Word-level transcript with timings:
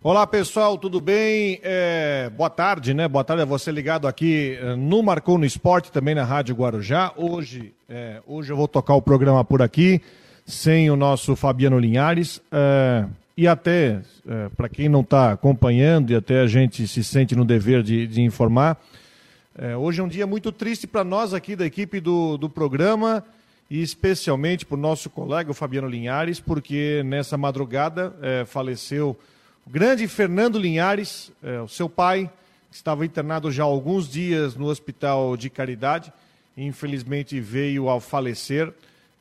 Olá 0.00 0.24
pessoal, 0.28 0.78
tudo 0.78 1.00
bem? 1.00 1.58
É, 1.60 2.30
boa 2.36 2.48
tarde, 2.48 2.94
né? 2.94 3.08
Boa 3.08 3.24
tarde 3.24 3.42
a 3.42 3.44
você 3.44 3.72
ligado 3.72 4.06
aqui 4.06 4.56
eh, 4.56 4.76
no 4.76 5.02
Marcou 5.02 5.36
no 5.36 5.44
Esporte, 5.44 5.90
também 5.90 6.14
na 6.14 6.22
Rádio 6.22 6.54
Guarujá. 6.54 7.12
Hoje, 7.16 7.74
é, 7.88 8.22
hoje 8.24 8.52
eu 8.52 8.56
vou 8.56 8.68
tocar 8.68 8.94
o 8.94 9.02
programa 9.02 9.44
por 9.44 9.60
aqui, 9.60 10.00
sem 10.46 10.88
o 10.88 10.94
nosso 10.94 11.34
Fabiano 11.34 11.80
Linhares. 11.80 12.40
É, 12.52 13.06
e 13.36 13.48
até, 13.48 14.00
para 14.56 14.68
quem 14.68 14.88
não 14.88 15.00
está 15.00 15.32
acompanhando, 15.32 16.12
e 16.12 16.14
até 16.14 16.42
a 16.42 16.46
gente 16.46 16.86
se 16.86 17.02
sente 17.02 17.34
no 17.34 17.44
dever 17.44 17.82
de, 17.82 18.06
de 18.06 18.22
informar, 18.22 18.80
hoje 19.80 20.00
é 20.00 20.04
um 20.04 20.08
dia 20.08 20.28
muito 20.28 20.52
triste 20.52 20.86
para 20.86 21.02
nós 21.02 21.34
aqui 21.34 21.56
da 21.56 21.66
equipe 21.66 22.00
do, 22.00 22.36
do 22.36 22.48
programa 22.48 23.24
e 23.68 23.80
especialmente 23.80 24.64
para 24.64 24.76
o 24.76 24.80
nosso 24.80 25.10
colega, 25.10 25.50
o 25.50 25.54
Fabiano 25.54 25.88
Linhares, 25.88 26.40
porque 26.40 27.02
nessa 27.04 27.36
madrugada 27.36 28.12
faleceu 28.46 29.16
o 29.68 29.70
grande 29.70 30.08
Fernando 30.08 30.58
Linhares, 30.58 31.30
é, 31.42 31.60
o 31.60 31.68
seu 31.68 31.90
pai, 31.90 32.30
que 32.70 32.76
estava 32.76 33.04
internado 33.04 33.52
já 33.52 33.64
há 33.64 33.66
alguns 33.66 34.08
dias 34.08 34.56
no 34.56 34.64
Hospital 34.64 35.36
de 35.36 35.50
Caridade, 35.50 36.10
infelizmente 36.56 37.38
veio 37.38 37.86
ao 37.86 38.00
falecer. 38.00 38.72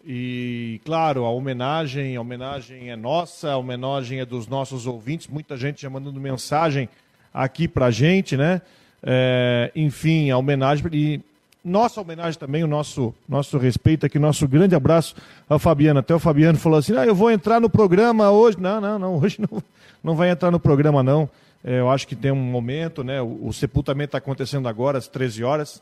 E, 0.06 0.80
claro, 0.86 1.26
a 1.26 1.30
homenagem, 1.32 2.16
a 2.16 2.22
homenagem 2.22 2.90
é 2.90 2.96
nossa, 2.96 3.52
a 3.52 3.58
homenagem 3.58 4.22
é 4.22 4.26
dos 4.26 4.48
nossos 4.48 4.88
ouvintes, 4.88 5.28
muita 5.28 5.58
gente 5.58 5.82
já 5.82 5.90
mandando 5.90 6.18
mensagem 6.18 6.88
aqui 7.34 7.68
para 7.68 7.88
a 7.88 7.92
gente, 7.92 8.38
né? 8.38 8.62
É, 9.04 9.70
enfim, 9.76 10.32
a 10.32 10.38
homenagem. 10.38 10.86
E 10.94 11.22
nossa 11.64 12.00
homenagem 12.00 12.40
também, 12.40 12.64
o 12.64 12.68
nosso, 12.68 13.14
nosso 13.28 13.58
respeito 13.58 14.06
aqui, 14.06 14.18
nosso 14.18 14.48
grande 14.48 14.76
abraço 14.76 15.16
ao 15.50 15.60
Fabiano. 15.60 16.00
Até 16.00 16.14
o 16.16 16.20
Fabiano 16.20 16.58
falou 16.58 16.80
assim: 16.80 16.96
ah, 16.96 17.06
eu 17.06 17.16
vou 17.16 17.30
entrar 17.30 17.60
no 17.60 17.70
programa 17.70 18.32
hoje. 18.32 18.58
Não, 18.60 18.80
não, 18.80 18.98
não, 18.98 19.18
hoje 19.22 19.40
não, 19.40 19.62
não 20.04 20.16
vai 20.16 20.30
entrar 20.30 20.52
no 20.52 20.60
programa, 20.60 21.04
não. 21.04 21.30
É, 21.64 21.80
eu 21.80 21.90
acho 21.90 22.08
que 22.08 22.16
tem 22.16 22.32
um 22.32 22.36
momento, 22.36 23.04
né? 23.04 23.22
O, 23.22 23.48
o 23.48 23.54
sepultamento 23.54 24.10
está 24.10 24.18
acontecendo 24.18 24.68
agora, 24.68 24.98
às 24.98 25.08
13 25.08 25.44
horas. 25.44 25.82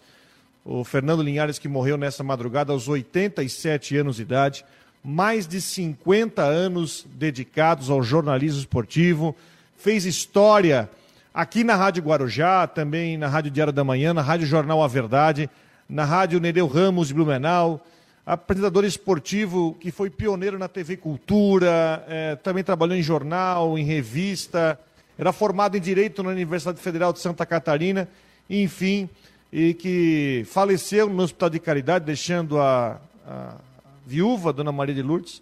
O 0.63 0.83
Fernando 0.83 1.21
Linhares, 1.21 1.59
que 1.59 1.67
morreu 1.67 1.95
nessa 1.97 2.23
madrugada 2.23 2.73
aos 2.73 2.87
87 2.87 3.97
anos 3.97 4.15
de 4.15 4.23
idade, 4.23 4.65
mais 5.03 5.47
de 5.47 5.61
50 5.61 6.41
anos 6.41 7.05
dedicados 7.13 7.91
ao 7.91 8.01
jornalismo 8.01 8.61
esportivo, 8.61 9.35
fez 9.77 10.05
história 10.05 10.89
aqui 11.31 11.63
na 11.63 11.75
Rádio 11.75 12.01
Guarujá, 12.01 12.65
também 12.65 13.15
na 13.15 13.27
Rádio 13.27 13.51
Diário 13.51 13.71
da 13.71 13.83
Manhã, 13.83 14.11
na 14.11 14.23
Rádio 14.23 14.47
Jornal 14.47 14.81
A 14.81 14.87
Verdade, 14.87 15.47
na 15.87 16.03
Rádio 16.03 16.39
Nereu 16.39 16.67
Ramos 16.67 17.09
de 17.09 17.13
Blumenau, 17.13 17.85
apresentador 18.25 18.83
esportivo 18.83 19.77
que 19.79 19.91
foi 19.91 20.09
pioneiro 20.09 20.57
na 20.57 20.67
TV 20.67 20.97
Cultura, 20.97 22.03
é, 22.07 22.35
também 22.35 22.63
trabalhou 22.63 22.97
em 22.97 23.03
jornal, 23.03 23.77
em 23.77 23.83
revista, 23.83 24.79
era 25.17 25.31
formado 25.31 25.77
em 25.77 25.79
Direito 25.79 26.23
na 26.23 26.29
Universidade 26.29 26.79
Federal 26.79 27.13
de 27.13 27.19
Santa 27.19 27.45
Catarina, 27.45 28.07
enfim, 28.49 29.07
e 29.51 29.73
que 29.73 30.43
faleceu 30.47 31.07
no 31.07 31.23
Hospital 31.23 31.49
de 31.49 31.59
Caridade, 31.59 32.05
deixando 32.05 32.59
a, 32.59 32.99
a 33.25 33.55
viúva, 34.05 34.51
Dona 34.51 34.71
Maria 34.71 34.95
de 34.95 35.01
Lourdes, 35.01 35.41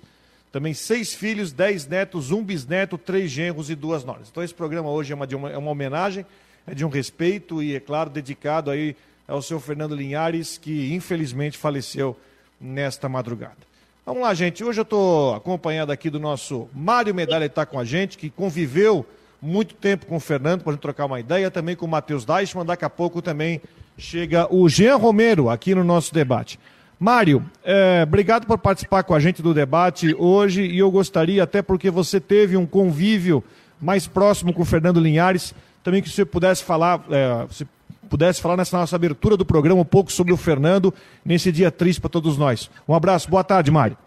também 0.52 0.74
seis 0.74 1.14
filhos, 1.14 1.52
dez 1.52 1.88
netos, 1.88 2.30
um 2.30 2.44
bisneto, 2.44 2.98
três 2.98 3.32
genros 3.32 3.72
e 3.72 3.76
duas 3.76 4.04
noras. 4.04 4.28
Então 4.30 4.44
esse 4.44 4.54
programa 4.54 4.90
hoje 4.90 5.12
é 5.12 5.16
uma, 5.16 5.26
uma, 5.26 5.50
é 5.50 5.58
uma 5.58 5.72
homenagem, 5.72 6.26
é 6.68 6.76
de 6.76 6.86
um 6.86 6.90
respeito 6.90 7.64
e, 7.64 7.76
é 7.76 7.80
claro, 7.80 8.10
dedicado 8.10 8.70
aí 8.70 8.96
ao 9.28 9.42
seu 9.42 9.60
Fernando 9.60 9.96
Linhares, 9.96 10.58
que 10.58 10.94
infelizmente 10.94 11.58
faleceu 11.58 12.18
nesta 12.60 13.08
madrugada. 13.10 13.58
Vamos 14.06 14.24
lá, 14.24 14.34
gente. 14.34 14.64
Hoje 14.64 14.80
eu 14.80 14.84
estou 14.84 15.34
acompanhado 15.34 15.92
aqui 15.92 16.10
do 16.10 16.20
nosso 16.20 16.68
Mário 16.74 17.16
Medalha, 17.16 17.48
que 17.48 17.52
está 17.52 17.66
com 17.66 17.80
a 17.80 17.86
gente, 17.86 18.18
que 18.18 18.30
conviveu 18.30 19.06
muito 19.42 19.76
tempo 19.76 20.06
com 20.06 20.18
o 20.18 20.20
Fernando, 20.20 20.62
para 20.64 20.74
gente 20.74 20.82
trocar 20.82 21.06
uma 21.06 21.20
ideia, 21.20 21.50
também 21.50 21.76
com 21.76 21.86
o 21.86 21.90
Matheus 21.90 22.26
Deichmann. 22.26 22.66
Daqui 22.66 22.86
a 22.86 22.90
pouco 22.90 23.22
também 23.22 23.62
chega 23.98 24.48
o 24.54 24.68
Jean 24.68 24.98
Romero 24.98 25.50
aqui 25.50 25.74
no 25.74 25.84
nosso 25.84 26.14
debate. 26.14 26.60
Mário, 27.00 27.44
é, 27.64 28.04
obrigado 28.04 28.46
por 28.46 28.58
participar 28.58 29.04
com 29.04 29.14
a 29.14 29.20
gente 29.20 29.42
do 29.42 29.54
debate 29.54 30.16
hoje 30.18 30.64
e 30.66 30.80
eu 30.80 30.90
gostaria, 30.90 31.44
até 31.44 31.62
porque 31.62 31.90
você 31.90 32.20
teve 32.20 32.56
um 32.56 32.66
convívio 32.66 33.44
mais 33.82 34.08
próximo 34.08 34.54
com 34.54 34.62
o 34.62 34.66
Fernando 34.66 35.00
Linhares, 35.00 35.54
também 35.84 36.02
que 36.02 36.10
você 36.10 36.24
pudesse 36.24 36.64
falar, 36.64 37.04
é, 37.10 37.46
você 37.46 37.66
pudesse 38.14 38.40
falar 38.40 38.56
nessa 38.56 38.78
nossa 38.78 38.96
abertura 38.96 39.36
do 39.36 39.44
programa 39.44 39.82
um 39.82 39.86
pouco 39.86 40.12
sobre 40.12 40.32
o 40.32 40.38
Fernando 40.38 40.94
nesse 41.26 41.52
dia 41.52 41.72
triste 41.72 42.00
para 42.00 42.12
todos 42.12 42.38
nós. 42.38 42.70
Um 42.88 42.94
abraço, 42.94 43.28
boa 43.28 43.44
tarde, 43.44 43.72
Mário. 43.72 43.98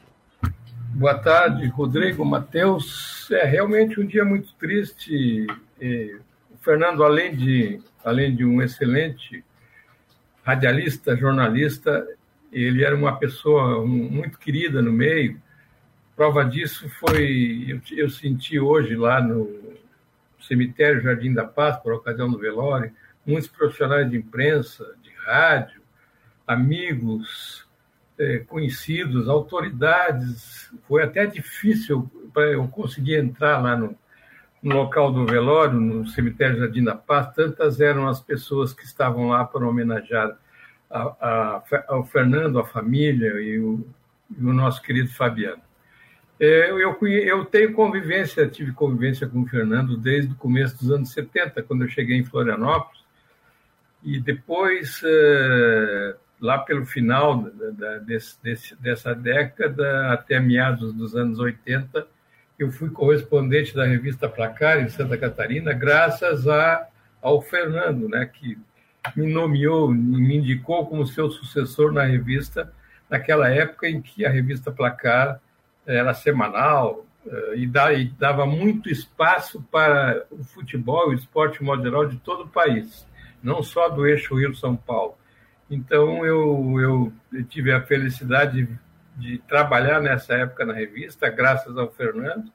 Boa 0.95 1.19
tarde, 1.19 1.67
Rodrigo, 1.67 2.25
Matheus. 2.25 3.29
É 3.33 3.45
realmente 3.45 4.01
um 4.01 4.07
dia 4.07 4.25
muito 4.25 4.55
triste. 4.61 5.49
o 5.81 6.57
Fernando, 6.63 7.03
além 7.03 7.35
de, 7.35 7.81
além 8.05 8.33
de 8.33 8.45
um 8.45 8.63
excelente 8.63 9.45
radialista, 10.45 11.17
jornalista, 11.17 12.07
ele 12.53 12.85
era 12.85 12.95
uma 12.95 13.17
pessoa 13.17 13.85
muito 13.85 14.39
querida 14.39 14.81
no 14.81 14.93
meio. 14.93 15.37
Prova 16.15 16.45
disso 16.45 16.89
foi, 17.01 17.65
eu, 17.67 17.81
eu 17.99 18.09
senti 18.09 18.57
hoje 18.57 18.95
lá 18.95 19.21
no 19.21 19.51
cemitério 20.41 21.03
Jardim 21.03 21.35
da 21.35 21.45
Paz, 21.45 21.77
por 21.79 21.93
ocasião 21.93 22.31
do 22.31 22.39
velório, 22.39 22.93
muitos 23.27 23.49
profissionais 23.49 24.09
de 24.09 24.17
imprensa, 24.17 24.95
de 25.03 25.11
rádio, 25.25 25.83
amigos, 26.47 27.67
é, 28.19 28.39
conhecidos, 28.39 29.29
autoridades. 29.29 30.73
Foi 30.87 31.03
até 31.03 31.27
difícil 31.27 32.11
para 32.33 32.53
eu 32.53 32.67
conseguir 32.69 33.17
entrar 33.17 33.59
lá 33.63 33.77
no, 33.77 33.97
no, 34.63 34.77
local 34.77 35.13
do 35.13 35.27
velório, 35.27 35.79
no 35.81 36.07
cemitério 36.07 36.59
Jardim 36.59 36.85
da 36.85 36.95
Paz. 36.95 37.35
Tantas 37.35 37.81
eram 37.81 38.09
as 38.09 38.21
pessoas 38.21 38.73
que 38.73 38.85
estavam 38.85 39.29
lá 39.29 39.45
para 39.45 39.67
homenagear 39.67 40.39
a, 40.91 41.03
a, 41.03 41.63
ao 41.89 42.05
Fernando, 42.05 42.59
a 42.59 42.65
família 42.65 43.41
e 43.41 43.59
o, 43.59 43.87
e 44.31 44.45
o 44.45 44.53
nosso 44.53 44.81
querido 44.83 45.11
Fabiano. 45.11 45.63
É, 46.39 46.71
eu, 46.71 46.79
eu, 47.01 47.45
tenho 47.47 47.73
convivência, 47.73 48.47
tive 48.47 48.71
convivência 48.73 49.27
com 49.27 49.41
o 49.41 49.47
Fernando 49.47 49.97
desde 49.97 50.33
o 50.33 50.37
começo 50.37 50.77
dos 50.79 50.91
anos 50.91 51.11
70, 51.13 51.63
quando 51.63 51.83
eu 51.83 51.89
cheguei 51.89 52.19
em 52.19 52.25
Florianópolis, 52.25 53.06
e 54.07 54.21
depois, 54.21 55.03
eh, 55.05 56.15
lá 56.41 56.59
pelo 56.59 56.87
final 56.87 57.51
dessa 58.79 59.13
década, 59.17 60.13
até 60.13 60.39
meados 60.39 60.93
dos 60.95 61.17
anos 61.17 61.41
80, 61.41 62.07
eu 62.57 62.71
fui 62.71 62.89
correspondente 62.89 63.75
da 63.75 63.85
revista 63.85 64.29
Placar, 64.29 64.79
em 64.79 64.89
Santa 64.89 65.19
Catarina, 65.19 65.73
graças 65.73 66.47
a, 66.47 66.87
ao 67.21 67.43
Fernando, 67.43 68.09
né, 68.09 68.25
que 68.27 68.57
me 69.17 69.27
nomeou, 69.27 69.93
me 69.93 70.37
indicou 70.37 70.87
como 70.87 71.05
seu 71.05 71.29
sucessor 71.29 71.93
na 71.93 72.05
revista, 72.05 72.73
naquela 73.11 73.49
época 73.49 73.89
em 73.89 74.01
que 74.01 74.25
a 74.25 74.31
revista 74.31 74.71
Placar 74.71 75.41
era 75.85 76.15
semanal 76.15 77.05
eh, 77.27 77.55
e 77.57 77.67
dava 78.17 78.47
muito 78.47 78.89
espaço 78.89 79.61
para 79.69 80.25
o 80.31 80.45
futebol 80.45 81.11
e 81.11 81.17
o 81.17 81.19
esporte, 81.19 81.59
geral, 81.83 82.07
de 82.07 82.19
todo 82.19 82.45
o 82.45 82.49
país 82.49 83.05
não 83.47 83.63
só 83.63 83.89
do 83.89 84.05
eixo 84.05 84.35
Rio-São 84.35 84.75
Paulo. 84.75 85.17
Então, 85.71 86.27
eu, 86.27 86.81
eu 86.81 87.45
tive 87.45 87.73
a 87.73 87.81
felicidade 87.81 88.69
de, 89.17 89.39
trabalhar 89.39 90.01
nessa 90.01 90.35
época 90.35 90.67
na 90.67 90.75
revista, 90.75 91.31
graças 91.31 91.79
ao 91.79 91.91
Fernando, 91.93 92.53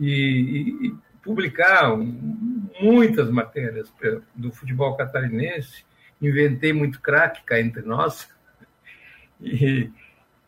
e, 0.00 0.86
e 0.86 0.94
publicar 1.22 1.94
muitas 2.80 3.30
matérias 3.30 3.92
do 4.34 4.50
futebol 4.50 4.96
catarinense. 4.96 5.84
Inventei 6.20 6.72
muito 6.72 7.00
craque 7.00 7.44
cá 7.44 7.60
entre 7.60 7.82
nós. 7.82 8.28
E, 9.44 9.90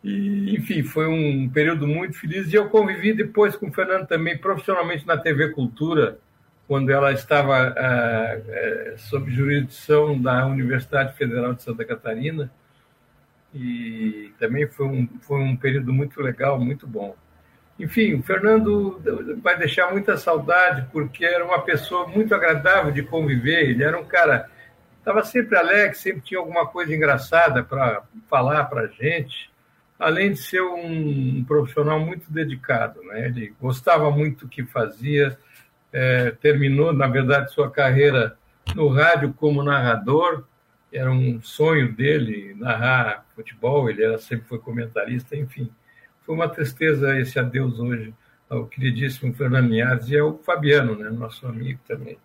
e, 0.04 0.54
enfim, 0.54 0.84
foi 0.84 1.08
um 1.08 1.50
período 1.50 1.84
muito 1.84 2.16
feliz. 2.16 2.52
E 2.52 2.54
eu 2.54 2.68
convivi 2.68 3.12
depois 3.12 3.56
com 3.56 3.68
o 3.68 3.72
Fernando 3.72 4.06
também 4.06 4.38
profissionalmente 4.38 5.04
na 5.04 5.18
TV 5.18 5.48
Cultura, 5.48 6.20
quando 6.66 6.90
ela 6.90 7.12
estava 7.12 7.74
ah, 7.76 8.40
eh, 8.48 8.94
sob 8.96 9.30
jurisdição 9.30 10.20
da 10.20 10.46
Universidade 10.46 11.14
Federal 11.16 11.54
de 11.54 11.62
Santa 11.62 11.84
Catarina, 11.84 12.50
e 13.54 14.32
também 14.38 14.66
foi 14.66 14.86
um, 14.86 15.08
foi 15.20 15.40
um 15.40 15.56
período 15.56 15.92
muito 15.92 16.20
legal, 16.20 16.58
muito 16.58 16.86
bom. 16.86 17.16
Enfim, 17.78 18.14
o 18.14 18.22
Fernando 18.22 19.00
vai 19.42 19.58
deixar 19.58 19.90
muita 19.92 20.16
saudade, 20.16 20.86
porque 20.92 21.24
era 21.24 21.44
uma 21.44 21.60
pessoa 21.60 22.06
muito 22.06 22.34
agradável 22.34 22.92
de 22.92 23.02
conviver, 23.02 23.70
ele 23.70 23.82
era 23.82 23.98
um 23.98 24.04
cara, 24.04 24.48
estava 24.98 25.24
sempre 25.24 25.56
alegre, 25.56 25.96
sempre 25.96 26.22
tinha 26.22 26.38
alguma 26.38 26.66
coisa 26.66 26.94
engraçada 26.94 27.62
para 27.62 28.02
falar 28.28 28.64
para 28.64 28.82
a 28.82 28.86
gente, 28.86 29.50
além 29.98 30.32
de 30.32 30.38
ser 30.38 30.62
um 30.62 31.44
profissional 31.44 32.00
muito 32.00 32.30
dedicado, 32.30 33.02
né? 33.04 33.26
ele 33.26 33.54
gostava 33.60 34.10
muito 34.10 34.46
do 34.46 34.48
que 34.48 34.64
fazia, 34.64 35.36
é, 35.94 36.32
terminou, 36.32 36.92
na 36.92 37.06
verdade, 37.06 37.52
sua 37.52 37.70
carreira 37.70 38.36
no 38.74 38.88
rádio 38.88 39.32
como 39.32 39.62
narrador. 39.62 40.42
Era 40.92 41.10
um 41.10 41.40
sonho 41.40 41.92
dele 41.92 42.54
narrar 42.58 43.24
futebol, 43.34 43.88
ele 43.88 44.02
era, 44.02 44.18
sempre 44.18 44.48
foi 44.48 44.58
comentarista, 44.58 45.36
enfim. 45.36 45.70
Foi 46.26 46.34
uma 46.34 46.48
tristeza 46.48 47.18
esse 47.18 47.38
adeus 47.38 47.78
hoje 47.78 48.12
ao 48.50 48.66
queridíssimo 48.66 49.32
Fernando 49.34 49.68
Linhares 49.68 50.08
e 50.08 50.18
ao 50.18 50.38
Fabiano, 50.38 50.96
né, 50.96 51.10
nosso 51.10 51.46
amigo 51.46 51.78
também. 51.86 52.18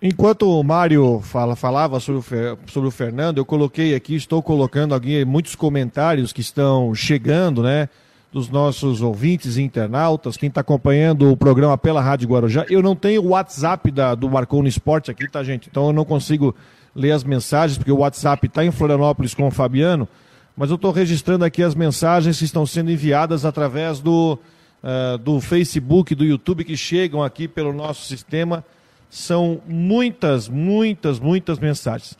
Enquanto 0.00 0.48
o 0.48 0.62
Mário 0.64 1.20
fala, 1.20 1.54
falava 1.54 2.00
sobre 2.00 2.20
o, 2.20 2.58
sobre 2.66 2.88
o 2.88 2.92
Fernando, 2.92 3.38
eu 3.38 3.44
coloquei 3.44 3.94
aqui, 3.94 4.16
estou 4.16 4.42
colocando 4.42 4.96
aqui 4.96 5.24
muitos 5.24 5.54
comentários 5.54 6.32
que 6.32 6.40
estão 6.40 6.92
chegando, 6.92 7.62
né? 7.62 7.88
Dos 8.32 8.48
nossos 8.48 9.02
ouvintes 9.02 9.56
e 9.58 9.62
internautas, 9.62 10.38
quem 10.38 10.48
está 10.48 10.62
acompanhando 10.62 11.30
o 11.30 11.36
programa 11.36 11.76
pela 11.76 12.00
Rádio 12.00 12.28
Guarujá. 12.28 12.64
Eu 12.70 12.82
não 12.82 12.96
tenho 12.96 13.22
o 13.22 13.28
WhatsApp 13.28 13.90
da, 13.90 14.14
do 14.14 14.30
Marcou 14.30 14.62
no 14.62 14.68
Esporte 14.68 15.10
aqui, 15.10 15.30
tá, 15.30 15.44
gente? 15.44 15.68
Então 15.70 15.88
eu 15.88 15.92
não 15.92 16.04
consigo 16.04 16.54
ler 16.96 17.12
as 17.12 17.24
mensagens, 17.24 17.76
porque 17.76 17.92
o 17.92 17.98
WhatsApp 17.98 18.46
está 18.46 18.64
em 18.64 18.70
Florianópolis 18.70 19.34
com 19.34 19.46
o 19.46 19.50
Fabiano, 19.50 20.08
mas 20.56 20.70
eu 20.70 20.76
estou 20.76 20.92
registrando 20.92 21.44
aqui 21.44 21.62
as 21.62 21.74
mensagens 21.74 22.38
que 22.38 22.44
estão 22.44 22.64
sendo 22.64 22.90
enviadas 22.90 23.44
através 23.44 24.00
do, 24.00 24.38
uh, 24.82 25.18
do 25.18 25.38
Facebook, 25.38 26.14
do 26.14 26.24
YouTube, 26.24 26.64
que 26.64 26.76
chegam 26.76 27.22
aqui 27.22 27.46
pelo 27.46 27.72
nosso 27.72 28.06
sistema 28.06 28.64
são 29.12 29.60
muitas, 29.66 30.48
muitas, 30.48 31.20
muitas 31.20 31.58
mensagens. 31.58 32.16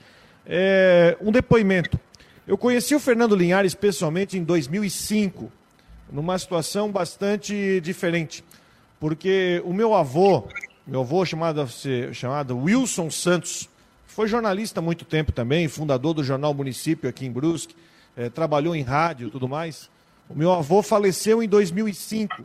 É, 0.47 1.17
um 1.23 1.33
depoimento. 1.33 1.99
Eu 2.47 2.59
conheci 2.59 2.95
o 2.95 3.01
Fernando 3.01 3.35
Linhares 3.35 3.75
pessoalmente 3.75 4.37
em 4.37 4.45
2005, 4.45 5.51
numa 6.13 6.39
situação 6.39 6.93
bastante 6.93 7.81
diferente, 7.81 8.45
porque 9.01 9.63
o 9.65 9.73
meu 9.73 9.95
avô, 9.95 10.47
meu 10.87 11.01
avô 11.01 11.25
chamado, 11.25 11.67
chamado 12.13 12.57
Wilson 12.57 13.11
Santos, 13.11 13.69
foi 14.07 14.29
jornalista 14.29 14.81
há 14.81 14.83
muito 14.83 15.07
tempo 15.07 15.33
também, 15.33 15.67
fundador 15.69 16.13
do 16.13 16.23
jornal 16.23 16.53
Município 16.53 17.09
aqui 17.09 17.25
em 17.25 17.33
Brusque, 17.33 17.75
é, 18.15 18.29
trabalhou 18.29 18.77
em 18.77 18.83
rádio 18.83 19.29
e 19.29 19.31
tudo 19.31 19.49
mais. 19.49 19.91
O 20.29 20.37
meu 20.37 20.53
avô 20.53 20.83
faleceu 20.83 21.43
em 21.43 21.49
2005 21.49 22.45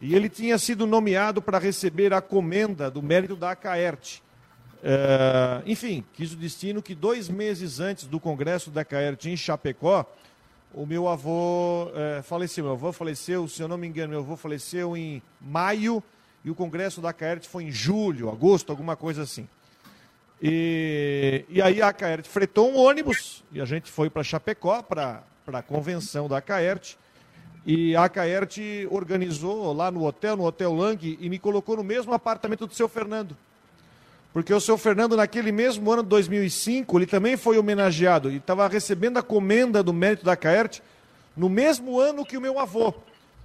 e 0.00 0.14
ele 0.14 0.30
tinha 0.30 0.56
sido 0.56 0.86
nomeado 0.86 1.42
para 1.42 1.58
receber 1.58 2.14
a 2.14 2.22
comenda 2.22 2.90
do 2.90 3.02
mérito 3.02 3.36
da 3.36 3.50
Acaerte. 3.50 4.22
É, 4.82 5.62
enfim, 5.66 6.02
quis 6.14 6.32
o 6.32 6.36
destino 6.36 6.82
que 6.82 6.94
dois 6.94 7.28
meses 7.28 7.80
antes 7.80 8.06
do 8.06 8.18
congresso 8.18 8.70
da 8.70 8.80
Acaerte 8.80 9.28
em 9.28 9.36
Chapecó, 9.36 10.10
o 10.74 10.84
meu 10.84 11.08
avô 11.08 11.90
é, 11.94 12.22
faleceu. 12.22 12.64
Meu 12.64 12.72
avô 12.74 12.92
faleceu, 12.92 13.46
se 13.48 13.62
eu 13.62 13.68
não 13.68 13.78
me 13.78 13.86
engano, 13.86 14.10
meu 14.10 14.20
avô 14.20 14.36
faleceu 14.36 14.96
em 14.96 15.22
maio 15.40 16.02
e 16.44 16.50
o 16.50 16.54
congresso 16.54 17.00
da 17.00 17.10
Acaerte 17.10 17.48
foi 17.48 17.64
em 17.64 17.70
julho, 17.70 18.28
agosto, 18.28 18.70
alguma 18.70 18.96
coisa 18.96 19.22
assim. 19.22 19.48
E, 20.42 21.44
e 21.48 21.62
aí 21.62 21.80
a 21.80 21.88
Acaerte 21.88 22.28
fretou 22.28 22.70
um 22.70 22.76
ônibus 22.76 23.42
e 23.52 23.60
a 23.60 23.64
gente 23.64 23.90
foi 23.90 24.10
para 24.10 24.22
Chapecó, 24.22 24.82
para 24.82 25.22
a 25.46 25.62
convenção 25.62 26.28
da 26.28 26.38
Acaerte. 26.38 26.98
E 27.64 27.96
a 27.96 28.06
Caerte 28.10 28.86
organizou 28.90 29.72
lá 29.72 29.90
no 29.90 30.04
hotel, 30.04 30.36
no 30.36 30.44
Hotel 30.44 30.74
Lang, 30.74 31.18
e 31.18 31.30
me 31.30 31.38
colocou 31.38 31.76
no 31.76 31.84
mesmo 31.84 32.12
apartamento 32.12 32.66
do 32.66 32.74
seu 32.74 32.88
Fernando. 32.88 33.34
Porque 34.34 34.52
o 34.52 34.60
seu 34.60 34.76
Fernando, 34.76 35.16
naquele 35.16 35.52
mesmo 35.52 35.92
ano 35.92 36.02
de 36.02 36.08
2005, 36.08 36.98
ele 36.98 37.06
também 37.06 37.36
foi 37.36 37.56
homenageado 37.56 38.32
e 38.32 38.38
estava 38.38 38.66
recebendo 38.66 39.16
a 39.16 39.22
comenda 39.22 39.80
do 39.80 39.92
mérito 39.92 40.24
da 40.24 40.34
Caerte 40.34 40.82
no 41.36 41.48
mesmo 41.48 42.00
ano 42.00 42.26
que 42.26 42.36
o 42.36 42.40
meu 42.40 42.58
avô. 42.58 42.92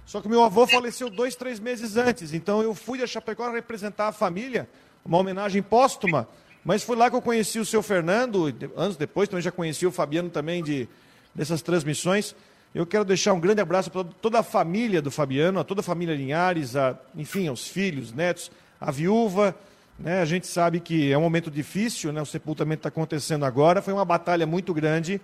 Só 0.04 0.20
que 0.20 0.26
o 0.26 0.30
meu 0.30 0.42
avô 0.42 0.66
faleceu 0.66 1.08
dois, 1.08 1.36
três 1.36 1.60
meses 1.60 1.96
antes. 1.96 2.34
Então 2.34 2.60
eu 2.60 2.74
fui 2.74 3.00
a 3.04 3.06
Chapecó 3.06 3.48
representar 3.52 4.08
a 4.08 4.12
família, 4.12 4.68
uma 5.04 5.16
homenagem 5.16 5.62
póstuma. 5.62 6.26
Mas 6.64 6.82
foi 6.82 6.96
lá 6.96 7.08
que 7.08 7.14
eu 7.14 7.22
conheci 7.22 7.60
o 7.60 7.64
seu 7.64 7.84
Fernando, 7.84 8.52
anos 8.76 8.96
depois 8.96 9.28
também 9.28 9.44
já 9.44 9.52
conheci 9.52 9.86
o 9.86 9.92
Fabiano 9.92 10.28
também 10.28 10.60
de, 10.60 10.88
dessas 11.32 11.62
transmissões. 11.62 12.34
Eu 12.74 12.84
quero 12.84 13.04
deixar 13.04 13.32
um 13.32 13.38
grande 13.38 13.60
abraço 13.60 13.92
para 13.92 14.02
toda 14.02 14.40
a 14.40 14.42
família 14.42 15.00
do 15.00 15.10
Fabiano, 15.12 15.60
a 15.60 15.64
toda 15.64 15.82
a 15.82 15.84
família 15.84 16.16
Linhares, 16.16 16.74
a, 16.74 16.98
enfim, 17.14 17.46
aos 17.46 17.68
filhos, 17.68 18.12
netos, 18.12 18.50
a 18.80 18.90
viúva. 18.90 19.54
Né? 20.00 20.20
A 20.20 20.24
gente 20.24 20.46
sabe 20.46 20.80
que 20.80 21.12
é 21.12 21.18
um 21.18 21.20
momento 21.20 21.50
difícil, 21.50 22.12
né? 22.12 22.22
o 22.22 22.26
sepultamento 22.26 22.80
está 22.80 22.88
acontecendo 22.88 23.44
agora. 23.44 23.82
Foi 23.82 23.92
uma 23.92 24.04
batalha 24.04 24.46
muito 24.46 24.72
grande. 24.72 25.20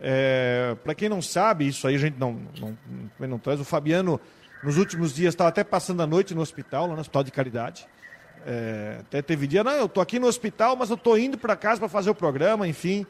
É, 0.00 0.76
para 0.82 0.94
quem 0.94 1.08
não 1.08 1.22
sabe, 1.22 1.66
isso 1.66 1.86
aí 1.86 1.94
a 1.94 1.98
gente 1.98 2.18
não, 2.18 2.38
não, 2.60 2.76
não, 3.18 3.28
não 3.28 3.38
traz. 3.38 3.60
O 3.60 3.64
Fabiano, 3.64 4.20
nos 4.62 4.76
últimos 4.76 5.14
dias, 5.14 5.32
estava 5.32 5.48
até 5.48 5.62
passando 5.62 6.02
a 6.02 6.06
noite 6.06 6.34
no 6.34 6.40
hospital, 6.40 6.88
lá 6.88 6.94
no 6.94 7.00
Hospital 7.00 7.22
de 7.22 7.30
Caridade. 7.30 7.86
É, 8.44 8.98
até 9.00 9.22
teve 9.22 9.46
dia, 9.46 9.64
não, 9.64 9.72
eu 9.72 9.86
estou 9.86 10.02
aqui 10.02 10.18
no 10.18 10.26
hospital, 10.26 10.76
mas 10.76 10.90
eu 10.90 10.96
estou 10.96 11.18
indo 11.18 11.38
para 11.38 11.56
casa 11.56 11.80
para 11.80 11.88
fazer 11.88 12.10
o 12.10 12.14
programa, 12.14 12.66
enfim. 12.66 13.06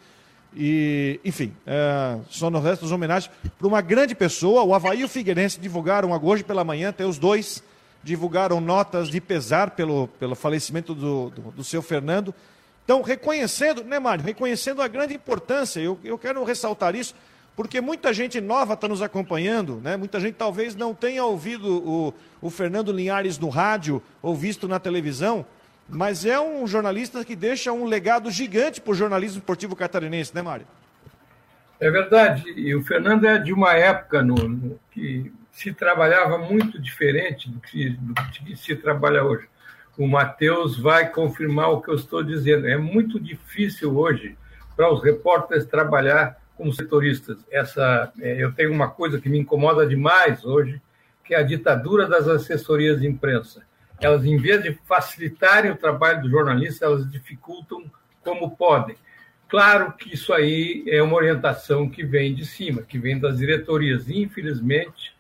E, 0.55 1.21
enfim, 1.25 1.55
é, 1.67 2.19
só 2.31 2.49
no 2.49 2.61
resto 2.61 2.83
das 2.83 2.93
homenagens 2.93 3.31
para 3.59 3.67
uma 3.67 3.81
grande 3.81 4.15
pessoa. 4.15 4.63
O 4.63 4.75
Havaí 4.75 5.01
e 5.01 5.05
o 5.05 5.09
Figueirense 5.09 5.59
divulgaram 5.59 6.11
hoje 6.23 6.45
pela 6.45 6.63
manhã, 6.63 6.91
até 6.91 7.05
os 7.05 7.19
dois 7.19 7.63
divulgaram 8.07 8.61
notas 8.61 9.09
de 9.09 9.21
pesar 9.21 9.73
pelo, 9.73 10.07
pelo 10.07 10.37
falecimento 10.37 10.95
do, 10.95 11.29
do, 11.31 11.43
do 11.51 11.65
seu 11.65 11.83
Fernando. 11.83 12.33
Então, 12.85 13.03
reconhecendo, 13.03 13.83
né, 13.83 13.99
Mário? 13.99 14.25
Reconhecendo 14.25 14.81
a 14.81 14.87
grande 14.87 15.15
importância, 15.15 15.81
eu, 15.81 15.99
eu 16.05 16.17
quero 16.17 16.45
ressaltar 16.45 16.95
isso, 16.95 17.17
porque 17.57 17.81
muita 17.81 18.15
gente 18.15 18.41
nova 18.41 18.75
está 18.75 18.87
nos 18.87 19.03
acompanhando, 19.03 19.81
né? 19.83 19.97
Muita 19.97 20.21
gente 20.21 20.37
talvez 20.37 20.77
não 20.77 20.95
tenha 20.95 21.25
ouvido 21.25 21.67
o, 21.67 22.15
o 22.41 22.49
Fernando 22.49 22.93
Linhares 22.93 23.41
no 23.41 23.49
rádio 23.49 24.01
ou 24.23 24.37
visto 24.37 24.69
na 24.69 24.79
televisão, 24.79 25.45
mas 25.89 26.25
é 26.25 26.39
um 26.39 26.65
jornalista 26.65 27.25
que 27.25 27.35
deixa 27.35 27.73
um 27.73 27.87
legado 27.87 28.31
gigante 28.31 28.81
para 28.81 28.93
o 28.93 28.95
jornalismo 28.95 29.39
esportivo 29.39 29.75
catarinense, 29.75 30.33
né, 30.33 30.43
Mário? 30.43 30.67
É 31.81 31.91
verdade. 31.91 32.45
E 32.57 32.73
o 32.73 32.85
Fernando 32.85 33.27
é 33.27 33.37
de 33.37 33.53
uma 33.53 33.73
época 33.73 34.23
no, 34.23 34.37
no 34.37 34.79
que 34.93 35.33
se 35.57 35.73
trabalhava 35.73 36.39
muito 36.39 36.81
diferente 36.81 37.51
do 37.51 37.61
que, 37.61 37.91
do 37.91 38.15
que 38.15 38.57
se 38.57 38.77
trabalha 38.77 39.25
hoje. 39.25 39.47
O 39.97 40.07
Matheus 40.07 40.79
vai 40.79 41.09
confirmar 41.09 41.71
o 41.71 41.81
que 41.81 41.89
eu 41.89 41.95
estou 41.95 42.23
dizendo. 42.23 42.69
É 42.69 42.77
muito 42.77 43.19
difícil 43.19 43.97
hoje 43.97 44.37
para 44.77 44.93
os 44.93 45.03
repórteres 45.03 45.65
trabalhar 45.65 46.37
como 46.57 46.73
setoristas. 46.73 47.39
Essa, 47.51 48.13
é, 48.21 48.43
eu 48.43 48.53
tenho 48.53 48.73
uma 48.73 48.89
coisa 48.89 49.21
que 49.21 49.29
me 49.29 49.39
incomoda 49.39 49.87
demais 49.87 50.45
hoje, 50.45 50.81
que 51.25 51.35
é 51.35 51.39
a 51.39 51.43
ditadura 51.43 52.07
das 52.07 52.29
assessorias 52.29 53.01
de 53.01 53.07
imprensa 53.07 53.65
elas, 54.01 54.25
em 54.25 54.37
vez 54.37 54.63
de 54.63 54.75
facilitarem 54.85 55.71
o 55.71 55.77
trabalho 55.77 56.23
do 56.23 56.31
jornalista, 56.31 56.85
elas 56.85 57.11
dificultam 57.11 57.91
como 58.23 58.57
podem. 58.57 58.97
Claro 59.49 59.93
que 59.93 60.15
isso 60.15 60.33
aí 60.33 60.85
é 60.89 61.03
uma 61.03 61.17
orientação 61.17 61.89
que 61.89 62.05
vem 62.05 62.35
de 62.35 62.45
cima, 62.45 62.83
que 62.83 62.99
vem 62.99 63.19
das 63.19 63.39
diretorias. 63.39 64.11
Infelizmente, 64.11 65.16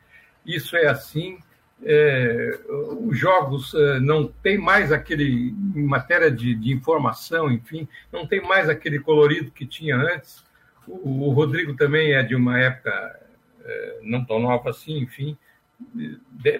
isso 0.46 0.76
é 0.76 0.86
assim. 0.86 1.38
É, 1.84 2.58
os 3.00 3.18
jogos 3.18 3.74
é, 3.74 4.00
não 4.00 4.26
tem 4.26 4.56
mais 4.56 4.90
aquele, 4.90 5.54
em 5.74 5.82
matéria 5.82 6.30
de, 6.30 6.54
de, 6.54 6.72
informação, 6.72 7.52
enfim, 7.52 7.86
não 8.10 8.26
tem 8.26 8.40
mais 8.40 8.68
aquele 8.70 8.98
colorido 8.98 9.50
que 9.50 9.66
tinha 9.66 9.96
antes. 9.96 10.42
O, 10.88 11.28
o 11.28 11.32
Rodrigo 11.32 11.74
também 11.74 12.14
é 12.14 12.22
de 12.22 12.34
uma 12.34 12.58
época 12.58 13.20
é, 13.62 13.98
não 14.02 14.24
tão 14.24 14.38
nova 14.38 14.70
assim, 14.70 14.98
enfim, 14.98 15.36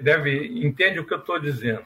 deve 0.02 0.46
entende 0.66 0.98
o 0.98 1.06
que 1.06 1.14
eu 1.14 1.18
estou 1.18 1.38
dizendo. 1.38 1.84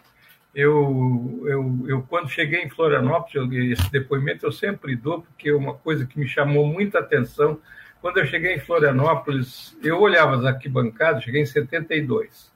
Eu, 0.53 1.43
eu, 1.45 1.85
eu, 1.87 2.03
quando 2.03 2.29
cheguei 2.29 2.63
em 2.63 2.69
Florianópolis, 2.69 3.79
esse 3.79 3.91
depoimento 3.93 4.45
eu 4.45 4.51
sempre 4.51 4.97
dou, 4.97 5.23
porque 5.23 5.51
é 5.51 5.55
uma 5.55 5.75
coisa 5.75 6.05
que 6.05 6.19
me 6.19 6.27
chamou 6.27 6.67
muita 6.67 6.99
atenção. 6.99 7.61
Quando 8.01 8.19
eu 8.19 8.27
cheguei 8.27 8.55
em 8.55 8.61
Florianópolis, 8.61 9.77
eu 9.83 10.01
olhava 10.01 10.37
as 10.37 10.45
arquibancadas, 10.45 11.23
cheguei 11.23 11.43
em 11.43 11.47
72. 11.47 12.51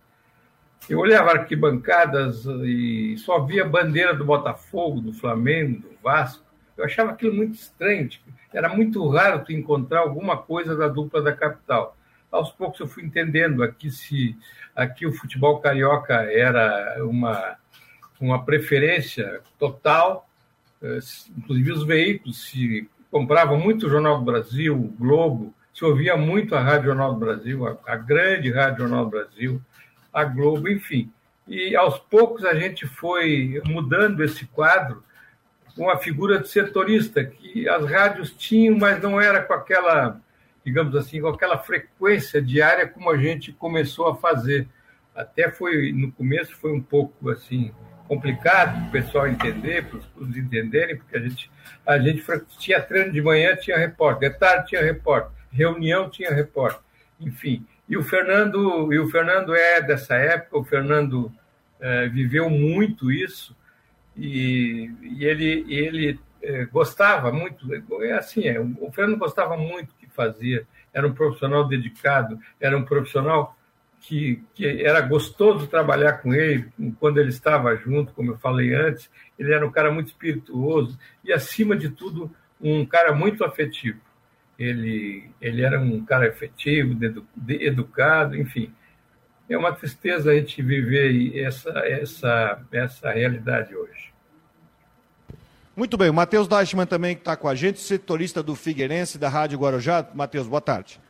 Eu 0.88 0.98
olhava 0.98 1.30
arquibancadas 1.32 2.44
e 2.46 3.16
só 3.18 3.40
via 3.44 3.64
bandeira 3.64 4.14
do 4.14 4.24
Botafogo, 4.24 5.00
do 5.00 5.12
Flamengo, 5.12 5.80
do 5.80 5.96
Vasco. 6.02 6.44
Eu 6.76 6.84
achava 6.84 7.12
aquilo 7.12 7.34
muito 7.34 7.54
estranho. 7.54 8.08
Tipo, 8.08 8.32
era 8.52 8.68
muito 8.68 9.06
raro 9.08 9.44
tu 9.44 9.52
encontrar 9.52 10.00
alguma 10.00 10.36
coisa 10.36 10.76
da 10.76 10.88
dupla 10.88 11.22
da 11.22 11.32
capital. 11.32 11.96
Aos 12.30 12.50
poucos 12.50 12.80
eu 12.80 12.86
fui 12.86 13.04
entendendo 13.04 13.62
aqui 13.62 13.90
se 13.90 14.36
aqui 14.74 15.06
o 15.06 15.12
futebol 15.12 15.60
carioca 15.60 16.14
era 16.14 16.96
uma 17.04 17.56
uma 18.20 18.44
preferência 18.44 19.40
total, 19.58 20.28
eh, 20.82 20.98
inclusive 21.36 21.72
os 21.72 21.84
veículos 21.84 22.46
se 22.46 22.88
compravam 23.14 23.56
muito 23.56 23.86
o 23.86 23.88
Jornal 23.88 24.18
do 24.18 24.24
Brasil, 24.24 24.74
o 24.74 24.88
Globo, 24.88 25.54
se 25.72 25.84
ouvia 25.84 26.16
muito 26.16 26.56
a 26.56 26.60
Rádio 26.60 26.86
Jornal 26.86 27.14
do 27.14 27.20
Brasil, 27.20 27.64
a, 27.64 27.78
a 27.86 27.94
grande 27.94 28.50
Rádio 28.50 28.80
Jornal 28.80 29.04
do 29.04 29.10
Brasil, 29.12 29.62
a 30.12 30.24
Globo, 30.24 30.68
enfim. 30.68 31.12
E 31.46 31.76
aos 31.76 31.96
poucos 31.96 32.44
a 32.44 32.54
gente 32.54 32.88
foi 32.88 33.62
mudando 33.66 34.24
esse 34.24 34.46
quadro 34.46 35.04
com 35.76 35.88
a 35.88 35.96
figura 35.96 36.40
de 36.40 36.48
setorista, 36.48 37.24
que 37.24 37.68
as 37.68 37.88
rádios 37.88 38.32
tinham, 38.32 38.76
mas 38.76 39.00
não 39.00 39.20
era 39.20 39.40
com 39.40 39.54
aquela, 39.54 40.20
digamos 40.64 40.96
assim, 40.96 41.20
com 41.20 41.28
aquela 41.28 41.58
frequência 41.58 42.42
diária 42.42 42.88
como 42.88 43.08
a 43.12 43.16
gente 43.16 43.52
começou 43.52 44.08
a 44.08 44.16
fazer. 44.16 44.66
Até 45.14 45.52
foi, 45.52 45.92
no 45.92 46.10
começo, 46.10 46.56
foi 46.56 46.72
um 46.72 46.82
pouco 46.82 47.30
assim, 47.30 47.70
complicado 48.06 48.78
para 48.78 48.88
o 48.88 48.90
pessoal 48.90 49.28
entender, 49.28 49.86
para 49.86 49.98
os 50.16 50.36
entenderem, 50.36 50.96
porque 50.96 51.16
a 51.16 51.20
gente, 51.20 51.50
a 51.86 51.98
gente 51.98 52.24
tinha 52.58 52.80
treino 52.80 53.12
de 53.12 53.20
manhã, 53.20 53.56
tinha 53.56 53.78
repórter, 53.78 54.30
de 54.30 54.38
tarde 54.38 54.68
tinha 54.68 54.82
repórter, 54.82 55.32
reunião 55.50 56.10
tinha 56.10 56.30
repórter, 56.30 56.80
enfim. 57.20 57.66
E 57.88 57.96
o 57.96 58.02
Fernando, 58.02 58.92
e 58.92 58.98
o 58.98 59.08
Fernando 59.08 59.54
é 59.54 59.80
dessa 59.80 60.14
época, 60.16 60.58
o 60.58 60.64
Fernando 60.64 61.32
é, 61.80 62.08
viveu 62.08 62.48
muito 62.50 63.10
isso, 63.10 63.56
e, 64.16 64.90
e 65.02 65.24
ele, 65.24 65.64
ele 65.68 66.20
é, 66.42 66.64
gostava 66.66 67.32
muito, 67.32 67.66
é 68.02 68.12
assim, 68.12 68.46
é, 68.46 68.60
o 68.60 68.90
Fernando 68.92 69.18
gostava 69.18 69.56
muito 69.56 69.88
do 69.88 69.94
que 69.94 70.08
fazia, 70.08 70.66
era 70.92 71.06
um 71.06 71.12
profissional 71.12 71.66
dedicado, 71.66 72.38
era 72.60 72.76
um 72.76 72.84
profissional 72.84 73.53
que, 74.06 74.42
que 74.54 74.84
era 74.84 75.00
gostoso 75.00 75.66
trabalhar 75.66 76.18
com 76.18 76.34
ele, 76.34 76.70
quando 77.00 77.18
ele 77.18 77.30
estava 77.30 77.74
junto, 77.74 78.12
como 78.12 78.32
eu 78.32 78.38
falei 78.38 78.74
antes, 78.74 79.10
ele 79.38 79.52
era 79.52 79.66
um 79.66 79.72
cara 79.72 79.90
muito 79.90 80.08
espirituoso 80.08 80.98
e, 81.24 81.32
acima 81.32 81.74
de 81.74 81.88
tudo, 81.88 82.30
um 82.60 82.84
cara 82.84 83.14
muito 83.14 83.42
afetivo. 83.44 83.98
Ele, 84.58 85.30
ele 85.40 85.62
era 85.62 85.80
um 85.80 86.04
cara 86.04 86.26
efetivo, 86.26 86.98
educado, 87.48 88.36
enfim. 88.36 88.70
É 89.48 89.56
uma 89.56 89.72
tristeza 89.72 90.30
a 90.30 90.34
gente 90.34 90.62
viver 90.62 91.38
essa, 91.38 91.70
essa, 91.86 92.62
essa 92.72 93.10
realidade 93.10 93.74
hoje. 93.74 94.12
Muito 95.74 95.96
bem, 95.96 96.10
o 96.10 96.14
Matheus 96.14 96.46
Deichmann 96.46 96.86
também 96.86 97.14
está 97.14 97.36
com 97.36 97.48
a 97.48 97.54
gente, 97.54 97.80
setorista 97.80 98.42
do 98.42 98.54
Figueirense, 98.54 99.18
da 99.18 99.28
Rádio 99.28 99.58
Guarujá. 99.58 100.06
Matheus, 100.14 100.46
boa 100.46 100.60
tarde. 100.60 101.00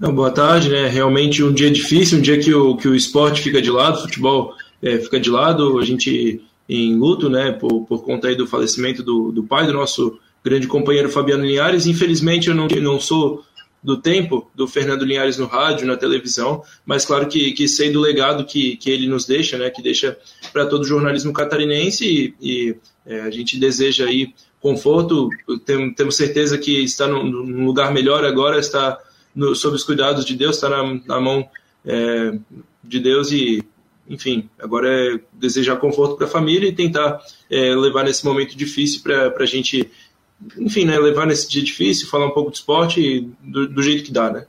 Não, 0.00 0.14
boa 0.14 0.30
tarde, 0.30 0.70
né? 0.70 0.88
Realmente 0.88 1.44
um 1.44 1.52
dia 1.52 1.70
difícil, 1.70 2.16
um 2.16 2.22
dia 2.22 2.38
que 2.38 2.54
o, 2.54 2.74
que 2.74 2.88
o 2.88 2.94
esporte 2.94 3.42
fica 3.42 3.60
de 3.60 3.70
lado, 3.70 3.98
o 3.98 4.00
futebol 4.00 4.54
é, 4.82 4.96
fica 4.98 5.20
de 5.20 5.28
lado, 5.28 5.78
a 5.78 5.84
gente 5.84 6.42
em 6.66 6.96
luto, 6.96 7.28
né, 7.28 7.52
por, 7.52 7.84
por 7.84 8.02
conta 8.02 8.28
aí 8.28 8.34
do 8.34 8.46
falecimento 8.46 9.02
do, 9.02 9.30
do 9.30 9.42
pai 9.42 9.66
do 9.66 9.74
nosso 9.74 10.18
grande 10.42 10.66
companheiro 10.66 11.10
Fabiano 11.10 11.44
Linhares. 11.44 11.84
Infelizmente 11.84 12.48
eu 12.48 12.54
não, 12.54 12.66
não 12.66 12.98
sou 12.98 13.44
do 13.82 13.98
tempo 13.98 14.50
do 14.54 14.66
Fernando 14.66 15.04
Linhares 15.04 15.36
no 15.36 15.44
rádio, 15.44 15.86
na 15.86 15.98
televisão, 15.98 16.62
mas 16.86 17.04
claro 17.04 17.28
que, 17.28 17.52
que 17.52 17.68
sei 17.68 17.90
do 17.90 18.00
legado 18.00 18.46
que, 18.46 18.78
que 18.78 18.90
ele 18.90 19.06
nos 19.06 19.26
deixa, 19.26 19.58
né, 19.58 19.68
que 19.68 19.82
deixa 19.82 20.16
para 20.50 20.64
todo 20.64 20.80
o 20.80 20.86
jornalismo 20.86 21.30
catarinense 21.30 22.06
e, 22.06 22.34
e 22.40 22.76
é, 23.04 23.20
a 23.20 23.30
gente 23.30 23.58
deseja 23.58 24.06
aí 24.06 24.32
conforto, 24.62 25.28
tem, 25.66 25.92
temos 25.92 26.16
certeza 26.16 26.56
que 26.56 26.82
está 26.82 27.06
num, 27.06 27.22
num 27.22 27.66
lugar 27.66 27.92
melhor 27.92 28.24
agora, 28.24 28.58
está 28.58 28.98
no, 29.34 29.54
sob 29.54 29.76
os 29.76 29.84
cuidados 29.84 30.24
de 30.24 30.36
Deus, 30.36 30.56
está 30.56 30.68
na, 30.68 31.00
na 31.06 31.20
mão 31.20 31.48
é, 31.84 32.38
de 32.82 33.00
Deus 33.00 33.30
e 33.30 33.64
enfim, 34.08 34.50
agora 34.58 34.88
é 34.88 35.20
desejar 35.32 35.76
conforto 35.76 36.16
para 36.16 36.26
a 36.26 36.30
família 36.30 36.68
e 36.68 36.74
tentar 36.74 37.20
é, 37.48 37.74
levar 37.76 38.02
nesse 38.02 38.24
momento 38.24 38.56
difícil 38.56 39.02
para 39.02 39.32
a 39.36 39.46
gente 39.46 39.88
enfim, 40.58 40.84
né, 40.84 40.98
levar 40.98 41.26
nesse 41.26 41.48
dia 41.48 41.62
difícil, 41.62 42.08
falar 42.08 42.26
um 42.26 42.30
pouco 42.30 42.50
de 42.50 42.58
esporte 42.58 43.20
do, 43.40 43.68
do 43.68 43.82
jeito 43.82 44.04
que 44.04 44.12
dá, 44.12 44.30
né? 44.30 44.46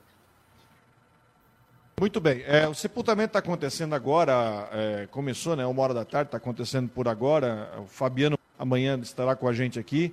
Muito 2.00 2.20
bem. 2.20 2.42
É, 2.46 2.66
o 2.66 2.74
sepultamento 2.74 3.28
está 3.28 3.38
acontecendo 3.38 3.94
agora, 3.94 4.68
é, 4.72 5.06
começou, 5.10 5.54
né? 5.54 5.64
Uma 5.66 5.82
hora 5.82 5.94
da 5.94 6.04
tarde, 6.04 6.28
está 6.28 6.38
acontecendo 6.38 6.88
por 6.88 7.06
agora. 7.06 7.70
O 7.78 7.86
Fabiano 7.86 8.38
amanhã 8.58 8.98
estará 9.00 9.36
com 9.36 9.46
a 9.46 9.52
gente 9.52 9.78
aqui. 9.78 10.12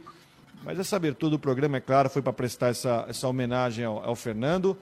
Mas 0.63 0.79
essa 0.79 0.95
abertura 0.95 1.31
do 1.31 1.39
programa, 1.39 1.77
é 1.77 1.79
claro, 1.79 2.09
foi 2.09 2.21
para 2.21 2.33
prestar 2.33 2.69
essa, 2.69 3.05
essa 3.07 3.27
homenagem 3.27 3.85
ao, 3.85 4.03
ao 4.03 4.15
Fernando. 4.15 4.77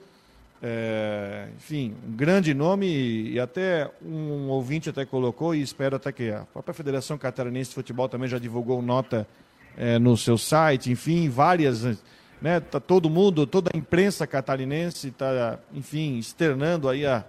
É, 0.60 1.48
enfim, 1.56 1.94
um 2.06 2.16
grande 2.16 2.52
nome 2.52 2.86
e, 2.86 3.34
e, 3.34 3.40
até 3.40 3.88
um 4.02 4.48
ouvinte 4.48 4.90
até 4.90 5.04
colocou 5.04 5.54
e 5.54 5.62
espero 5.62 5.94
até 5.94 6.10
que 6.10 6.32
a 6.32 6.44
própria 6.52 6.74
Federação 6.74 7.16
Catarinense 7.16 7.70
de 7.70 7.74
Futebol 7.76 8.08
também 8.08 8.28
já 8.28 8.40
divulgou 8.40 8.82
nota 8.82 9.26
é, 9.76 10.00
no 10.00 10.16
seu 10.16 10.36
site, 10.36 10.90
enfim, 10.90 11.28
várias, 11.28 11.84
né, 12.42 12.58
tá 12.58 12.80
todo 12.80 13.08
mundo, 13.08 13.46
toda 13.46 13.70
a 13.72 13.78
imprensa 13.78 14.26
catarinense 14.26 15.08
está, 15.08 15.60
enfim, 15.72 16.18
externando 16.18 16.88
aí 16.88 17.06
a, 17.06 17.24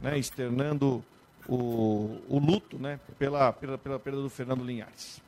né, 0.00 0.16
externando 0.16 1.04
o, 1.48 2.20
o 2.28 2.38
luto, 2.38 2.78
né, 2.78 3.00
pela, 3.18 3.52
pela, 3.52 3.76
pela 3.76 3.98
perda 3.98 4.22
do 4.22 4.30
Fernando 4.30 4.64
Linhares. 4.64 5.23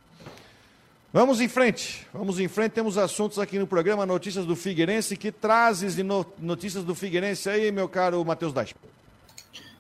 Vamos 1.17 1.41
em 1.41 1.49
frente, 1.49 2.07
vamos 2.13 2.39
em 2.39 2.47
frente, 2.47 2.73
temos 2.73 2.99
assuntos 2.99 3.39
aqui 3.39 3.59
no 3.59 3.67
programa 3.67 4.05
Notícias 4.05 4.45
do 4.45 4.55
Figueirense, 4.55 5.17
que 5.17 5.33
trazes 5.33 5.97
de 5.97 6.03
notícias 6.03 6.85
do 6.85 6.95
Figueirense 6.95 7.49
aí, 7.49 7.73
meu 7.73 7.89
caro 7.89 8.23
Matheus 8.23 8.53
Daich. 8.53 8.75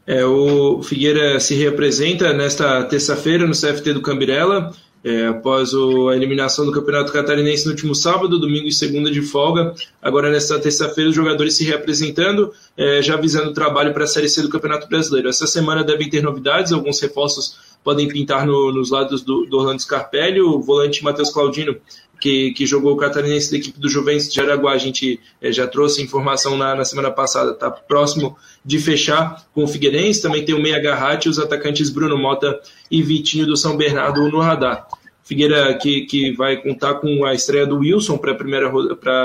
É, 0.07 0.25
o 0.25 0.83
Figueira 0.83 1.39
se 1.39 1.55
representa 1.55 2.33
nesta 2.33 2.83
terça-feira 2.85 3.47
no 3.47 3.53
CFT 3.53 3.93
do 3.93 4.01
Cambirela, 4.01 4.73
é, 5.05 5.27
após 5.27 5.75
o, 5.75 6.09
a 6.09 6.17
eliminação 6.17 6.65
do 6.65 6.73
Campeonato 6.73 7.13
Catarinense 7.13 7.67
no 7.67 7.73
último 7.73 7.95
sábado, 7.95 8.39
domingo 8.39 8.67
e 8.67 8.73
segunda 8.73 9.11
de 9.11 9.21
folga. 9.21 9.75
Agora, 10.01 10.31
nesta 10.31 10.59
terça-feira, 10.59 11.11
os 11.11 11.15
jogadores 11.15 11.55
se 11.55 11.65
reapresentando, 11.65 12.51
é, 12.79 13.03
já 13.03 13.15
visando 13.15 13.51
o 13.51 13.53
trabalho 13.53 13.93
para 13.93 14.05
a 14.05 14.07
Série 14.07 14.31
C 14.31 14.41
do 14.41 14.49
Campeonato 14.49 14.89
Brasileiro. 14.89 15.29
Essa 15.29 15.47
semana 15.47 15.85
devem 15.85 16.09
ter 16.09 16.23
novidades, 16.23 16.73
alguns 16.73 16.99
reforços 16.99 17.66
podem 17.87 18.09
pintar 18.09 18.45
no, 18.45 18.73
nos 18.73 18.91
lados 18.91 19.23
do, 19.23 19.47
do 19.47 19.59
Orlando 19.59 19.81
Scarpelli, 19.81 20.41
o 20.41 20.61
volante 20.61 21.05
Matheus 21.05 21.31
Claudino 21.31 21.77
que, 22.21 22.51
que 22.51 22.67
jogou 22.67 22.95
o 22.95 22.97
catarinense 22.97 23.53
da 23.53 23.59
equipe 23.59 23.79
do 23.79 23.89
Juventus 23.89 24.33
de 24.33 24.41
Araguá. 24.41 24.73
A 24.73 24.79
gente 24.79 25.21
é, 25.41 25.53
já 25.53 25.69
trouxe 25.69 26.03
informação 26.03 26.57
na, 26.57 26.75
na 26.75 26.85
semana 26.85 27.13
passada, 27.13 27.53
está 27.53 27.71
próximo 27.71 28.37
de 28.65 28.81
fechar 28.81 29.47
com 29.55 29.63
o 29.63 29.69
Figueirense. 29.69 30.21
Também 30.21 30.45
tem 30.45 30.53
o 30.53 30.61
Meia 30.61 30.81
Garratti 30.81 31.29
os 31.29 31.39
atacantes 31.39 31.91
Bruno 31.91 32.19
Mota 32.19 32.61
e 32.91 33.03
Vitinho 33.03 33.47
do 33.47 33.57
São 33.57 33.77
Bernardo 33.77 34.29
no 34.29 34.41
radar. 34.41 34.89
Figueira 35.27 35.75
que, 35.75 36.03
que 36.03 36.31
vai 36.31 36.57
contar 36.57 36.95
com 36.95 37.25
a 37.25 37.35
estreia 37.35 37.67
do 37.67 37.79
Wilson 37.79 38.17
para 38.17 38.31
a 38.31 38.35
primeira, 38.37 38.71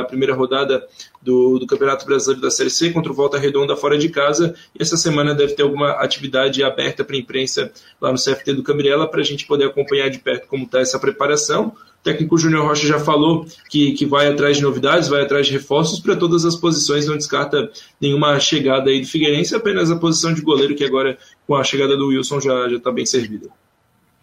primeira 0.07 0.33
rodada 0.33 0.83
do, 1.21 1.59
do 1.59 1.67
Campeonato 1.67 2.07
Brasileiro 2.07 2.41
da 2.41 2.49
Série 2.49 2.71
C 2.71 2.89
contra 2.89 3.11
o 3.11 3.15
Volta 3.15 3.37
Redonda 3.37 3.75
fora 3.75 3.95
de 3.99 4.09
casa. 4.09 4.55
E 4.73 4.81
essa 4.81 4.97
semana 4.97 5.35
deve 5.35 5.53
ter 5.53 5.61
alguma 5.61 5.91
atividade 5.91 6.63
aberta 6.63 7.03
para 7.03 7.15
a 7.15 7.19
imprensa 7.19 7.71
lá 8.01 8.11
no 8.11 8.17
CFT 8.17 8.55
do 8.55 8.63
Camirela 8.63 9.07
para 9.07 9.21
a 9.21 9.23
gente 9.23 9.45
poder 9.45 9.65
acompanhar 9.65 10.09
de 10.09 10.17
perto 10.17 10.47
como 10.47 10.63
está 10.63 10.79
essa 10.79 10.97
preparação. 10.97 11.67
O 11.67 12.03
técnico 12.03 12.35
Júnior 12.35 12.65
Rocha 12.65 12.87
já 12.87 12.99
falou 12.99 13.45
que, 13.69 13.91
que 13.91 14.03
vai 14.03 14.27
atrás 14.27 14.57
de 14.57 14.63
novidades, 14.63 15.07
vai 15.07 15.21
atrás 15.21 15.45
de 15.45 15.53
reforços 15.53 15.99
para 15.99 16.15
todas 16.15 16.45
as 16.45 16.55
posições, 16.55 17.05
não 17.05 17.15
descarta 17.15 17.69
nenhuma 18.01 18.39
chegada 18.39 18.89
aí 18.89 19.01
do 19.01 19.07
Figueirense, 19.07 19.53
apenas 19.53 19.91
a 19.91 19.95
posição 19.95 20.33
de 20.33 20.41
goleiro, 20.41 20.73
que 20.73 20.83
agora, 20.83 21.15
com 21.45 21.55
a 21.55 21.63
chegada 21.63 21.95
do 21.95 22.07
Wilson, 22.07 22.41
já 22.41 22.67
está 22.71 22.91
bem 22.91 23.05
servida. 23.05 23.49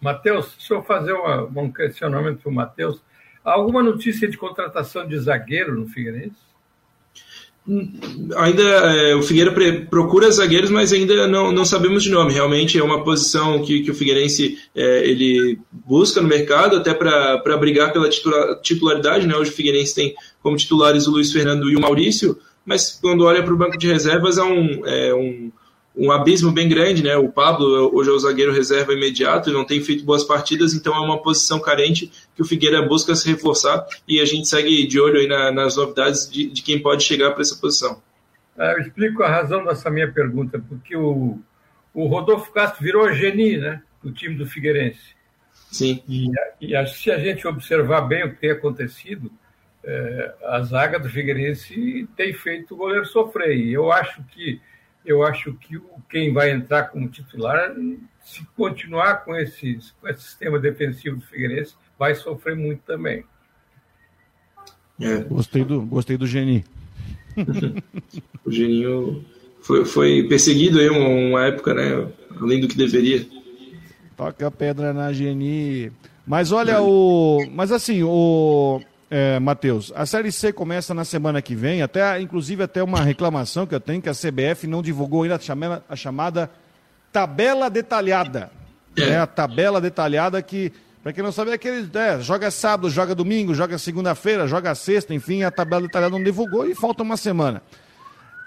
Matheus, 0.01 0.55
deixa 0.57 0.75
eu 0.75 0.83
fazer 0.83 1.13
uma, 1.13 1.43
um 1.43 1.73
questionamento 1.73 2.41
para 2.41 2.51
o 2.51 2.55
Matheus. 2.55 3.01
Alguma 3.45 3.83
notícia 3.83 4.29
de 4.29 4.37
contratação 4.37 5.07
de 5.07 5.19
zagueiro 5.19 5.75
no 5.75 5.89
Figueirense? 5.89 6.49
Ainda 8.37 8.63
é, 8.63 9.15
o 9.15 9.23
Figueira 9.23 9.53
procura 9.91 10.31
zagueiros, 10.31 10.71
mas 10.71 10.91
ainda 10.91 11.27
não, 11.27 11.53
não 11.53 11.67
sabemos 11.67 12.03
de 12.03 12.11
nome. 12.11 12.33
Realmente 12.33 12.79
é 12.79 12.83
uma 12.83 13.05
posição 13.05 13.63
que, 13.63 13.83
que 13.83 13.91
o 13.91 13.95
Figueirense 13.95 14.59
é, 14.75 15.07
ele 15.07 15.59
busca 15.71 16.21
no 16.23 16.29
mercado, 16.29 16.77
até 16.77 16.95
para 16.95 17.57
brigar 17.59 17.93
pela 17.93 18.09
titularidade. 18.63 19.27
Né? 19.27 19.37
Hoje 19.37 19.51
o 19.51 19.55
Figueirense 19.55 19.95
tem 19.95 20.15
como 20.43 20.57
titulares 20.57 21.07
o 21.07 21.11
Luiz 21.11 21.31
Fernando 21.31 21.69
e 21.69 21.77
o 21.77 21.81
Maurício, 21.81 22.39
mas 22.65 22.99
quando 23.01 23.25
olha 23.25 23.43
para 23.43 23.53
o 23.53 23.59
banco 23.59 23.77
de 23.77 23.87
reservas 23.87 24.39
é 24.39 24.43
um, 24.43 24.87
é 24.87 25.15
um 25.15 25.53
um 25.99 26.13
abismo 26.13 26.53
bem 26.53 26.69
grande, 26.69 27.03
né? 27.03 27.17
O 27.17 27.29
Pablo 27.29 27.91
hoje 27.93 28.09
é 28.09 28.13
o 28.13 28.19
zagueiro 28.19 28.53
reserva 28.53 28.93
imediato 28.93 29.51
e 29.51 29.53
não 29.53 29.65
tem 29.65 29.81
feito 29.81 30.05
boas 30.05 30.23
partidas, 30.23 30.73
então 30.73 30.95
é 30.95 31.01
uma 31.01 31.21
posição 31.21 31.59
carente 31.59 32.11
que 32.37 32.41
o 32.41 32.45
Figueira 32.45 32.81
busca 32.81 33.17
se 33.17 33.29
reforçar 33.29 33.85
e 34.07 34.21
a 34.21 34.25
gente 34.25 34.47
segue 34.47 34.87
de 34.87 35.01
olho 35.01 35.19
aí 35.19 35.27
na, 35.27 35.51
nas 35.51 35.77
novidades 35.77 36.31
de, 36.31 36.49
de, 36.49 36.63
quem 36.63 36.81
pode 36.81 37.03
chegar 37.03 37.33
para 37.33 37.43
essa 37.43 37.57
posição. 37.57 38.01
É, 38.57 38.75
eu 38.75 38.79
explico 38.79 39.25
a 39.25 39.29
razão 39.29 39.65
dessa 39.65 39.91
minha 39.91 40.11
pergunta, 40.11 40.63
porque 40.69 40.97
o, 40.97 41.41
o 41.93 42.07
Rodolfo 42.07 42.53
Castro 42.53 42.85
virou 42.85 43.13
geni, 43.13 43.57
né? 43.57 43.83
Do 44.01 44.13
time 44.13 44.37
do 44.37 44.47
Figueirense. 44.47 45.17
Sim. 45.69 46.01
E, 46.09 46.31
e 46.61 46.87
se 46.87 47.11
a 47.11 47.19
gente 47.19 47.47
observar 47.47 48.03
bem 48.03 48.25
o 48.25 48.31
que 48.31 48.41
tem 48.41 48.53
acontecido, 48.53 49.33
é, 49.83 50.35
a 50.45 50.63
zaga 50.63 51.01
do 51.01 51.09
Figueirense 51.09 52.09
tem 52.17 52.33
feito 52.33 52.75
o 52.75 52.77
goleiro 52.77 53.05
sofrer. 53.05 53.57
E 53.57 53.73
eu 53.73 53.91
acho 53.91 54.23
que 54.31 54.61
eu 55.11 55.23
acho 55.23 55.55
que 55.55 55.81
quem 56.11 56.33
vai 56.33 56.51
entrar 56.51 56.85
como 56.85 57.09
titular, 57.09 57.75
se 58.23 58.45
continuar 58.57 59.25
com 59.25 59.35
esse, 59.35 59.79
com 60.01 60.09
esse 60.09 60.23
sistema 60.23 60.59
defensivo 60.59 61.17
do 61.17 61.27
Figueirense, 61.27 61.75
vai 61.99 62.15
sofrer 62.15 62.55
muito 62.55 62.83
também. 62.83 63.25
É. 65.01 65.17
Gostei 65.21 65.65
do, 65.65 65.83
gostei 65.83 66.17
do 66.17 66.27
Geni. 66.27 66.65
o 68.45 68.51
Geninho 68.51 69.25
foi, 69.61 69.85
foi 69.85 70.23
perseguido 70.25 70.81
aí 70.81 70.89
uma, 70.89 71.09
uma, 71.09 71.47
época, 71.47 71.73
né? 71.73 72.09
Além 72.41 72.61
do 72.61 72.69
que 72.69 72.77
deveria. 72.77 73.27
Toca 74.17 74.47
a 74.47 74.51
pedra 74.51 74.93
na 74.93 75.13
Geni. 75.13 75.93
Mas 76.27 76.53
olha, 76.53 76.83
o. 76.83 77.47
Mas 77.53 77.71
assim, 77.71 78.03
o 78.03 78.81
é, 79.11 79.39
Matheus, 79.39 79.93
a 79.97 80.05
Série 80.05 80.31
C 80.31 80.53
começa 80.53 80.93
na 80.93 81.05
semana 81.05 81.41
que 81.41 81.55
vem, 81.55 81.81
até 81.81 82.21
inclusive 82.21 82.63
até 82.63 82.83
uma 82.83 83.01
reclamação 83.01 83.67
que 83.67 83.75
eu 83.75 83.81
tenho 83.81 84.03
que 84.03 84.09
a 84.09 84.13
CBF 84.13 84.67
não 84.67 84.83
divulgou 84.83 85.23
ainda 85.23 85.37
a 85.37 85.39
chamada, 85.39 85.85
a 85.89 85.97
chamada 85.97 86.51
tabela 87.11 87.71
detalhada. 87.71 88.51
É. 88.97 89.07
Né? 89.07 89.19
A 89.19 89.27
tabela 89.27 89.81
detalhada 89.81 90.43
que, 90.43 90.73
para 91.03 91.13
quem 91.13 91.23
não 91.23 91.33
sabe, 91.33 91.53
é 91.53 91.55
aquele, 91.55 91.89
é, 91.97 92.21
joga 92.21 92.51
sábado, 92.51 92.91
joga 92.91 93.15
domingo, 93.15 93.55
joga 93.55 93.79
segunda-feira, 93.79 94.47
joga 94.47 94.75
sexta, 94.75 95.15
enfim, 95.15 95.43
a 95.43 95.51
tabela 95.51 95.83
detalhada 95.83 96.11
não 96.11 96.23
divulgou 96.23 96.69
e 96.69 96.75
falta 96.75 97.03
uma 97.03 97.17
semana. 97.17 97.63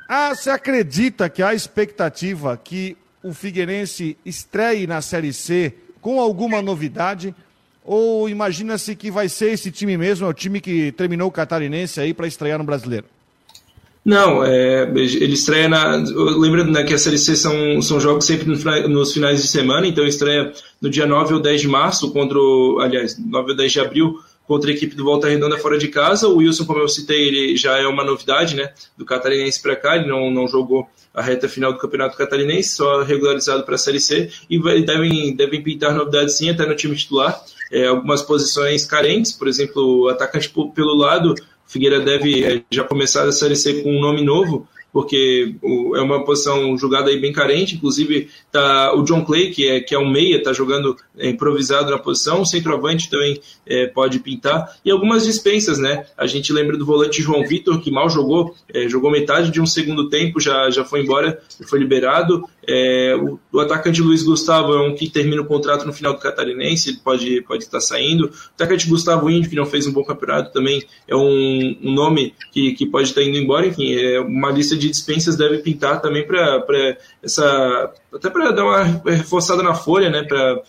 Ah, 0.07 0.35
você 0.35 0.49
acredita 0.49 1.29
que 1.29 1.41
há 1.41 1.53
expectativa 1.53 2.59
que 2.61 2.97
o 3.23 3.33
Figueirense 3.33 4.17
estreie 4.25 4.85
na 4.85 5.01
Série 5.01 5.33
C 5.33 5.73
com 6.01 6.19
alguma 6.19 6.61
novidade? 6.61 7.33
Ou 7.93 8.29
imagina-se 8.29 8.95
que 8.95 9.11
vai 9.11 9.27
ser 9.27 9.51
esse 9.51 9.69
time 9.69 9.97
mesmo, 9.97 10.25
é 10.25 10.29
o 10.29 10.33
time 10.33 10.61
que 10.61 10.93
terminou 10.93 11.27
o 11.27 11.31
catarinense 11.31 11.99
aí 11.99 12.13
para 12.13 12.25
estrear 12.25 12.57
no 12.57 12.63
brasileiro? 12.63 13.03
Não, 14.05 14.45
é, 14.45 14.83
ele 14.83 15.33
estreia 15.33 15.67
na. 15.67 15.97
Lembrando 15.97 16.71
né, 16.71 16.85
que 16.85 16.93
a 16.93 16.97
Série 16.97 17.17
C 17.17 17.35
são, 17.35 17.81
são 17.81 17.99
jogos 17.99 18.23
sempre 18.23 18.47
no, 18.47 18.87
nos 18.87 19.11
finais 19.11 19.41
de 19.41 19.47
semana, 19.49 19.85
então 19.85 20.05
estreia 20.05 20.53
no 20.79 20.89
dia 20.89 21.05
9 21.05 21.33
ou 21.33 21.41
10 21.41 21.59
de 21.59 21.67
março, 21.67 22.13
contra 22.13 22.39
o, 22.39 22.79
aliás, 22.79 23.19
9 23.19 23.51
ou 23.51 23.57
10 23.57 23.69
de 23.69 23.79
abril, 23.81 24.19
contra 24.47 24.71
a 24.71 24.73
equipe 24.73 24.95
do 24.95 25.03
Volta 25.03 25.27
Redonda 25.27 25.57
fora 25.57 25.77
de 25.77 25.89
casa. 25.89 26.29
O 26.29 26.37
Wilson, 26.37 26.63
como 26.63 26.79
eu 26.79 26.87
citei, 26.87 27.27
ele 27.27 27.57
já 27.57 27.77
é 27.77 27.85
uma 27.85 28.05
novidade, 28.05 28.55
né? 28.55 28.71
Do 28.97 29.03
catarinense 29.03 29.61
para 29.61 29.75
cá, 29.75 29.97
ele 29.97 30.07
não, 30.07 30.31
não 30.31 30.47
jogou 30.47 30.87
a 31.13 31.21
reta 31.21 31.49
final 31.49 31.73
do 31.73 31.77
Campeonato 31.77 32.15
Catarinense, 32.15 32.69
só 32.69 33.03
regularizado 33.03 33.63
para 33.63 33.75
a 33.75 33.77
Série 33.77 33.99
C, 33.99 34.31
e 34.49 34.57
devem, 34.81 35.35
devem 35.35 35.61
pintar 35.61 35.93
novidades 35.93 36.37
sim 36.37 36.49
até 36.49 36.65
no 36.65 36.73
time 36.73 36.95
titular. 36.95 37.37
É, 37.71 37.87
algumas 37.87 38.21
posições 38.21 38.85
carentes, 38.85 39.31
por 39.31 39.47
exemplo, 39.47 40.01
o 40.01 40.09
atacante 40.09 40.53
pelo 40.75 40.95
lado, 40.95 41.33
Figueira 41.65 42.01
deve 42.01 42.43
é, 42.43 42.61
já 42.69 42.83
começar 42.83 43.25
a 43.25 43.31
Série 43.31 43.55
C 43.55 43.81
com 43.81 43.95
um 43.95 44.01
nome 44.01 44.21
novo, 44.21 44.67
porque 44.91 45.55
é 45.95 46.01
uma 46.01 46.25
posição 46.25 46.77
jogada 46.77 47.09
aí 47.09 47.17
bem 47.17 47.31
carente, 47.31 47.75
inclusive 47.75 48.29
tá 48.51 48.93
o 48.93 49.03
John 49.03 49.23
Clay, 49.23 49.51
que 49.51 49.67
é, 49.67 49.79
que 49.79 49.95
é 49.95 49.97
um 49.97 50.09
meia, 50.09 50.37
está 50.37 50.51
jogando 50.51 50.97
improvisado 51.29 51.91
na 51.91 51.97
posição, 51.97 52.41
o 52.41 52.45
centroavante 52.45 53.09
também 53.09 53.39
é, 53.65 53.87
pode 53.87 54.19
pintar, 54.19 54.75
e 54.83 54.91
algumas 54.91 55.23
dispensas, 55.25 55.77
né? 55.77 56.05
A 56.17 56.25
gente 56.25 56.51
lembra 56.51 56.77
do 56.77 56.85
volante 56.85 57.21
João 57.21 57.45
Vitor, 57.45 57.79
que 57.81 57.91
mal 57.91 58.09
jogou, 58.09 58.55
é, 58.73 58.87
jogou 58.87 59.11
metade 59.11 59.51
de 59.51 59.61
um 59.61 59.65
segundo 59.65 60.09
tempo, 60.09 60.39
já, 60.39 60.69
já 60.69 60.83
foi 60.83 61.01
embora, 61.01 61.39
foi 61.67 61.79
liberado. 61.79 62.47
É, 62.67 63.15
o, 63.15 63.39
o, 63.51 63.59
atacante 63.59 64.01
Luiz 64.01 64.23
Gustavo 64.23 64.73
é 64.73 64.87
um 64.87 64.95
que 64.95 65.09
termina 65.09 65.41
o 65.41 65.45
contrato 65.45 65.85
no 65.85 65.93
final 65.93 66.13
do 66.13 66.19
Catarinense, 66.19 66.89
ele 66.89 66.99
pode, 67.03 67.41
pode 67.41 67.63
estar 67.63 67.81
saindo. 67.81 68.25
O 68.25 68.53
atacante 68.55 68.87
Gustavo 68.87 69.29
Índio, 69.29 69.49
que 69.49 69.55
não 69.55 69.65
fez 69.65 69.87
um 69.87 69.91
bom 69.91 70.03
campeonato, 70.03 70.53
também 70.53 70.83
é 71.07 71.15
um, 71.15 71.77
um 71.83 71.93
nome 71.93 72.33
que, 72.51 72.73
que 72.73 72.85
pode 72.85 73.09
estar 73.09 73.23
indo 73.23 73.37
embora. 73.37 73.65
Enfim, 73.65 73.93
é 73.93 74.19
uma 74.19 74.51
lista 74.51 74.75
de 74.75 74.89
dispensas 74.89 75.35
deve 75.35 75.59
pintar 75.59 76.01
também 76.01 76.25
para 76.25 76.97
essa 77.23 77.91
até 78.13 78.29
para 78.29 78.51
dar 78.51 78.65
uma 78.65 78.83
reforçada 79.05 79.63
na 79.63 79.73
folha, 79.73 80.09
né, 80.09 80.23
para 80.23 80.61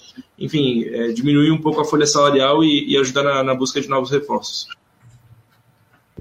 enfim 0.42 0.84
é, 0.84 1.12
diminuir 1.12 1.52
um 1.52 1.61
pouco 1.61 1.80
a 1.80 1.84
folha 1.84 2.04
salarial 2.04 2.64
e, 2.64 2.90
e 2.90 2.99
ajudar 2.99 3.22
na, 3.22 3.42
na, 3.44 3.54
busca 3.54 3.80
de 3.80 3.88
novos 3.88 4.11
reforços. 4.11 4.66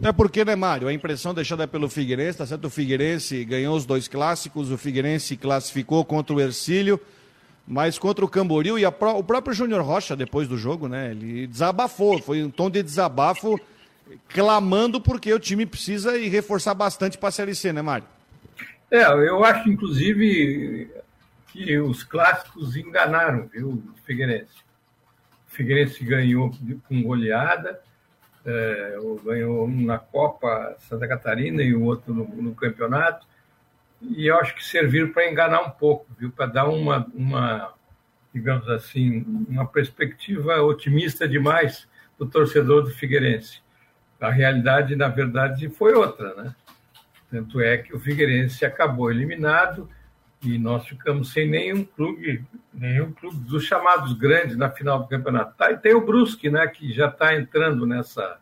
É 0.01 0.11
porque, 0.11 0.45
né, 0.45 0.55
Mário? 0.55 0.87
A 0.87 0.93
impressão 0.93 1.33
deixada 1.33 1.67
pelo 1.67 1.89
Figueirense, 1.89 2.37
tá 2.37 2.45
certo? 2.45 2.65
O 2.65 2.69
Figueirense 2.69 3.43
ganhou 3.43 3.75
os 3.75 3.85
dois 3.85 4.07
clássicos, 4.07 4.71
o 4.71 4.77
Figueirense 4.77 5.35
classificou 5.35 6.05
contra 6.05 6.35
o 6.35 6.39
Ercílio, 6.39 6.99
mas 7.67 7.97
contra 7.97 8.23
o 8.23 8.27
Camboriú 8.27 8.77
e 8.77 8.89
pro, 8.91 9.17
o 9.17 9.23
próprio 9.23 9.53
Júnior 9.53 9.81
Rocha, 9.81 10.15
depois 10.15 10.47
do 10.47 10.57
jogo, 10.57 10.87
né? 10.87 11.11
Ele 11.11 11.47
desabafou, 11.47 12.19
foi 12.19 12.43
um 12.43 12.49
tom 12.49 12.69
de 12.69 12.81
desabafo, 12.81 13.59
clamando 14.29 15.01
porque 15.01 15.33
o 15.33 15.39
time 15.39 15.65
precisa 15.65 16.17
e 16.17 16.29
reforçar 16.29 16.73
bastante 16.73 17.17
para 17.17 17.29
a 17.29 17.31
Série 17.31 17.55
C, 17.55 17.73
né, 17.73 17.81
Mário? 17.81 18.05
É, 18.89 19.03
eu 19.03 19.43
acho, 19.43 19.69
inclusive, 19.69 20.89
que 21.51 21.77
os 21.79 22.03
clássicos 22.03 22.75
enganaram, 22.75 23.47
viu, 23.47 23.69
o 23.69 23.93
Figueirense. 24.05 24.63
O 25.47 25.51
Figueirense 25.51 26.03
ganhou 26.03 26.51
com 26.87 27.03
goleada, 27.03 27.81
é, 28.45 28.97
ganhou 29.23 29.65
um 29.65 29.85
na 29.85 29.99
Copa 29.99 30.75
Santa 30.79 31.07
Catarina 31.07 31.61
e 31.61 31.75
o 31.75 31.83
outro 31.83 32.13
no, 32.13 32.25
no 32.27 32.55
campeonato, 32.55 33.27
e 34.01 34.27
eu 34.27 34.37
acho 34.37 34.55
que 34.55 34.65
serviram 34.65 35.11
para 35.11 35.29
enganar 35.29 35.61
um 35.61 35.69
pouco, 35.69 36.07
viu, 36.17 36.31
para 36.31 36.47
dar 36.47 36.67
uma, 36.67 37.05
uma, 37.13 37.73
digamos 38.33 38.67
assim, 38.69 39.23
uma 39.47 39.67
perspectiva 39.67 40.61
otimista 40.61 41.27
demais 41.27 41.87
do 42.17 42.25
torcedor 42.25 42.83
do 42.83 42.89
Figueirense. 42.91 43.61
A 44.19 44.31
realidade, 44.31 44.95
na 44.95 45.07
verdade, 45.07 45.69
foi 45.69 45.93
outra, 45.93 46.33
né? 46.35 46.55
Tanto 47.29 47.61
é 47.61 47.77
que 47.77 47.95
o 47.95 47.99
Figueirense 47.99 48.65
acabou 48.65 49.11
eliminado, 49.11 49.89
e 50.43 50.57
nós 50.57 50.87
ficamos 50.87 51.31
sem 51.31 51.47
nenhum 51.47 51.83
clube, 51.83 52.43
nenhum 52.73 53.11
clube 53.11 53.37
dos 53.47 53.63
chamados 53.63 54.13
grandes 54.13 54.57
na 54.57 54.69
final 54.71 54.99
do 54.99 55.07
campeonato. 55.07 55.55
Tá, 55.55 55.71
e 55.71 55.77
tem 55.77 55.93
o 55.93 56.05
Brusque, 56.05 56.49
né, 56.49 56.65
que 56.67 56.91
já 56.91 57.07
está 57.07 57.35
entrando 57.35 57.85
nessa, 57.85 58.39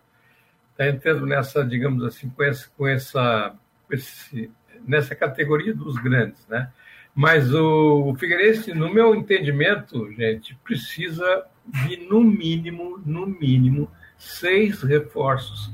está 0.72 0.88
entrando 0.88 1.26
nessa, 1.26 1.64
digamos 1.66 2.04
assim, 2.04 2.30
com 2.30 2.44
essa, 2.44 2.70
com 2.78 2.88
essa, 2.88 3.54
esse, 3.92 4.50
nessa 4.88 5.14
categoria 5.14 5.74
dos 5.74 5.98
grandes, 5.98 6.48
né? 6.48 6.72
Mas 7.14 7.54
o, 7.54 8.12
o 8.12 8.16
Figueirense, 8.16 8.74
no 8.74 8.94
meu 8.94 9.14
entendimento, 9.14 10.10
gente, 10.14 10.56
precisa 10.64 11.46
de 11.86 11.98
no 11.98 12.24
mínimo, 12.24 13.02
no 13.06 13.26
mínimo, 13.26 13.92
seis 14.18 14.82
reforços 14.84 15.74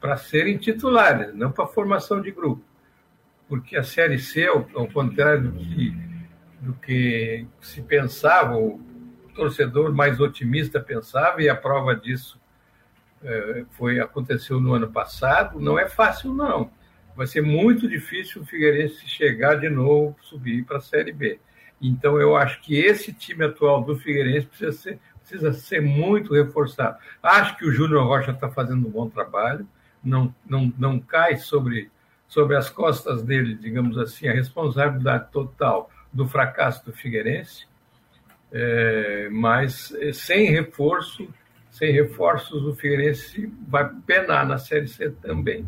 para 0.00 0.16
serem 0.16 0.56
titulares, 0.56 1.34
não 1.34 1.52
para 1.52 1.66
formação 1.66 2.22
de 2.22 2.30
grupo 2.30 2.71
porque 3.52 3.76
a 3.76 3.84
Série 3.84 4.18
C, 4.18 4.46
ao, 4.46 4.66
ao 4.74 4.88
contrário 4.88 5.50
do 5.50 5.58
que, 5.58 5.94
do 6.58 6.72
que 6.72 7.46
se 7.60 7.82
pensava, 7.82 8.56
o 8.56 8.80
torcedor 9.34 9.92
mais 9.92 10.18
otimista 10.20 10.80
pensava, 10.80 11.42
e 11.42 11.50
a 11.50 11.54
prova 11.54 11.94
disso 11.94 12.40
é, 13.22 13.66
foi 13.72 14.00
aconteceu 14.00 14.58
no 14.58 14.72
ano 14.72 14.90
passado, 14.90 15.60
não 15.60 15.78
é 15.78 15.86
fácil, 15.86 16.32
não. 16.32 16.70
Vai 17.14 17.26
ser 17.26 17.42
muito 17.42 17.86
difícil 17.86 18.40
o 18.40 18.46
Figueirense 18.46 19.06
chegar 19.06 19.56
de 19.56 19.68
novo, 19.68 20.16
subir 20.22 20.64
para 20.64 20.78
a 20.78 20.80
Série 20.80 21.12
B. 21.12 21.38
Então, 21.78 22.18
eu 22.18 22.34
acho 22.34 22.58
que 22.62 22.74
esse 22.74 23.12
time 23.12 23.44
atual 23.44 23.84
do 23.84 23.98
Figueirense 23.98 24.46
precisa 24.46 24.72
ser, 24.72 24.98
precisa 25.20 25.52
ser 25.52 25.82
muito 25.82 26.32
reforçado. 26.32 26.96
Acho 27.22 27.54
que 27.58 27.66
o 27.66 27.70
Júnior 27.70 28.06
Rocha 28.06 28.30
está 28.30 28.48
fazendo 28.48 28.88
um 28.88 28.90
bom 28.90 29.10
trabalho, 29.10 29.68
não, 30.02 30.34
não, 30.48 30.72
não 30.78 30.98
cai 30.98 31.36
sobre 31.36 31.90
sobre 32.32 32.56
as 32.56 32.70
costas 32.70 33.22
dele, 33.22 33.54
digamos 33.54 33.98
assim, 33.98 34.26
a 34.26 34.32
responsabilidade 34.32 35.30
total 35.30 35.90
do 36.10 36.26
fracasso 36.26 36.82
do 36.82 36.90
Figueirense, 36.90 37.66
é, 38.50 39.28
mas 39.30 39.94
é, 40.00 40.14
sem 40.14 40.50
reforço, 40.50 41.28
sem 41.70 41.92
reforços, 41.92 42.64
o 42.64 42.74
Figueirense 42.74 43.52
vai 43.68 43.86
penar 44.06 44.46
na 44.46 44.56
Série 44.56 44.88
C 44.88 45.10
também. 45.10 45.66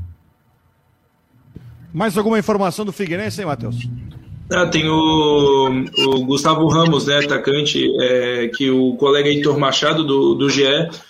Mais 1.92 2.16
alguma 2.16 2.38
informação 2.38 2.82
do 2.86 2.94
Figueirense, 2.94 3.42
hein, 3.42 3.46
Matheus? 3.46 3.86
Ah, 4.50 4.66
tem 4.66 4.88
o, 4.88 5.84
o, 5.98 6.24
Gustavo 6.24 6.66
Ramos, 6.68 7.06
né, 7.06 7.18
atacante, 7.18 7.92
é, 8.00 8.48
que 8.48 8.70
o 8.70 8.96
colega 8.96 9.28
Heitor 9.28 9.58
Machado, 9.58 10.02
do, 10.02 10.34
do 10.34 10.48
GE, 10.48 10.64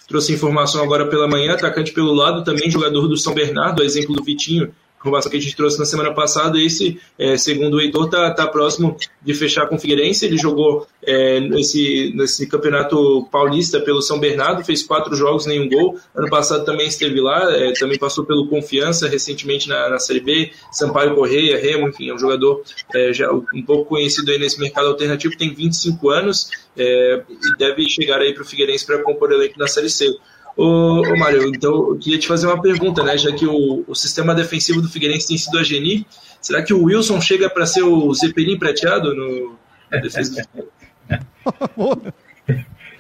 trouxe 0.09 0.33
informação 0.33 0.83
agora 0.83 1.07
pela 1.07 1.29
manhã, 1.29 1.53
atacante 1.53 1.93
pelo 1.93 2.13
lado, 2.13 2.43
também 2.43 2.69
jogador 2.69 3.07
do 3.07 3.17
São 3.17 3.35
Bernardo, 3.35 3.85
exemplo 3.85 4.17
do 4.17 4.25
Vitinho, 4.25 4.73
informação 5.05 5.31
que 5.31 5.37
a 5.37 5.41
gente 5.41 5.55
trouxe 5.55 5.79
na 5.79 5.85
semana 5.85 6.15
passada, 6.15 6.59
esse, 6.59 6.99
é, 7.19 7.37
segundo 7.37 7.75
o 7.75 7.81
Heitor, 7.81 8.07
está 8.07 8.31
tá 8.31 8.47
próximo 8.47 8.97
de 9.23 9.35
fechar 9.35 9.67
com 9.67 9.77
o 9.77 9.79
Figueirense. 9.79 10.25
Ele 10.25 10.39
jogou 10.39 10.87
é, 11.03 11.41
nesse, 11.41 12.13
nesse 12.17 12.47
campeonato 12.47 13.29
paulista 13.31 13.79
pelo 13.81 14.01
São 14.01 14.19
Bernardo, 14.19 14.65
fez 14.65 14.83
quatro 14.83 15.15
jogos, 15.15 15.45
nenhum 15.45 15.69
gol. 15.69 15.99
Ano 16.15 16.31
passado 16.31 16.65
também 16.65 16.89
esteve 16.89 17.21
lá, 17.21 17.55
é, 17.55 17.73
também 17.73 17.99
passou 17.99 18.25
pelo 18.25 18.49
Confiança, 18.49 19.07
recentemente 19.07 19.69
na, 19.69 19.91
na 19.91 19.99
Série 19.99 20.21
B, 20.21 20.51
Sampaio 20.73 21.15
Correia, 21.15 21.59
Remo, 21.59 21.89
enfim, 21.89 22.09
é 22.09 22.15
um 22.15 22.19
jogador 22.19 22.63
é, 22.95 23.13
já 23.13 23.31
um 23.31 23.63
pouco 23.65 23.85
conhecido 23.85 24.31
aí 24.31 24.39
nesse 24.39 24.59
mercado 24.59 24.89
alternativo, 24.89 25.37
tem 25.37 25.53
25 25.53 26.09
anos 26.11 26.51
é, 26.77 27.23
e 27.29 27.59
deve 27.59 27.89
chegar 27.89 28.21
aí 28.21 28.33
para 28.33 28.43
o 28.43 28.47
Figueirense 28.47 28.87
para 28.87 29.03
compor 29.03 29.31
o 29.31 29.35
elenco 29.35 29.59
na 29.59 29.67
Série 29.67 29.91
C. 29.91 30.17
Ô, 30.57 31.03
ô 31.03 31.17
Mário, 31.17 31.49
então 31.49 31.91
eu 31.91 31.99
queria 31.99 32.19
te 32.19 32.29
fazer 32.29 32.47
uma 32.47 32.61
pergunta, 32.63 33.03
né? 33.03 33.19
Já 33.19 33.33
que 33.33 33.47
o, 33.47 33.85
o 33.87 33.95
sistema 33.95 34.35
defensivo 34.35 34.81
do 34.81 34.89
Figueirense 34.89 35.29
tem 35.29 35.37
sido 35.39 35.59
a 35.59 35.63
Geni, 35.63 36.07
será 36.41 36.63
que 36.63 36.73
o 36.73 36.85
Wilson 36.85 37.21
chega 37.21 37.51
para 37.51 37.67
ser 37.67 37.83
o 37.83 38.15
Zeppelin 38.15 38.59
prateado 38.59 39.15
no 39.15 39.59
na 39.91 39.99
defesa 39.99 40.49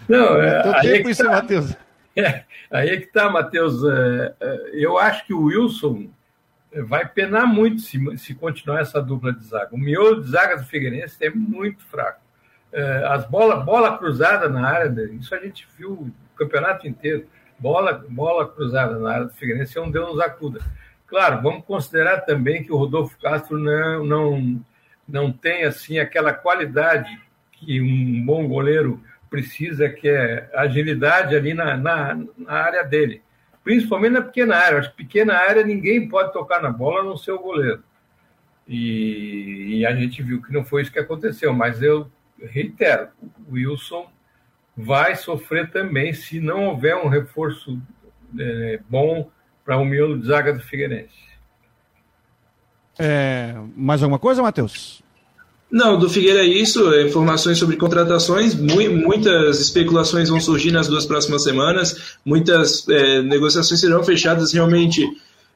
Não, 0.08 0.36
é, 0.40 0.78
aí, 0.78 0.92
é 0.92 1.02
que 1.02 1.14
tá, 1.14 1.30
Matheus. 1.30 1.74
É, 2.16 2.44
aí 2.70 2.90
é 2.90 2.96
que 2.96 3.06
tá, 3.06 3.28
Matheus. 3.28 3.82
É, 3.82 4.34
é, 4.40 4.70
eu 4.74 4.96
acho 4.96 5.26
que 5.26 5.34
o 5.34 5.46
Wilson 5.46 6.08
vai 6.86 7.04
penar 7.08 7.44
muito 7.44 7.80
se, 7.80 7.98
se 8.18 8.36
continuar 8.36 8.82
essa 8.82 9.02
dupla 9.02 9.32
de 9.32 9.44
zaga. 9.44 9.70
O 9.72 9.78
miolo 9.78 10.22
de 10.22 10.30
zaga 10.30 10.56
do 10.56 10.64
Figueirense 10.64 11.16
é 11.24 11.30
muito 11.30 11.82
fraco. 11.82 12.20
É, 12.72 13.04
as 13.08 13.28
bolas, 13.28 13.64
bola 13.64 13.98
cruzada 13.98 14.48
na 14.48 14.64
área, 14.64 15.10
isso 15.18 15.34
a 15.34 15.40
gente 15.40 15.66
viu 15.76 15.90
o 15.90 16.12
campeonato 16.36 16.86
inteiro 16.86 17.26
bola, 17.58 18.04
bola 18.08 18.48
cruzada 18.48 18.98
na 18.98 19.12
área 19.12 19.26
do 19.26 19.34
Figueirense 19.34 19.78
é 19.78 19.80
um 19.80 19.90
Deus 19.90 20.10
nos 20.10 20.20
acuda. 20.20 20.60
Claro, 21.06 21.42
vamos 21.42 21.64
considerar 21.64 22.20
também 22.22 22.64
que 22.64 22.72
o 22.72 22.76
Rodolfo 22.76 23.18
Castro 23.20 23.58
não, 23.58 24.04
não, 24.04 24.64
não 25.06 25.32
tem 25.32 25.64
assim 25.64 25.98
aquela 25.98 26.32
qualidade 26.32 27.20
que 27.52 27.80
um 27.80 28.24
bom 28.24 28.48
goleiro 28.48 29.02
precisa, 29.30 29.88
que 29.88 30.08
é 30.08 30.48
agilidade 30.54 31.34
ali 31.34 31.54
na, 31.54 31.76
na, 31.76 32.18
na 32.36 32.52
área 32.52 32.84
dele. 32.84 33.22
Principalmente 33.64 34.12
na 34.12 34.22
pequena 34.22 34.56
área. 34.56 34.78
Acho 34.78 34.90
que 34.90 35.04
pequena 35.04 35.34
área 35.34 35.64
ninguém 35.64 36.08
pode 36.08 36.32
tocar 36.32 36.62
na 36.62 36.70
bola 36.70 37.00
a 37.00 37.04
não 37.04 37.16
ser 37.16 37.32
o 37.32 37.40
goleiro. 37.40 37.82
E, 38.68 39.78
e, 39.78 39.86
a 39.86 39.94
gente 39.94 40.22
viu 40.22 40.40
que 40.40 40.52
não 40.52 40.64
foi 40.64 40.82
isso 40.82 40.92
que 40.92 40.98
aconteceu. 40.98 41.52
Mas 41.52 41.82
eu 41.82 42.10
reitero, 42.40 43.08
o 43.48 43.54
Wilson 43.54 44.10
vai 44.76 45.14
sofrer 45.16 45.70
também 45.70 46.12
se 46.12 46.40
não 46.40 46.68
houver 46.68 46.96
um 46.96 47.08
reforço 47.08 47.78
é, 48.38 48.80
bom 48.88 49.30
para 49.64 49.78
o 49.78 49.84
miolo 49.84 50.18
de 50.18 50.26
zaga 50.26 50.52
do 50.52 50.60
Figueirense. 50.60 51.24
É, 52.98 53.54
mais 53.76 54.02
alguma 54.02 54.18
coisa, 54.18 54.42
Matheus? 54.42 55.02
Não, 55.70 55.98
do 55.98 56.08
Figueira 56.08 56.40
é 56.40 56.46
isso. 56.46 56.92
É 56.92 57.02
informações 57.02 57.58
sobre 57.58 57.76
contratações. 57.76 58.54
muitas 58.54 59.60
especulações 59.60 60.28
vão 60.28 60.40
surgir 60.40 60.70
nas 60.70 60.86
duas 60.86 61.04
próximas 61.04 61.42
semanas. 61.42 62.16
Muitas 62.24 62.88
é, 62.88 63.22
negociações 63.22 63.80
serão 63.80 64.04
fechadas 64.04 64.52
realmente 64.52 65.04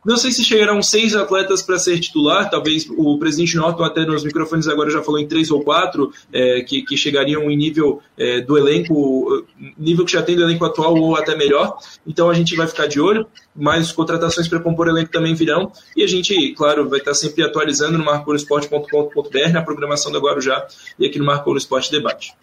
não 0.04 0.16
sei 0.16 0.30
se 0.30 0.44
chegarão 0.44 0.82
seis 0.82 1.14
atletas 1.14 1.62
para 1.62 1.78
ser 1.78 1.98
titular, 1.98 2.48
talvez 2.48 2.86
o 2.90 3.18
presidente 3.18 3.56
Norton 3.56 3.84
até 3.84 4.04
nos 4.04 4.24
microfones 4.24 4.68
agora 4.68 4.90
já 4.90 5.02
falou 5.02 5.20
em 5.20 5.26
três 5.26 5.50
ou 5.50 5.62
quatro, 5.62 6.12
é, 6.32 6.60
que, 6.62 6.82
que, 6.82 6.96
chegariam 6.96 7.50
em 7.50 7.56
nível 7.56 8.00
é, 8.16 8.40
do 8.40 8.56
elenco, 8.56 9.44
nível 9.76 10.04
que 10.04 10.12
já 10.12 10.22
tem 10.22 10.36
do 10.36 10.42
elenco 10.42 10.64
atual 10.64 10.94
ou 10.94 11.16
até 11.16 11.36
melhor. 11.36 11.76
Então 12.06 12.30
a 12.30 12.34
gente 12.34 12.54
vai 12.56 12.66
ficar 12.66 12.86
de 12.86 13.00
olho, 13.00 13.26
mais 13.54 13.90
contratações 13.92 14.48
para 14.48 14.60
compor 14.60 14.88
elenco 14.88 15.10
também 15.10 15.34
virão. 15.34 15.72
E 15.96 16.02
a 16.02 16.06
gente, 16.06 16.52
claro, 16.54 16.88
vai 16.88 17.00
estar 17.00 17.14
sempre 17.14 17.42
atualizando 17.42 17.98
no 17.98 18.04
marconosport.com.br, 18.04 19.52
na 19.52 19.62
programação 19.62 20.12
do 20.12 20.20
Guarujá 20.20 20.66
e 20.98 21.06
aqui 21.06 21.18
no 21.18 21.24
Marco 21.24 21.56
Esporte 21.56 21.90
Debate. 21.90 22.34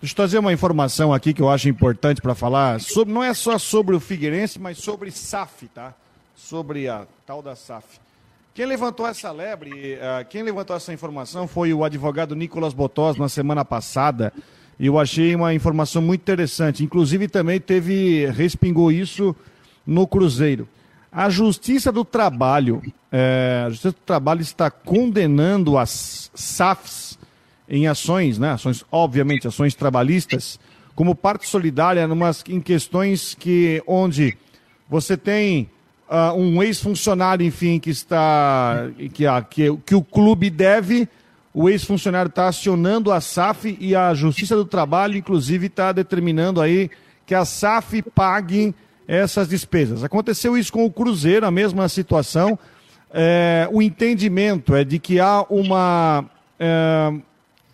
Deixa 0.00 0.14
eu 0.14 0.16
trazer 0.16 0.38
uma 0.38 0.52
informação 0.52 1.12
aqui 1.12 1.32
que 1.32 1.40
eu 1.40 1.48
acho 1.48 1.68
importante 1.68 2.20
para 2.20 2.34
falar. 2.34 2.80
Sobre, 2.80 3.14
não 3.14 3.22
é 3.22 3.32
só 3.34 3.56
sobre 3.58 3.94
o 3.94 4.00
Figueirense, 4.00 4.58
mas 4.58 4.78
sobre 4.78 5.10
SAF, 5.12 5.68
tá? 5.68 5.94
Sobre 6.42 6.88
a 6.88 7.06
tal 7.24 7.40
da 7.40 7.54
SAF. 7.54 8.00
Quem 8.52 8.66
levantou 8.66 9.06
essa 9.06 9.30
lebre, 9.30 9.94
uh, 9.94 10.28
quem 10.28 10.42
levantou 10.42 10.76
essa 10.76 10.92
informação 10.92 11.46
foi 11.46 11.72
o 11.72 11.84
advogado 11.84 12.34
Nicolas 12.34 12.74
Botós 12.74 13.16
na 13.16 13.28
semana 13.28 13.64
passada. 13.64 14.32
E 14.78 14.86
eu 14.86 14.98
achei 14.98 15.34
uma 15.34 15.54
informação 15.54 16.02
muito 16.02 16.20
interessante. 16.20 16.82
Inclusive 16.82 17.28
também 17.28 17.60
teve, 17.60 18.26
respingou 18.26 18.90
isso 18.90 19.34
no 19.86 20.06
Cruzeiro. 20.06 20.68
A 21.10 21.30
Justiça 21.30 21.92
do 21.92 22.04
Trabalho, 22.04 22.82
é, 23.10 23.62
a 23.66 23.70
Justiça 23.70 23.92
do 23.92 24.00
Trabalho 24.04 24.40
está 24.40 24.70
condenando 24.70 25.78
as 25.78 26.30
SAFs 26.34 27.18
em 27.68 27.86
ações, 27.86 28.38
né, 28.38 28.50
ações, 28.50 28.84
obviamente, 28.90 29.46
ações 29.46 29.74
trabalhistas, 29.74 30.58
como 30.94 31.14
parte 31.14 31.48
solidária 31.48 32.06
numas, 32.06 32.44
em 32.48 32.60
questões 32.60 33.34
que 33.34 33.82
onde 33.86 34.36
você 34.90 35.16
tem 35.16 35.70
uh, 36.12 36.34
um 36.36 36.62
ex-funcionário, 36.62 37.44
enfim, 37.44 37.78
que 37.80 37.90
está. 37.90 38.90
Que, 39.14 39.26
uh, 39.26 39.44
que, 39.48 39.76
que 39.86 39.94
o 39.94 40.02
clube 40.02 40.50
deve, 40.50 41.08
o 41.54 41.70
ex-funcionário 41.70 42.28
está 42.28 42.48
acionando 42.48 43.10
a 43.10 43.20
SAF 43.20 43.76
e 43.80 43.96
a 43.96 44.12
Justiça 44.12 44.54
do 44.54 44.66
Trabalho, 44.66 45.16
inclusive, 45.16 45.66
está 45.66 45.90
determinando 45.90 46.60
aí 46.60 46.90
que 47.24 47.34
a 47.34 47.44
SAF 47.44 48.02
pague 48.14 48.74
essas 49.08 49.48
despesas. 49.48 50.04
Aconteceu 50.04 50.56
isso 50.56 50.72
com 50.72 50.84
o 50.84 50.92
Cruzeiro, 50.92 51.46
a 51.46 51.50
mesma 51.50 51.88
situação. 51.88 52.58
É, 53.10 53.68
o 53.70 53.80
entendimento 53.80 54.74
é 54.74 54.84
de 54.84 54.98
que 54.98 55.18
há 55.18 55.44
uma. 55.48 56.24
É, 56.60 57.12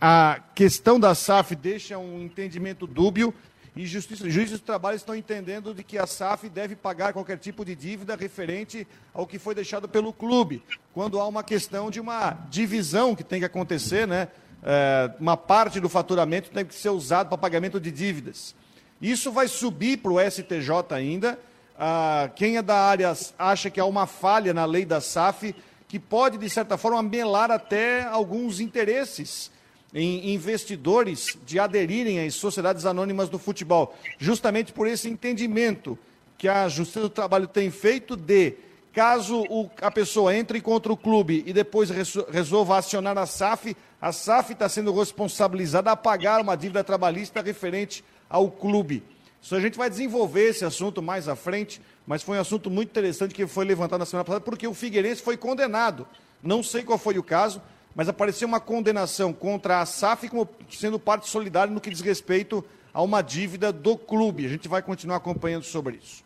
a 0.00 0.38
questão 0.54 0.98
da 1.00 1.12
SAF 1.12 1.56
deixa 1.56 1.98
um 1.98 2.22
entendimento 2.22 2.86
dúbio 2.86 3.34
e 3.78 3.86
justiça, 3.86 4.28
juízes 4.28 4.58
do 4.58 4.64
trabalho 4.64 4.96
estão 4.96 5.14
entendendo 5.14 5.72
de 5.72 5.84
que 5.84 5.96
a 5.96 6.04
SAF 6.04 6.48
deve 6.48 6.74
pagar 6.74 7.12
qualquer 7.12 7.38
tipo 7.38 7.64
de 7.64 7.76
dívida 7.76 8.16
referente 8.16 8.84
ao 9.14 9.24
que 9.24 9.38
foi 9.38 9.54
deixado 9.54 9.88
pelo 9.88 10.12
clube, 10.12 10.64
quando 10.92 11.20
há 11.20 11.28
uma 11.28 11.44
questão 11.44 11.88
de 11.88 12.00
uma 12.00 12.32
divisão 12.50 13.14
que 13.14 13.22
tem 13.22 13.38
que 13.38 13.44
acontecer, 13.44 14.04
né? 14.04 14.26
É, 14.64 15.12
uma 15.20 15.36
parte 15.36 15.78
do 15.78 15.88
faturamento 15.88 16.50
tem 16.50 16.64
que 16.66 16.74
ser 16.74 16.88
usado 16.88 17.28
para 17.28 17.38
pagamento 17.38 17.78
de 17.78 17.92
dívidas. 17.92 18.52
Isso 19.00 19.30
vai 19.30 19.46
subir 19.46 19.98
para 19.98 20.10
o 20.10 20.18
STJ 20.20 20.92
ainda. 20.92 21.38
Ah, 21.78 22.32
quem 22.34 22.56
é 22.56 22.62
da 22.62 22.74
área 22.74 23.16
acha 23.38 23.70
que 23.70 23.78
há 23.78 23.84
uma 23.84 24.08
falha 24.08 24.52
na 24.52 24.64
lei 24.64 24.84
da 24.84 25.00
SAF 25.00 25.54
que 25.86 26.00
pode, 26.00 26.36
de 26.36 26.50
certa 26.50 26.76
forma, 26.76 27.00
melar 27.00 27.52
até 27.52 28.02
alguns 28.02 28.58
interesses 28.58 29.52
em 29.94 30.34
investidores 30.34 31.36
de 31.46 31.58
aderirem 31.58 32.26
às 32.26 32.34
sociedades 32.34 32.84
anônimas 32.84 33.28
do 33.28 33.38
futebol, 33.38 33.94
justamente 34.18 34.72
por 34.72 34.86
esse 34.86 35.08
entendimento 35.08 35.98
que 36.36 36.46
a 36.46 36.68
Justiça 36.68 37.00
do 37.00 37.10
Trabalho 37.10 37.48
tem 37.48 37.70
feito 37.70 38.16
de 38.16 38.54
caso 38.92 39.44
o, 39.48 39.70
a 39.80 39.90
pessoa 39.90 40.34
entre 40.34 40.60
contra 40.60 40.92
o 40.92 40.96
clube 40.96 41.42
e 41.46 41.52
depois 41.52 41.90
resolva 42.30 42.78
acionar 42.78 43.16
a 43.16 43.26
SAF, 43.26 43.76
a 44.00 44.12
SAF 44.12 44.52
está 44.52 44.68
sendo 44.68 44.92
responsabilizada 44.92 45.90
a 45.90 45.96
pagar 45.96 46.40
uma 46.40 46.56
dívida 46.56 46.84
trabalhista 46.84 47.40
referente 47.40 48.04
ao 48.28 48.50
clube. 48.50 49.02
Isso 49.40 49.54
a 49.54 49.60
gente 49.60 49.78
vai 49.78 49.88
desenvolver 49.88 50.48
esse 50.48 50.64
assunto 50.64 51.00
mais 51.00 51.28
à 51.28 51.36
frente, 51.36 51.80
mas 52.06 52.22
foi 52.22 52.38
um 52.38 52.40
assunto 52.40 52.70
muito 52.70 52.90
interessante 52.90 53.34
que 53.34 53.46
foi 53.46 53.64
levantado 53.64 54.00
na 54.00 54.06
semana 54.06 54.24
passada, 54.24 54.44
porque 54.44 54.66
o 54.66 54.74
Figueirense 54.74 55.22
foi 55.22 55.36
condenado. 55.36 56.06
Não 56.42 56.62
sei 56.62 56.82
qual 56.82 56.98
foi 56.98 57.18
o 57.18 57.22
caso, 57.22 57.62
mas 57.98 58.08
apareceu 58.08 58.46
uma 58.46 58.60
condenação 58.60 59.32
contra 59.32 59.80
a 59.80 59.84
SAF 59.84 60.28
como 60.28 60.48
sendo 60.70 61.00
parte 61.00 61.28
solidária 61.28 61.74
no 61.74 61.80
que 61.80 61.90
diz 61.90 62.00
respeito 62.00 62.64
a 62.94 63.02
uma 63.02 63.22
dívida 63.22 63.72
do 63.72 63.98
clube. 63.98 64.46
A 64.46 64.48
gente 64.48 64.68
vai 64.68 64.80
continuar 64.80 65.16
acompanhando 65.16 65.64
sobre 65.64 65.96
isso. 65.96 66.24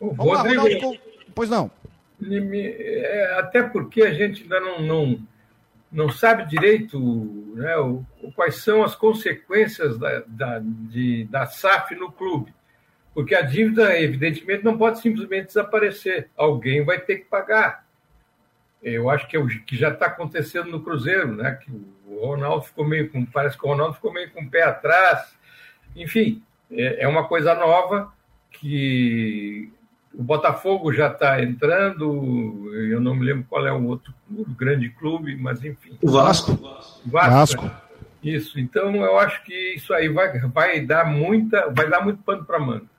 Vamos 0.00 0.16
Rodrigo, 0.16 0.62
lá, 0.62 0.62
Ronaldo... 0.62 1.00
Pois 1.34 1.50
não. 1.50 1.70
É, 2.22 3.34
até 3.38 3.62
porque 3.62 4.00
a 4.00 4.14
gente 4.14 4.44
ainda 4.44 4.60
não, 4.60 4.80
não, 4.80 5.20
não 5.92 6.08
sabe 6.08 6.48
direito 6.48 6.98
né, 7.54 7.74
quais 8.34 8.62
são 8.62 8.82
as 8.82 8.94
consequências 8.94 9.98
da, 9.98 10.22
da, 10.26 10.58
de, 10.58 11.24
da 11.24 11.44
SAF 11.44 11.94
no 11.96 12.10
clube. 12.10 12.54
Porque 13.12 13.34
a 13.34 13.42
dívida, 13.42 13.94
evidentemente, 14.00 14.64
não 14.64 14.78
pode 14.78 15.00
simplesmente 15.00 15.48
desaparecer. 15.48 16.30
Alguém 16.34 16.82
vai 16.82 16.98
ter 16.98 17.16
que 17.16 17.24
pagar 17.26 17.84
eu 18.82 19.10
acho 19.10 19.28
que, 19.28 19.36
é 19.36 19.40
o, 19.40 19.46
que 19.46 19.76
já 19.76 19.90
está 19.90 20.06
acontecendo 20.06 20.70
no 20.70 20.82
Cruzeiro, 20.82 21.34
né? 21.34 21.52
Que 21.52 21.70
o 21.70 22.26
Ronaldo 22.26 22.64
ficou 22.64 22.86
meio 22.86 23.10
com. 23.10 23.24
Parece 23.26 23.58
que 23.58 23.64
o 23.64 23.68
Ronaldo 23.68 23.94
ficou 23.94 24.12
meio 24.12 24.30
com 24.30 24.42
o 24.42 24.50
pé 24.50 24.62
atrás. 24.62 25.34
Enfim, 25.94 26.42
é, 26.70 27.04
é 27.04 27.08
uma 27.08 27.24
coisa 27.24 27.54
nova 27.54 28.12
que 28.50 29.72
o 30.12 30.22
Botafogo 30.22 30.92
já 30.92 31.08
está 31.08 31.42
entrando, 31.42 32.70
eu 32.74 33.00
não 33.00 33.14
me 33.14 33.24
lembro 33.24 33.46
qual 33.48 33.66
é 33.66 33.72
o 33.72 33.84
outro 33.86 34.12
o 34.30 34.44
grande 34.50 34.88
clube, 34.88 35.36
mas 35.36 35.64
enfim. 35.64 35.96
O 36.02 36.10
Vasco. 36.10 36.54
Vasco. 36.56 37.00
Vasco. 37.06 37.70
Isso. 38.22 38.58
Então 38.60 38.94
eu 38.96 39.18
acho 39.18 39.42
que 39.44 39.74
isso 39.74 39.92
aí 39.94 40.08
vai, 40.08 40.38
vai 40.40 40.80
dar 40.80 41.06
muita, 41.06 41.70
vai 41.70 41.88
dar 41.88 42.02
muito 42.02 42.22
pano 42.22 42.44
para 42.44 42.58
manga. 42.58 42.89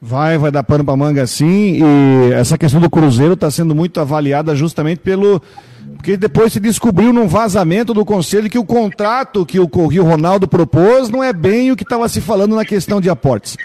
Vai, 0.00 0.36
vai 0.36 0.50
dar 0.50 0.62
pano 0.62 0.84
para 0.84 0.96
manga 0.96 1.26
sim. 1.26 1.82
E 1.82 2.32
essa 2.32 2.58
questão 2.58 2.80
do 2.80 2.90
Cruzeiro 2.90 3.34
está 3.34 3.50
sendo 3.50 3.74
muito 3.74 4.00
avaliada 4.00 4.54
justamente 4.54 4.98
pelo. 4.98 5.40
Porque 5.96 6.16
depois 6.16 6.52
se 6.52 6.60
descobriu 6.60 7.12
num 7.12 7.26
vazamento 7.26 7.94
do 7.94 8.04
conselho 8.04 8.50
que 8.50 8.58
o 8.58 8.64
contrato 8.64 9.46
que 9.46 9.58
o 9.58 9.86
Rio 9.86 10.04
Ronaldo 10.04 10.46
propôs 10.46 11.08
não 11.08 11.22
é 11.22 11.32
bem 11.32 11.70
o 11.70 11.76
que 11.76 11.82
estava 11.82 12.08
se 12.08 12.20
falando 12.20 12.54
na 12.54 12.64
questão 12.64 13.00
de 13.00 13.08
aportes. 13.08 13.56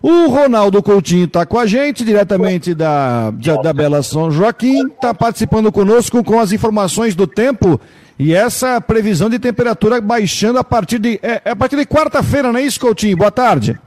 O 0.00 0.28
Ronaldo 0.28 0.82
Coutinho 0.82 1.24
está 1.24 1.44
com 1.44 1.58
a 1.58 1.66
gente, 1.66 2.04
diretamente 2.04 2.72
da, 2.72 3.32
da 3.62 3.72
Bela 3.72 4.00
São 4.02 4.30
Joaquim, 4.30 4.86
está 4.86 5.12
participando 5.12 5.72
conosco 5.72 6.22
com 6.22 6.38
as 6.38 6.52
informações 6.52 7.16
do 7.16 7.26
tempo 7.26 7.80
e 8.16 8.32
essa 8.32 8.80
previsão 8.80 9.28
de 9.28 9.38
temperatura 9.40 10.00
baixando 10.00 10.58
a 10.58 10.64
partir 10.64 10.98
de. 10.98 11.18
É, 11.22 11.42
é 11.44 11.50
a 11.50 11.56
partir 11.56 11.76
de 11.76 11.86
quarta-feira, 11.86 12.52
não 12.52 12.58
é 12.58 12.62
isso, 12.62 12.80
Coutinho? 12.80 13.16
Boa 13.16 13.30
tarde. 13.30 13.78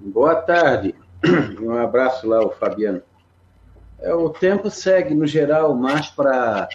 Boa 0.00 0.36
tarde. 0.36 0.94
Um 1.60 1.72
abraço 1.72 2.26
lá, 2.26 2.44
o 2.44 2.50
Fabiano. 2.50 3.02
É, 3.98 4.14
o 4.14 4.30
tempo 4.30 4.70
segue, 4.70 5.14
no 5.14 5.26
geral, 5.26 5.74
mais 5.74 6.08
para 6.08 6.68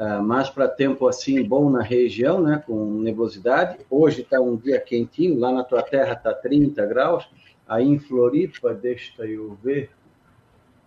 é, 0.00 0.18
mais 0.18 0.48
para 0.48 0.66
tempo 0.66 1.06
assim 1.06 1.42
bom 1.46 1.68
na 1.68 1.82
região, 1.82 2.40
né, 2.40 2.62
com 2.66 2.86
nebulosidade. 3.02 3.80
Hoje 3.90 4.22
está 4.22 4.40
um 4.40 4.56
dia 4.56 4.80
quentinho, 4.80 5.38
lá 5.38 5.52
na 5.52 5.62
tua 5.62 5.82
terra 5.82 6.14
está 6.14 6.32
30 6.32 6.86
graus. 6.86 7.28
Aí 7.68 7.86
em 7.86 7.98
Floripa, 7.98 8.72
deixa 8.72 9.26
eu 9.26 9.58
ver 9.62 9.90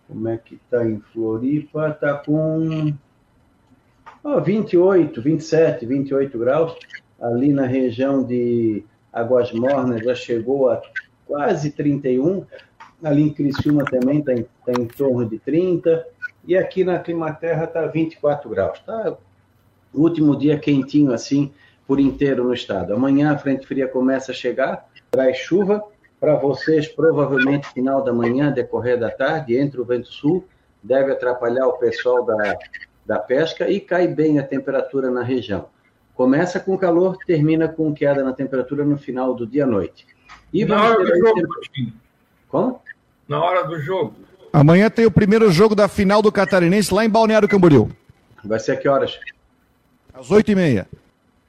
como 0.08 0.28
é 0.28 0.36
que 0.36 0.56
está 0.56 0.84
em 0.84 0.98
Floripa, 1.12 1.90
está 1.90 2.14
com 2.14 2.92
oh, 4.24 4.40
28, 4.40 5.22
27, 5.22 5.86
28 5.86 6.36
graus. 6.36 6.76
Ali 7.20 7.52
na 7.52 7.66
região 7.66 8.24
de 8.24 8.84
Águas 9.12 9.52
Mornas 9.52 10.02
já 10.02 10.14
chegou 10.16 10.68
a 10.68 10.82
quase 11.24 11.70
31 11.70 12.44
ali 13.04 13.22
em 13.22 13.30
Criciúma 13.30 13.84
também 13.84 14.18
está 14.18 14.32
em, 14.32 14.42
tá 14.64 14.72
em 14.72 14.86
torno 14.86 15.28
de 15.28 15.38
30, 15.38 16.06
e 16.46 16.56
aqui 16.56 16.84
na 16.84 16.98
Climaterra 16.98 17.64
está 17.64 17.86
24 17.86 18.48
graus. 18.50 18.78
Tá 18.80 19.16
o 19.92 20.00
último 20.00 20.36
dia 20.36 20.58
quentinho 20.58 21.12
assim 21.12 21.52
por 21.86 22.00
inteiro 22.00 22.44
no 22.44 22.54
estado. 22.54 22.94
Amanhã 22.94 23.32
a 23.32 23.38
frente 23.38 23.66
fria 23.66 23.86
começa 23.86 24.32
a 24.32 24.34
chegar, 24.34 24.88
traz 25.10 25.36
chuva 25.36 25.84
para 26.18 26.34
vocês, 26.36 26.88
provavelmente 26.88 27.68
final 27.72 28.02
da 28.02 28.12
manhã, 28.12 28.50
decorrer 28.50 28.98
da 28.98 29.10
tarde, 29.10 29.56
entre 29.56 29.80
o 29.80 29.84
vento 29.84 30.08
sul, 30.08 30.44
deve 30.82 31.12
atrapalhar 31.12 31.66
o 31.66 31.78
pessoal 31.78 32.24
da, 32.24 32.58
da 33.04 33.18
pesca 33.18 33.68
e 33.68 33.78
cai 33.78 34.08
bem 34.08 34.38
a 34.38 34.42
temperatura 34.42 35.10
na 35.10 35.22
região. 35.22 35.68
Começa 36.14 36.60
com 36.60 36.78
calor, 36.78 37.18
termina 37.26 37.68
com 37.68 37.92
queda 37.92 38.22
na 38.22 38.32
temperatura 38.32 38.84
no 38.84 38.96
final 38.96 39.34
do 39.34 39.46
dia 39.46 39.64
à 39.64 39.66
noite. 39.66 40.06
E 40.52 40.64
do 40.64 40.74
jogo, 40.74 41.34
temp... 41.74 41.92
Como? 42.48 42.80
Na 43.28 43.42
hora 43.42 43.66
do 43.66 43.80
jogo. 43.80 44.14
Amanhã 44.52 44.88
tem 44.90 45.06
o 45.06 45.10
primeiro 45.10 45.50
jogo 45.50 45.74
da 45.74 45.88
final 45.88 46.22
do 46.22 46.30
Catarinense 46.30 46.92
lá 46.92 47.04
em 47.04 47.10
Balneário 47.10 47.48
Camboriú. 47.48 47.90
Vai 48.44 48.60
ser 48.60 48.72
a 48.72 48.76
que 48.76 48.88
horas? 48.88 49.18
Às 50.12 50.30
oito 50.30 50.50
e 50.50 50.54
meia. 50.54 50.86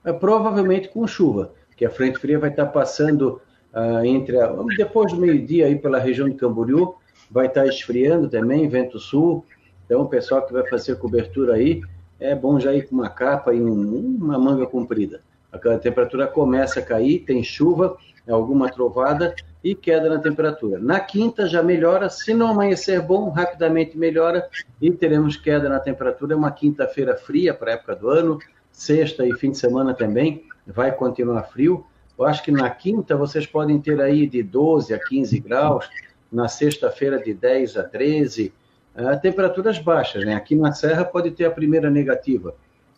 É, 0.03 0.13
provavelmente 0.13 0.89
com 0.89 1.05
chuva, 1.05 1.51
que 1.75 1.85
a 1.85 1.89
frente 1.89 2.17
fria 2.17 2.39
vai 2.39 2.49
estar 2.49 2.67
passando 2.67 3.41
uh, 3.73 4.05
entre 4.05 4.39
a, 4.39 4.51
depois 4.77 5.11
do 5.11 5.19
meio-dia 5.19 5.65
aí 5.65 5.75
pela 5.75 5.99
região 5.99 6.29
de 6.29 6.35
Camboriú, 6.35 6.95
vai 7.29 7.47
estar 7.47 7.67
esfriando 7.67 8.29
também, 8.29 8.67
vento 8.67 8.97
sul. 8.97 9.45
Então 9.85 10.01
o 10.01 10.07
pessoal 10.07 10.45
que 10.45 10.53
vai 10.53 10.65
fazer 10.67 10.95
cobertura 10.95 11.55
aí 11.55 11.81
é 12.19 12.33
bom 12.33 12.59
já 12.59 12.73
ir 12.73 12.87
com 12.87 12.95
uma 12.95 13.09
capa 13.09 13.53
e 13.53 13.61
um, 13.61 14.17
uma 14.21 14.39
manga 14.39 14.65
comprida. 14.65 15.21
A 15.51 15.77
temperatura 15.77 16.27
começa 16.27 16.79
a 16.79 16.83
cair, 16.83 17.19
tem 17.19 17.43
chuva, 17.43 17.97
alguma 18.27 18.69
trovada 18.69 19.35
e 19.65 19.73
queda 19.73 20.07
na 20.07 20.19
temperatura. 20.19 20.77
Na 20.77 20.99
quinta 20.99 21.47
já 21.47 21.63
melhora, 21.63 22.07
se 22.07 22.35
não 22.35 22.49
amanhecer 22.49 23.01
bom, 23.01 23.31
rapidamente 23.31 23.97
melhora 23.97 24.47
e 24.79 24.91
teremos 24.91 25.37
queda 25.37 25.67
na 25.67 25.79
temperatura. 25.79 26.35
É 26.35 26.37
uma 26.37 26.51
quinta-feira 26.51 27.17
fria 27.17 27.51
para 27.51 27.71
a 27.71 27.73
época 27.73 27.95
do 27.95 28.07
ano, 28.07 28.37
sexta 28.71 29.25
e 29.25 29.33
fim 29.33 29.49
de 29.49 29.57
semana 29.57 29.95
também 29.95 30.45
vai 30.67 30.91
continuar 30.91 31.41
frio. 31.45 31.83
Eu 32.15 32.25
acho 32.25 32.43
que 32.43 32.51
na 32.51 32.69
quinta 32.69 33.17
vocês 33.17 33.47
podem 33.47 33.81
ter 33.81 33.99
aí 33.99 34.27
de 34.27 34.43
12 34.43 34.93
a 34.93 34.99
15 34.99 35.39
graus, 35.39 35.89
na 36.31 36.47
sexta-feira 36.47 37.17
de 37.17 37.33
10 37.33 37.77
a 37.77 37.83
13 37.83 38.53
uh, 38.95 39.19
temperaturas 39.19 39.79
baixas, 39.79 40.23
né? 40.23 40.35
Aqui 40.35 40.55
na 40.55 40.73
Serra 40.73 41.03
pode 41.03 41.31
ter 41.31 41.45
a 41.45 41.51
primeira 41.51 41.89
negativa. 41.89 42.53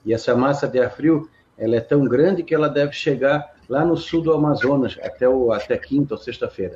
E 0.06 0.14
essa 0.14 0.36
massa 0.36 0.68
de 0.68 0.82
ar 0.82 0.92
frio, 0.92 1.30
ela 1.58 1.76
é 1.76 1.80
tão 1.80 2.06
grande 2.06 2.44
que 2.44 2.54
ela 2.54 2.70
deve 2.70 2.94
chegar 2.94 3.54
lá 3.68 3.84
no 3.84 3.98
sul 3.98 4.22
do 4.22 4.34
Amazonas, 4.34 4.98
até, 5.02 5.28
o, 5.28 5.52
até 5.52 5.78
quinta 5.78 6.14
ou 6.14 6.20
sexta-feira. 6.20 6.76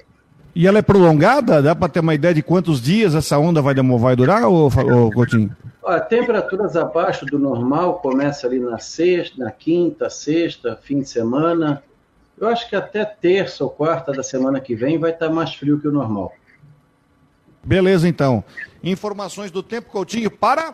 E 0.53 0.67
ela 0.67 0.79
é 0.79 0.81
prolongada? 0.81 1.61
Dá 1.61 1.73
para 1.73 1.87
ter 1.87 2.01
uma 2.01 2.13
ideia 2.13 2.33
de 2.33 2.43
quantos 2.43 2.81
dias 2.81 3.15
essa 3.15 3.37
onda 3.37 3.61
vai, 3.61 3.73
vai 3.73 4.15
durar, 4.15 4.43
ou, 4.43 4.69
ou 4.91 5.11
Coutinho? 5.11 5.55
Ó, 5.81 5.99
temperaturas 5.99 6.75
abaixo 6.75 7.25
do 7.25 7.39
normal 7.39 7.99
começa 7.99 8.47
ali 8.47 8.59
na 8.59 8.77
sexta, 8.77 9.43
na 9.43 9.49
quinta, 9.49 10.09
sexta, 10.09 10.77
fim 10.81 10.99
de 10.99 11.07
semana. 11.07 11.81
Eu 12.37 12.47
acho 12.47 12.67
que 12.69 12.75
até 12.75 13.05
terça 13.05 13.63
ou 13.63 13.69
quarta 13.69 14.11
da 14.11 14.23
semana 14.23 14.59
que 14.59 14.75
vem 14.75 14.97
vai 14.97 15.11
estar 15.11 15.29
mais 15.29 15.55
frio 15.55 15.79
que 15.79 15.87
o 15.87 15.91
normal. 15.91 16.33
Beleza, 17.63 18.07
então. 18.07 18.43
Informações 18.83 19.51
do 19.51 19.63
tempo, 19.63 19.89
Coutinho, 19.89 20.29
para. 20.29 20.73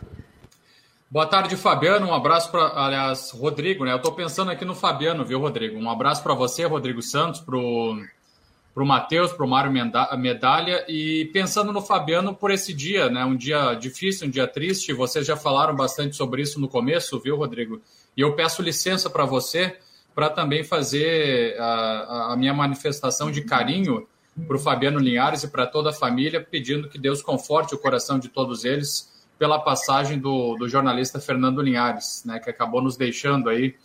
Boa 1.10 1.28
tarde, 1.28 1.56
Fabiano. 1.56 2.08
Um 2.08 2.14
abraço 2.14 2.50
para, 2.50 2.84
aliás, 2.84 3.30
Rodrigo, 3.30 3.86
né? 3.86 3.92
Eu 3.92 3.98
estou 3.98 4.12
pensando 4.12 4.50
aqui 4.50 4.66
no 4.66 4.74
Fabiano, 4.74 5.24
viu, 5.24 5.40
Rodrigo? 5.40 5.78
Um 5.78 5.90
abraço 5.90 6.24
para 6.24 6.34
você, 6.34 6.66
Rodrigo 6.66 7.02
Santos, 7.02 7.40
para 7.40 7.56
o 7.56 8.86
Matheus, 8.86 9.32
para 9.32 9.46
o 9.46 9.48
Mário 9.48 9.72
Medalha 10.18 10.84
e 10.90 11.26
pensando 11.32 11.72
no 11.72 11.80
Fabiano 11.80 12.34
por 12.34 12.50
esse 12.50 12.74
dia, 12.74 13.08
né? 13.08 13.24
Um 13.24 13.36
dia 13.36 13.76
difícil, 13.76 14.28
um 14.28 14.32
dia 14.32 14.48
triste. 14.48 14.92
Vocês 14.94 15.28
já 15.28 15.38
falaram 15.38 15.76
bastante 15.76 16.16
sobre 16.16 16.42
isso 16.42 16.60
no 16.60 16.68
começo, 16.68 17.20
viu, 17.20 17.38
Rodrigo? 17.38 17.80
E 18.18 18.22
eu 18.22 18.36
peço 18.36 18.64
licença 18.64 19.08
para 19.08 19.26
você 19.26 19.78
para 20.16 20.30
também 20.30 20.64
fazer 20.64 21.56
a, 21.60 22.34
a, 22.34 22.38
minha 22.38 22.54
manifestação 22.54 23.30
de 23.30 23.42
carinho 23.42 24.08
para 24.48 24.56
o 24.56 24.60
Fabiano 24.60 24.98
Linhares 24.98 25.44
e 25.44 25.48
para 25.50 25.68
toda 25.68 25.92
a 25.92 25.94
família, 25.94 26.42
pedindo 26.42 26.90
que 26.90 26.98
Deus 26.98 27.22
conforte 27.22 27.76
o 27.76 27.78
coração 27.78 28.18
de 28.18 28.28
todos 28.28 28.66
eles 28.66 29.14
pela 29.38 29.60
passagem 29.60 30.20
do, 30.20 30.56
do 30.56 30.68
jornalista 30.68 31.20
Fernando 31.20 31.62
Linhares, 31.62 32.24
né? 32.26 32.40
Que 32.40 32.50
acabou 32.50 32.82
nos 32.82 32.96
deixando 32.96 33.50
aí 33.50 33.76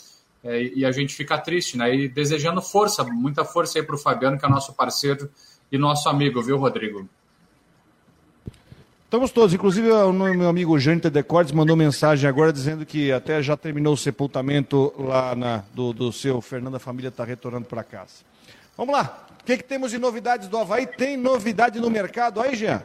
é, 0.43 0.63
e 0.63 0.85
a 0.85 0.93
gente 0.93 1.15
fica 1.15 1.37
triste, 1.39 1.77
né? 1.77 1.95
E 1.95 2.09
desejando 2.09 2.63
força, 2.63 3.05
muita 3.05 3.45
força 3.45 3.79
aí 3.79 3.85
para 3.85 3.95
o 3.95 3.99
Fabiano, 3.99 4.39
que 4.39 4.47
é 4.47 4.49
nosso 4.49 4.73
parceiro 4.73 5.31
e 5.71 5.77
nosso 5.77 6.09
amigo, 6.09 6.43
viu, 6.43 6.57
Rodrigo? 6.57 7.09
Estamos 9.05 9.33
todos, 9.33 9.53
inclusive 9.53 9.91
o 9.91 10.13
meu 10.13 10.49
amigo 10.49 10.79
Jâniter 10.79 11.11
Decortes 11.11 11.53
mandou 11.53 11.77
mensagem 11.77 12.31
agora 12.31 12.53
dizendo 12.53 12.87
que 12.87 13.11
até 13.11 13.43
já 13.43 13.57
terminou 13.57 13.95
o 13.95 13.97
sepultamento 13.97 14.95
lá 14.97 15.35
na, 15.35 15.65
do, 15.75 15.93
do 15.93 16.13
seu 16.13 16.41
Fernando, 16.41 16.77
a 16.77 16.79
família 16.79 17.09
está 17.09 17.25
retornando 17.25 17.65
para 17.67 17.83
casa. 17.83 18.23
Vamos 18.77 18.95
lá, 18.95 19.27
o 19.41 19.45
que, 19.45 19.57
que 19.57 19.65
temos 19.65 19.91
de 19.91 19.99
novidades 19.99 20.47
do 20.47 20.57
Havaí? 20.57 20.87
Tem 20.87 21.17
novidade 21.17 21.81
no 21.81 21.91
mercado 21.91 22.41
aí, 22.41 22.55
Jean? 22.55 22.85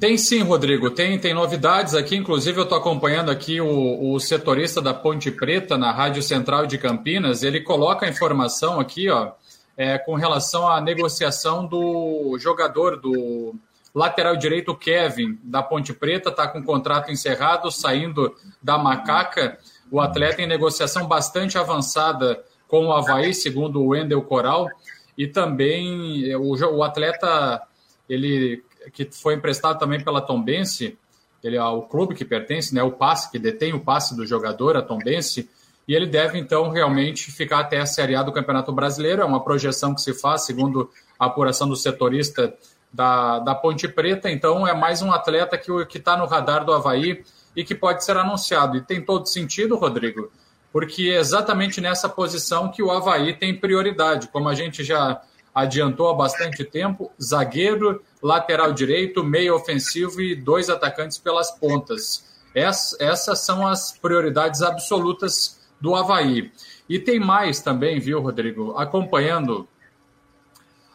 Tem 0.00 0.18
sim, 0.18 0.42
Rodrigo. 0.42 0.90
Tem, 0.90 1.18
tem 1.18 1.34
novidades 1.34 1.94
aqui. 1.94 2.16
Inclusive, 2.16 2.58
eu 2.58 2.64
estou 2.64 2.78
acompanhando 2.78 3.30
aqui 3.30 3.60
o, 3.60 4.12
o, 4.12 4.18
setorista 4.18 4.80
da 4.80 4.92
Ponte 4.92 5.30
Preta 5.30 5.78
na 5.78 5.92
Rádio 5.92 6.22
Central 6.22 6.66
de 6.66 6.78
Campinas. 6.78 7.42
Ele 7.42 7.60
coloca 7.60 8.06
a 8.06 8.08
informação 8.08 8.80
aqui, 8.80 9.08
ó, 9.08 9.32
é, 9.76 9.98
com 9.98 10.14
relação 10.14 10.68
à 10.68 10.80
negociação 10.80 11.66
do 11.66 12.36
jogador 12.38 13.00
do 13.00 13.54
lateral 13.94 14.36
direito 14.36 14.74
Kevin 14.74 15.38
da 15.42 15.62
Ponte 15.62 15.92
Preta. 15.92 16.30
Está 16.30 16.48
com 16.48 16.58
o 16.58 16.64
contrato 16.64 17.12
encerrado, 17.12 17.70
saindo 17.70 18.34
da 18.62 18.76
Macaca. 18.76 19.58
O 19.90 20.00
atleta 20.00 20.42
em 20.42 20.46
negociação 20.46 21.06
bastante 21.06 21.56
avançada 21.56 22.42
com 22.66 22.86
o 22.86 22.92
Havaí, 22.92 23.32
segundo 23.32 23.80
o 23.80 23.88
Wendel 23.88 24.22
Coral. 24.22 24.68
E 25.16 25.28
também 25.28 26.34
o, 26.34 26.56
o 26.76 26.82
atleta 26.82 27.62
ele 28.08 28.62
que 28.92 29.08
foi 29.12 29.34
emprestado 29.34 29.78
também 29.78 30.02
pela 30.02 30.20
Tombense, 30.20 30.98
ele 31.42 31.56
é 31.56 31.62
o 31.62 31.82
clube 31.82 32.14
que 32.14 32.24
pertence, 32.24 32.74
né, 32.74 32.82
o 32.82 32.92
passe, 32.92 33.30
que 33.30 33.38
detém 33.38 33.74
o 33.74 33.80
passe 33.80 34.16
do 34.16 34.26
jogador, 34.26 34.76
a 34.76 34.82
Tombense, 34.82 35.50
e 35.86 35.94
ele 35.94 36.06
deve, 36.06 36.38
então, 36.38 36.70
realmente 36.70 37.30
ficar 37.30 37.60
até 37.60 37.78
a 37.78 37.86
Série 37.86 38.14
A 38.14 38.22
do 38.22 38.32
Campeonato 38.32 38.72
Brasileiro. 38.72 39.20
É 39.20 39.24
uma 39.24 39.44
projeção 39.44 39.94
que 39.94 40.00
se 40.00 40.14
faz, 40.14 40.46
segundo 40.46 40.90
a 41.18 41.26
apuração 41.26 41.68
do 41.68 41.76
setorista 41.76 42.54
da, 42.90 43.38
da 43.40 43.54
Ponte 43.54 43.86
Preta. 43.86 44.30
Então, 44.30 44.66
é 44.66 44.72
mais 44.72 45.02
um 45.02 45.12
atleta 45.12 45.58
que 45.58 45.98
está 45.98 46.16
no 46.16 46.24
radar 46.24 46.64
do 46.64 46.72
Havaí 46.72 47.22
e 47.54 47.62
que 47.62 47.74
pode 47.74 48.02
ser 48.02 48.16
anunciado. 48.16 48.78
E 48.78 48.80
tem 48.80 49.04
todo 49.04 49.26
sentido, 49.26 49.76
Rodrigo, 49.76 50.30
porque 50.72 51.10
é 51.10 51.18
exatamente 51.18 51.80
nessa 51.80 52.08
posição 52.08 52.70
que 52.70 52.82
o 52.82 52.90
Havaí 52.90 53.34
tem 53.34 53.54
prioridade. 53.54 54.28
Como 54.28 54.48
a 54.48 54.54
gente 54.54 54.82
já 54.82 55.20
adiantou 55.54 56.08
há 56.08 56.14
bastante 56.14 56.64
tempo, 56.64 57.12
zagueiro, 57.22 58.02
lateral 58.24 58.72
direito, 58.72 59.22
meio 59.22 59.54
ofensivo 59.54 60.18
e 60.22 60.34
dois 60.34 60.70
atacantes 60.70 61.18
pelas 61.18 61.50
pontas. 61.50 62.24
essas 62.54 63.40
são 63.40 63.66
as 63.66 63.92
prioridades 63.92 64.62
absolutas 64.62 65.60
do 65.78 65.94
Havaí. 65.94 66.50
E 66.88 66.98
tem 66.98 67.20
mais 67.20 67.60
também, 67.60 68.00
viu, 68.00 68.20
Rodrigo? 68.22 68.74
Acompanhando 68.78 69.68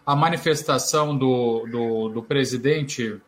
a 0.03 0.15
manifestação 0.15 1.15
do, 1.15 1.67
do, 1.67 2.09
do 2.09 2.23
presidente 2.23 3.21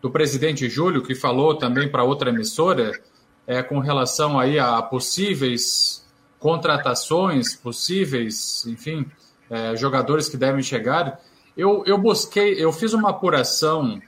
do 0.00 0.10
presidente 0.10 0.68
Júlio, 0.68 1.02
que 1.02 1.14
falou 1.14 1.56
também 1.56 1.90
para 1.90 2.04
outra 2.04 2.30
emissora, 2.30 2.98
é, 3.46 3.62
com 3.62 3.80
relação 3.80 4.38
aí 4.38 4.58
a 4.58 4.80
possíveis 4.80 6.06
contratações, 6.38 7.54
possíveis, 7.54 8.64
enfim, 8.66 9.04
é, 9.50 9.76
jogadores 9.76 10.28
que 10.28 10.38
devem 10.38 10.62
chegar. 10.62 11.20
Eu, 11.56 11.82
eu 11.86 11.98
busquei, 11.98 12.54
eu 12.62 12.72
fiz 12.72 12.92
uma 12.92 13.10
apuração 13.10 14.00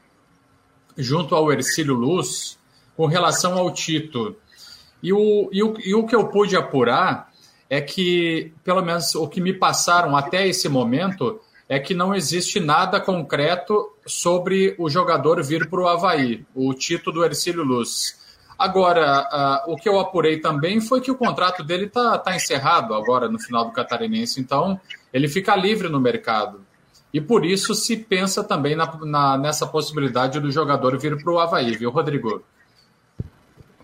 junto 0.97 1.35
ao 1.35 1.53
Ercílio 1.53 1.95
Luz 1.95 2.59
com 2.97 3.07
relação 3.07 3.59
ao 3.59 3.71
Tito. 3.73 4.37
E 5.03 5.13
o, 5.13 5.49
e, 5.53 5.63
o, 5.63 5.75
e 5.85 5.95
o 5.95 6.07
que 6.07 6.15
eu 6.15 6.29
pude 6.29 6.57
apurar 6.57 7.33
é 7.69 7.81
que, 7.81 8.53
pelo 8.63 8.83
menos 8.83 9.15
o 9.15 9.27
que 9.27 9.41
me 9.41 9.53
passaram 9.53 10.17
até 10.17 10.47
esse 10.47 10.69
momento, 10.69 11.41
é 11.69 11.79
que 11.79 11.95
não 11.95 12.15
existe 12.15 12.61
nada 12.61 13.01
concreto 13.01 13.95
sobre 14.07 14.75
o 14.79 14.91
jogador 14.91 15.43
vir 15.43 15.69
para 15.71 15.81
o 15.81 15.89
Havaí, 15.89 16.45
o 16.55 16.75
Tito 16.75 17.11
do 17.11 17.25
Ercílio 17.25 17.65
Luz. 17.65 18.21
Agora, 18.59 19.65
uh, 19.67 19.73
o 19.73 19.77
que 19.77 19.89
eu 19.89 19.99
apurei 19.99 20.39
também 20.39 20.81
foi 20.81 21.01
que 21.01 21.11
o 21.11 21.17
contrato 21.17 21.65
dele 21.65 21.87
está 21.87 22.19
tá 22.19 22.37
encerrado 22.37 22.95
agora 22.95 23.29
no 23.29 23.39
final 23.39 23.65
do 23.65 23.73
Catarinense, 23.73 24.41
então 24.41 24.79
ele 25.13 25.27
fica 25.27 25.57
livre 25.57 25.89
no 25.89 25.99
mercado. 25.99 26.61
E 27.13 27.21
por 27.21 27.45
isso 27.45 27.75
se 27.75 27.97
pensa 27.97 28.43
também 28.43 28.75
na, 28.75 28.99
na, 29.05 29.37
nessa 29.37 29.67
possibilidade 29.67 30.41
do 30.41 30.51
jogador 30.51 30.99
vir 30.99 31.23
para 31.23 31.33
o 31.33 31.39
Havaí, 31.39 31.77
viu, 31.77 31.91
Rodrigo? 31.91 32.43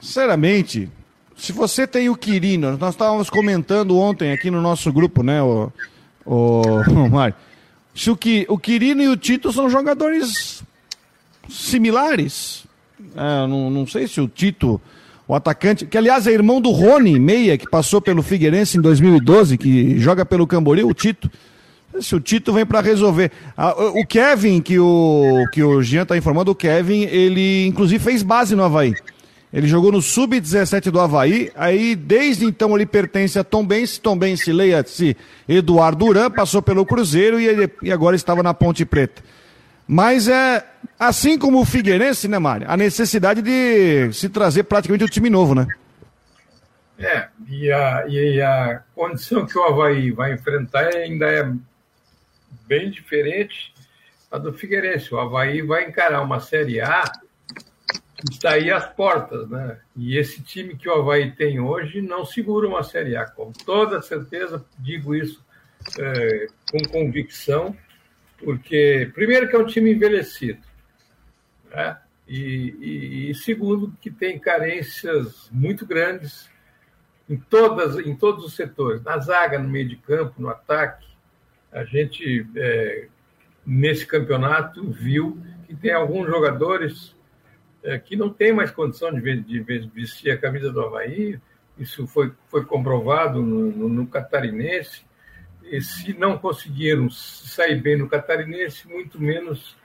Sinceramente, 0.00 0.90
se 1.36 1.52
você 1.52 1.86
tem 1.86 2.08
o 2.08 2.16
Quirino, 2.16 2.78
nós 2.78 2.94
estávamos 2.94 3.28
comentando 3.28 3.98
ontem 3.98 4.32
aqui 4.32 4.50
no 4.50 4.62
nosso 4.62 4.92
grupo, 4.92 5.22
né, 5.22 5.42
o, 5.42 5.70
o, 6.24 6.62
o 6.88 7.10
Mário, 7.10 7.34
se 7.94 8.10
o, 8.10 8.18
o 8.48 8.58
Quirino 8.58 9.02
e 9.02 9.08
o 9.08 9.16
Tito 9.16 9.52
são 9.52 9.68
jogadores 9.68 10.62
similares. 11.48 12.64
É, 13.14 13.46
não, 13.46 13.70
não 13.70 13.86
sei 13.86 14.06
se 14.06 14.20
o 14.20 14.28
Tito, 14.28 14.80
o 15.26 15.34
atacante, 15.34 15.84
que 15.84 15.98
aliás 15.98 16.26
é 16.26 16.32
irmão 16.32 16.60
do 16.60 16.70
Rony 16.70 17.18
Meia, 17.18 17.58
que 17.58 17.68
passou 17.68 18.00
pelo 18.00 18.22
Figueirense 18.22 18.78
em 18.78 18.80
2012, 18.80 19.58
que 19.58 19.98
joga 19.98 20.24
pelo 20.24 20.46
Camboriú, 20.46 20.88
o 20.88 20.94
Tito. 20.94 21.30
Se 22.00 22.14
o 22.14 22.20
Tito 22.20 22.52
vem 22.52 22.66
para 22.66 22.80
resolver. 22.80 23.32
O 23.94 24.06
Kevin, 24.06 24.60
que 24.60 24.78
o, 24.78 25.44
que 25.52 25.62
o 25.62 25.82
Jean 25.82 26.02
está 26.02 26.16
informando, 26.16 26.50
o 26.50 26.54
Kevin, 26.54 27.02
ele 27.02 27.66
inclusive 27.66 28.02
fez 28.02 28.22
base 28.22 28.54
no 28.54 28.62
Havaí. 28.62 28.94
Ele 29.52 29.66
jogou 29.66 29.90
no 29.90 30.02
Sub-17 30.02 30.90
do 30.90 31.00
Havaí, 31.00 31.50
aí 31.56 31.96
desde 31.96 32.44
então 32.44 32.74
ele 32.76 32.84
pertence 32.84 33.38
a 33.38 33.44
Tom 33.44 33.66
Bense, 33.66 33.98
Tom 33.98 34.16
Bense 34.16 34.52
leia-se 34.52 35.16
Eduardo 35.48 36.04
Duran, 36.04 36.30
passou 36.30 36.60
pelo 36.60 36.84
Cruzeiro 36.84 37.40
e, 37.40 37.70
e 37.82 37.90
agora 37.90 38.14
estava 38.14 38.42
na 38.42 38.52
Ponte 38.52 38.84
Preta. 38.84 39.22
Mas 39.86 40.28
é 40.28 40.62
assim 41.00 41.38
como 41.38 41.60
o 41.60 41.64
Figueirense, 41.64 42.28
né, 42.28 42.38
Mário? 42.38 42.70
A 42.70 42.76
necessidade 42.76 43.40
de 43.40 44.12
se 44.12 44.28
trazer 44.28 44.64
praticamente 44.64 45.04
um 45.04 45.08
time 45.08 45.30
novo, 45.30 45.54
né? 45.54 45.66
É, 46.98 47.28
e 47.48 47.72
a, 47.72 48.04
e 48.06 48.42
a 48.42 48.82
condição 48.94 49.46
que 49.46 49.56
o 49.56 49.62
Havaí 49.62 50.10
vai 50.10 50.34
enfrentar 50.34 50.94
ainda 50.94 51.24
é 51.24 51.50
bem 52.68 52.90
diferente 52.90 53.74
da 54.30 54.38
do 54.38 54.52
Figueirense. 54.52 55.12
O 55.12 55.18
Havaí 55.18 55.62
vai 55.62 55.88
encarar 55.88 56.20
uma 56.20 56.38
Série 56.38 56.80
A 56.80 57.02
que 58.16 58.32
está 58.32 58.52
aí 58.52 58.70
às 58.70 58.84
portas, 58.84 59.48
né? 59.48 59.78
E 59.96 60.18
esse 60.18 60.42
time 60.42 60.76
que 60.76 60.88
o 60.88 60.92
Havaí 60.92 61.30
tem 61.32 61.60
hoje 61.60 62.02
não 62.02 62.24
segura 62.24 62.66
uma 62.66 62.82
Série 62.82 63.16
A, 63.16 63.24
com 63.24 63.52
toda 63.52 64.02
certeza, 64.02 64.64
digo 64.78 65.14
isso 65.14 65.44
é, 65.98 66.46
com 66.70 66.82
convicção, 66.88 67.76
porque, 68.38 69.10
primeiro, 69.14 69.48
que 69.48 69.54
é 69.54 69.58
um 69.58 69.66
time 69.66 69.92
envelhecido, 69.92 70.60
né? 71.70 71.98
E, 72.26 72.76
e, 72.80 73.30
e, 73.30 73.34
segundo, 73.34 73.96
que 74.02 74.10
tem 74.10 74.38
carências 74.38 75.48
muito 75.50 75.86
grandes 75.86 76.50
em, 77.28 77.38
todas, 77.38 77.96
em 78.04 78.14
todos 78.14 78.44
os 78.44 78.54
setores, 78.54 79.02
na 79.02 79.18
zaga, 79.18 79.58
no 79.58 79.68
meio 79.68 79.88
de 79.88 79.96
campo, 79.96 80.34
no 80.42 80.48
ataque, 80.48 81.07
a 81.72 81.84
gente, 81.84 82.46
é, 82.56 83.08
nesse 83.64 84.06
campeonato, 84.06 84.90
viu 84.90 85.40
que 85.66 85.74
tem 85.74 85.92
alguns 85.92 86.26
jogadores 86.26 87.14
é, 87.82 87.98
que 87.98 88.16
não 88.16 88.30
tem 88.30 88.52
mais 88.52 88.70
condição 88.70 89.12
de, 89.12 89.40
de, 89.40 89.60
vestir 89.94 90.30
a 90.30 90.38
camisa 90.38 90.72
do 90.72 90.80
Havaí. 90.80 91.38
Isso 91.78 92.06
foi, 92.06 92.32
foi 92.48 92.64
comprovado 92.64 93.42
no, 93.42 93.70
no, 93.70 93.88
no 93.88 94.06
Catarinense. 94.06 95.06
E 95.62 95.80
se 95.80 96.14
não 96.14 96.38
conseguiram 96.38 97.10
sair 97.10 97.80
bem 97.80 97.96
no 97.96 98.08
Catarinense, 98.08 98.88
muito 98.88 99.20
menos 99.20 99.76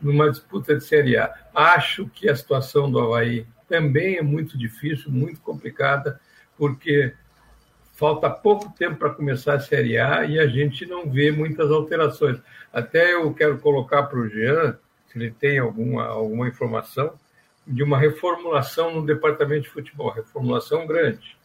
numa 0.00 0.30
disputa 0.30 0.76
de 0.76 0.84
Série 0.84 1.16
A. 1.16 1.32
Acho 1.54 2.08
que 2.08 2.28
a 2.28 2.36
situação 2.36 2.90
do 2.90 2.98
Havaí 2.98 3.46
também 3.68 4.16
é 4.16 4.22
muito 4.22 4.58
difícil, 4.58 5.10
muito 5.10 5.40
complicada, 5.40 6.20
porque 6.56 7.14
falta 7.98 8.30
pouco 8.30 8.72
tempo 8.78 8.94
para 8.94 9.10
começar 9.10 9.54
a 9.54 9.60
Série 9.60 9.98
A 9.98 10.24
e 10.24 10.38
a 10.38 10.46
gente 10.46 10.86
não 10.86 11.10
vê 11.10 11.32
muitas 11.32 11.68
alterações. 11.68 12.38
Até 12.72 13.14
eu 13.14 13.34
quero 13.34 13.58
colocar 13.58 14.04
para 14.04 14.20
o 14.20 14.28
Jean, 14.28 14.78
se 15.08 15.18
ele 15.18 15.32
tem 15.32 15.58
alguma, 15.58 16.06
alguma 16.06 16.46
informação, 16.46 17.12
de 17.66 17.82
uma 17.82 17.98
reformulação 17.98 18.94
no 18.94 19.04
departamento 19.04 19.62
de 19.62 19.70
futebol, 19.70 20.10
reformulação 20.10 20.86
grande. 20.86 21.36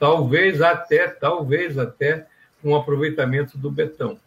Talvez 0.00 0.60
até, 0.60 1.06
talvez 1.06 1.78
até 1.78 2.26
um 2.62 2.74
aproveitamento 2.74 3.56
do 3.56 3.70
Betão. 3.70 4.18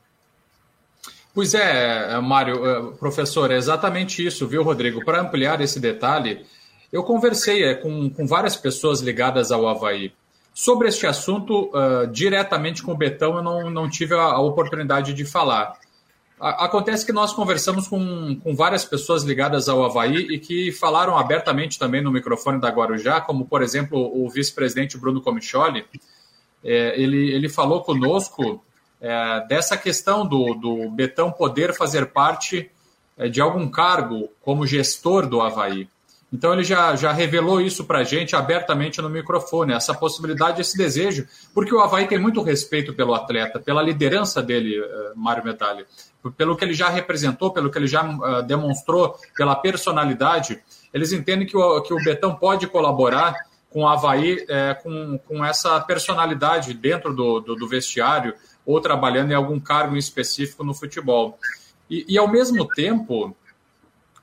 Pois 1.33 1.53
é, 1.53 2.17
Mário, 2.21 2.65
eh, 2.65 2.97
professor, 2.97 3.51
é 3.51 3.57
exatamente 3.57 4.25
isso, 4.25 4.47
viu, 4.47 4.63
Rodrigo? 4.63 5.03
Para 5.03 5.19
ampliar 5.19 5.59
esse 5.59 5.81
detalhe, 5.81 6.45
eu 6.93 7.03
conversei 7.03 7.63
é, 7.65 7.75
com, 7.75 8.09
com 8.09 8.25
várias 8.25 8.55
pessoas 8.55 9.01
ligadas 9.01 9.51
ao 9.51 9.67
Havaí. 9.67 10.13
Sobre 10.53 10.87
este 10.87 11.07
assunto, 11.07 11.71
uh, 11.71 12.05
diretamente 12.07 12.83
com 12.83 12.91
o 12.91 12.97
Betão, 12.97 13.37
eu 13.37 13.43
não, 13.43 13.69
não 13.71 13.89
tive 13.89 14.13
a, 14.13 14.21
a 14.21 14.39
oportunidade 14.39 15.13
de 15.13 15.25
falar. 15.25 15.73
A, 16.39 16.65
acontece 16.65 17.05
que 17.05 17.11
nós 17.11 17.33
conversamos 17.33 17.87
com, 17.87 18.39
com 18.39 18.55
várias 18.55 18.85
pessoas 18.85 19.23
ligadas 19.23 19.67
ao 19.67 19.83
Havaí 19.83 20.27
e 20.31 20.37
que 20.37 20.71
falaram 20.71 21.17
abertamente 21.17 21.79
também 21.79 22.03
no 22.03 22.11
microfone 22.11 22.61
da 22.61 22.69
Guarujá, 22.69 23.19
como, 23.19 23.45
por 23.45 23.63
exemplo, 23.63 24.11
o 24.13 24.29
vice-presidente 24.29 24.97
Bruno 24.97 25.21
Comicholi. 25.21 25.85
É, 26.63 27.01
ele, 27.01 27.33
ele 27.33 27.49
falou 27.49 27.81
conosco 27.81 28.63
é, 29.01 29.45
dessa 29.47 29.75
questão 29.75 30.25
do, 30.25 30.53
do 30.53 30.89
Betão 30.91 31.31
poder 31.31 31.73
fazer 31.73 32.05
parte 32.07 32.69
é, 33.17 33.27
de 33.27 33.41
algum 33.41 33.67
cargo 33.67 34.29
como 34.41 34.67
gestor 34.67 35.27
do 35.27 35.41
Havaí. 35.41 35.89
Então 36.33 36.51
ele 36.51 36.63
já, 36.63 36.95
já 36.95 37.11
revelou 37.11 37.61
isso 37.61 37.85
para 37.85 37.99
a 37.99 38.03
gente 38.03 38.35
abertamente 38.35 38.99
no 38.99 39.07
microfone, 39.07 39.71
essa 39.71 39.93
possibilidade, 39.93 40.61
esse 40.61 40.75
desejo, 40.75 41.27
porque 41.53 41.73
o 41.73 41.79
Havaí 41.79 42.07
tem 42.07 42.17
muito 42.17 42.41
respeito 42.41 42.91
pelo 42.91 43.13
atleta, 43.13 43.59
pela 43.59 43.83
liderança 43.83 44.41
dele, 44.41 44.81
uh, 44.81 45.13
Mário 45.15 45.43
Medalha, 45.43 45.85
pelo 46.35 46.57
que 46.57 46.65
ele 46.65 46.73
já 46.73 46.89
representou, 46.89 47.51
pelo 47.51 47.69
que 47.69 47.77
ele 47.77 47.85
já 47.85 48.03
uh, 48.03 48.41
demonstrou, 48.41 49.15
pela 49.37 49.55
personalidade. 49.55 50.59
Eles 50.91 51.13
entendem 51.13 51.45
que 51.45 51.55
o, 51.55 51.81
que 51.81 51.93
o 51.93 52.03
Betão 52.03 52.33
pode 52.33 52.65
colaborar 52.65 53.35
com 53.69 53.81
o 53.81 53.87
Havaí 53.87 54.43
é, 54.49 54.73
com, 54.73 55.19
com 55.19 55.45
essa 55.45 55.79
personalidade 55.81 56.73
dentro 56.73 57.13
do, 57.13 57.41
do, 57.41 57.55
do, 57.55 57.67
vestiário 57.67 58.33
ou 58.65 58.79
trabalhando 58.79 59.31
em 59.31 59.35
algum 59.35 59.59
cargo 59.59 59.97
específico 59.97 60.63
no 60.63 60.73
futebol. 60.73 61.37
E, 61.89 62.05
e 62.07 62.17
ao 62.17 62.27
mesmo 62.27 62.67
tempo, 62.67 63.35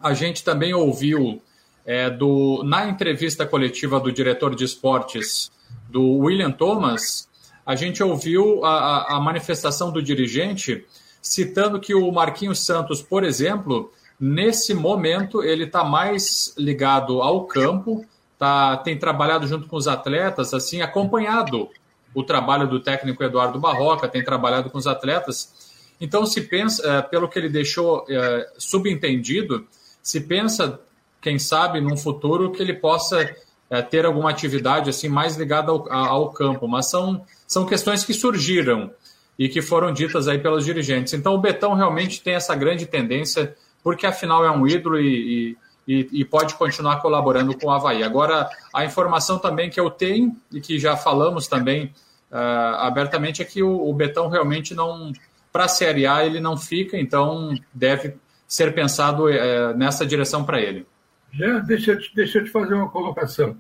a 0.01 0.14
gente 0.14 0.44
também 0.44 0.73
ouviu 0.73 1.42
é, 1.84 2.10
do, 2.10 2.62
na 2.64 2.88
entrevista 2.88 3.46
coletiva 3.46 3.98
do 3.98 4.12
diretor 4.12 4.54
de 4.54 4.64
esportes, 4.64 5.50
do 5.88 6.18
William 6.18 6.50
Thomas, 6.50 7.28
a 7.64 7.74
gente 7.74 8.02
ouviu 8.02 8.64
a, 8.64 9.16
a 9.16 9.20
manifestação 9.20 9.90
do 9.90 10.02
dirigente 10.02 10.85
citando 11.22 11.81
que 11.81 11.94
o 11.94 12.10
Marquinhos 12.10 12.64
Santos, 12.64 13.02
por 13.02 13.24
exemplo, 13.24 13.92
nesse 14.18 14.74
momento 14.74 15.42
ele 15.42 15.64
está 15.64 15.85
mais 15.85 16.54
ligado 16.56 17.22
ao 17.22 17.44
campo, 17.46 18.04
tá, 18.38 18.76
tem 18.78 18.98
trabalhado 18.98 19.46
junto 19.46 19.68
com 19.68 19.76
os 19.76 19.87
atletas, 19.87 20.54
assim, 20.54 20.81
acompanhado 20.81 21.68
o 22.14 22.24
trabalho 22.24 22.66
do 22.66 22.81
técnico 22.81 23.22
Eduardo 23.22 23.60
Barroca, 23.60 24.08
tem 24.08 24.24
trabalhado 24.24 24.70
com 24.70 24.78
os 24.78 24.87
atletas. 24.87 25.70
Então, 26.00 26.26
se 26.26 26.40
pensa, 26.40 26.83
é, 26.87 27.02
pelo 27.02 27.28
que 27.28 27.38
ele 27.38 27.48
deixou 27.48 28.04
é, 28.08 28.50
subentendido, 28.58 29.66
se 30.02 30.20
pensa 30.20 30.81
quem 31.21 31.38
sabe, 31.38 31.81
num 31.81 31.96
futuro, 31.96 32.50
que 32.50 32.62
ele 32.62 32.75
possa 32.75 33.35
é, 33.71 33.83
ter 33.83 34.04
alguma 34.04 34.31
atividade 34.31 34.90
assim 34.90 35.08
mais 35.08 35.37
ligada 35.37 35.71
ao, 35.71 35.92
ao, 35.92 36.31
campo. 36.31 36.66
Mas 36.66 36.90
são, 36.90 37.25
são 37.46 37.64
questões 37.64 38.04
que 38.04 38.12
surgiram 38.12 38.90
e 39.38 39.48
que 39.48 39.62
foram 39.62 39.92
ditas 39.92 40.29
aí 40.29 40.38
pelos 40.38 40.64
dirigentes. 40.64 41.12
Então, 41.14 41.35
o 41.35 41.38
Betão 41.38 41.75
realmente 41.75 42.21
tem 42.21 42.35
essa 42.35 42.54
grande 42.54 42.85
tendência, 42.85 43.54
porque 43.83 44.06
afinal 44.06 44.44
é 44.44 44.50
um 44.50 44.66
ídolo 44.66 45.00
e, 45.00 45.56
e, 45.87 46.08
e, 46.12 46.25
pode 46.25 46.54
continuar 46.54 47.00
colaborando 47.00 47.56
com 47.56 47.68
o 47.68 47.71
Havaí. 47.71 48.02
Agora, 48.02 48.50
a 48.75 48.85
informação 48.85 49.38
também 49.38 49.71
que 49.71 49.81
eu 49.81 49.88
tenho 49.88 50.37
e 50.52 50.60
que 50.60 50.79
já 50.79 50.96
falamos 50.96 51.46
também 51.46 51.87
uh, 52.31 52.77
abertamente 52.81 53.40
é 53.40 53.44
que 53.44 53.62
o, 53.62 53.88
o 53.88 53.94
Betão 53.94 54.29
realmente 54.29 54.75
não, 54.75 55.12
para 55.52 55.64
a 55.64 55.68
Série 55.68 56.06
A, 56.06 56.25
ele 56.25 56.40
não 56.40 56.56
fica, 56.56 56.98
então 56.98 57.54
deve 57.73 58.16
ser 58.46 58.75
pensado 58.75 59.25
uh, 59.25 59.77
nessa 59.77 60.04
direção 60.04 60.44
para 60.44 60.60
ele. 60.60 60.87
Já, 61.33 61.58
deixa, 61.60 61.98
deixa 62.14 62.38
eu 62.38 62.44
te 62.44 62.50
fazer 62.50 62.74
uma 62.74 62.88
colocação. 62.88 63.56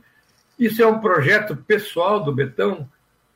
Isso 0.58 0.82
é 0.82 0.86
um 0.86 1.00
projeto 1.00 1.56
pessoal 1.56 2.22
do 2.22 2.34
Betão? 2.34 2.88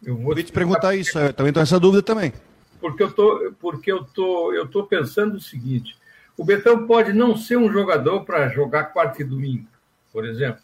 Eu 0.05 0.16
vou 0.16 0.35
te 0.35 0.53
perguntar 0.53 0.95
isso, 0.95 1.18
eu 1.18 1.32
também 1.32 1.53
tenho 1.53 1.62
essa 1.62 1.80
dúvida 1.80 2.03
também. 2.03 2.32
Porque 2.80 3.03
eu 3.03 3.11
tô, 3.11 3.55
porque 3.59 3.91
eu 3.91 4.05
tô, 4.05 4.53
eu 4.53 4.68
tô 4.68 4.85
pensando 4.85 5.37
o 5.37 5.41
seguinte: 5.41 5.97
o 6.37 6.45
Betão 6.45 6.87
pode 6.87 7.12
não 7.12 7.37
ser 7.37 7.57
um 7.57 7.72
jogador 7.72 8.24
para 8.24 8.49
jogar 8.49 8.85
quarta 8.85 9.22
e 9.22 9.24
domingo, 9.24 9.66
por 10.12 10.26
exemplo, 10.26 10.62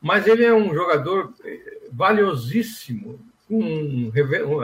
mas 0.00 0.26
ele 0.26 0.44
é 0.44 0.54
um 0.54 0.72
jogador 0.72 1.34
eh, 1.44 1.88
valiosíssimo, 1.90 3.18
um, 3.50 4.12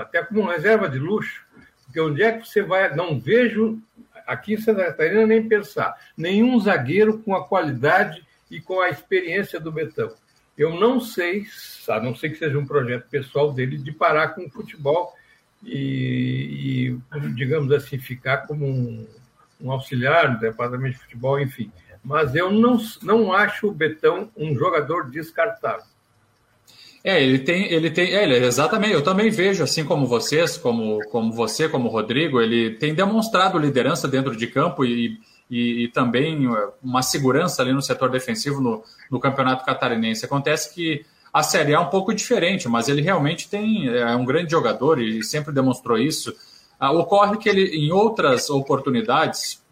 até 0.01 0.23
como 0.23 0.43
uma 0.43 0.53
reserva 0.53 0.89
de 0.89 0.99
luxo, 0.99 1.45
porque 1.85 2.01
onde 2.01 2.23
é 2.23 2.39
que 2.39 2.47
você 2.47 2.63
vai? 2.63 2.95
Não 2.95 3.19
vejo 3.19 3.81
aqui 4.27 4.55
em 4.55 4.61
Santa 4.61 4.85
Catarina 4.85 5.27
nem 5.27 5.49
pensar 5.49 5.95
nenhum 6.17 6.59
zagueiro 6.61 7.19
com 7.19 7.35
a 7.35 7.47
qualidade 7.47 8.24
e 8.51 8.61
com 8.61 8.81
a 8.81 8.91
experiência 8.91 9.59
do 9.59 9.73
Betão. 9.73 10.13
Eu 10.57 10.79
não 10.79 11.01
sei, 11.01 11.47
a 11.89 12.01
não 12.01 12.15
ser 12.15 12.31
que 12.31 12.39
seja 12.39 12.59
um 12.59 12.67
projeto 12.67 13.09
pessoal 13.09 13.53
dele, 13.53 13.77
de 13.77 13.93
parar 13.93 14.29
com 14.29 14.47
o 14.47 14.51
futebol 14.51 15.13
e, 15.63 16.97
e 17.13 17.21
digamos 17.35 17.73
assim, 17.73 17.99
ficar 17.99 18.47
como 18.47 18.65
um, 18.67 19.07
um 19.61 19.73
auxiliar 19.73 20.35
do 20.35 20.41
departamento 20.41 20.97
de 20.97 21.03
futebol, 21.03 21.41
enfim. 21.41 21.73
Mas 22.05 22.35
eu 22.35 22.53
não, 22.53 22.79
não 23.03 23.33
acho 23.33 23.69
o 23.69 23.73
Betão 23.73 24.31
um 24.37 24.55
jogador 24.55 25.11
descartável. 25.11 25.87
É, 27.03 27.23
ele 27.23 27.39
tem, 27.39 27.71
ele 27.71 27.91
tem, 27.91 28.15
é, 28.15 28.25
ele, 28.25 28.47
exatamente. 28.47 28.95
Eu 28.95 29.03
também 29.03 29.31
vejo, 29.31 29.63
assim 29.63 29.85
como 29.85 30.07
vocês, 30.07 30.57
como, 30.57 31.01
como 31.11 31.33
você, 31.33 31.69
como 31.69 31.89
Rodrigo, 31.89 32.41
ele 32.41 32.77
tem 32.77 32.95
demonstrado 32.95 33.59
liderança 33.59 34.09
dentro 34.09 34.35
de 34.35 34.47
campo 34.47 34.85
e, 34.85 35.19
e, 35.55 35.85
e, 35.85 35.89
também 35.89 36.49
uh, 36.49 36.73
uma 36.83 37.01
segurança 37.01 37.63
ali 37.63 37.73
no 37.73 37.81
setor 37.81 38.11
defensivo 38.11 38.61
no, 38.61 38.83
no 39.09 39.21
campeonato 39.21 39.65
catarinense. 39.65 40.25
Acontece 40.25 40.75
que 40.75 41.07
a 41.33 41.45
Série 41.45 41.75
A 41.75 41.79
é 41.79 41.81
um 41.81 41.91
pouco 41.91 42.13
diferente, 42.13 42.69
mas 42.69 42.89
ele 42.89 43.01
realmente 43.01 43.49
tem 43.49 43.89
é 43.89 44.17
um 44.17 44.25
grande 44.25 44.51
jogador 44.51 45.01
e 45.01 45.23
sempre 45.23 45.53
demonstrou 45.53 45.97
isso. 45.97 46.35
Ah, 46.79 46.91
ocorre 46.91 47.37
que 47.37 47.49
ele, 47.49 47.77
em 47.77 47.93
outras 47.93 48.51
oportunidades, 48.51 49.63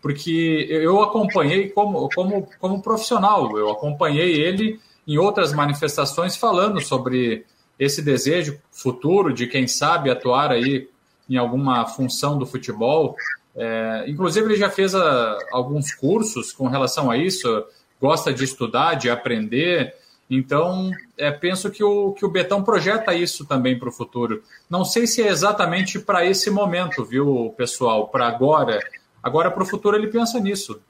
porque 0.00 0.68
eu 0.70 1.02
acompanhei 1.02 1.68
como, 1.68 2.08
como, 2.14 2.48
como 2.60 2.80
profissional, 2.82 3.58
eu 3.58 3.70
acompanhei 3.70 4.40
ele 4.40 4.78
em 5.06 5.18
outras 5.18 5.52
manifestações 5.52 6.36
falando 6.36 6.80
sobre 6.80 7.44
esse 7.76 8.00
desejo 8.00 8.56
futuro 8.70 9.34
de 9.34 9.48
quem 9.48 9.66
sabe 9.66 10.10
atuar 10.10 10.52
aí 10.52 10.88
em 11.28 11.36
alguma 11.36 11.86
função 11.86 12.38
do 12.38 12.46
futebol 12.46 13.16
é, 13.56 14.04
inclusive, 14.08 14.46
ele 14.46 14.56
já 14.56 14.68
fez 14.68 14.94
a, 14.94 15.00
ah, 15.00 15.38
alguns 15.52 15.94
cursos 15.94 16.52
com 16.52 16.66
relação 16.66 17.10
a 17.10 17.16
isso, 17.16 17.64
gosta 18.00 18.32
de 18.32 18.44
estudar, 18.44 18.94
de 18.94 19.08
aprender. 19.08 19.94
Então, 20.28 20.90
é, 21.16 21.30
penso 21.30 21.70
que 21.70 21.84
o, 21.84 22.12
que 22.12 22.24
o 22.24 22.30
Betão 22.30 22.62
projeta 22.62 23.14
isso 23.14 23.44
também 23.44 23.78
para 23.78 23.88
o 23.88 23.92
futuro. 23.92 24.42
Não 24.68 24.84
sei 24.84 25.06
se 25.06 25.22
é 25.22 25.28
exatamente 25.28 25.98
para 25.98 26.26
esse 26.26 26.50
momento, 26.50 27.04
viu, 27.04 27.54
pessoal? 27.56 28.08
Para 28.08 28.26
agora. 28.26 28.80
Agora, 29.22 29.50
para 29.50 29.62
o 29.62 29.66
futuro, 29.66 29.96
ele 29.96 30.08
pensa 30.08 30.40
nisso. 30.40 30.80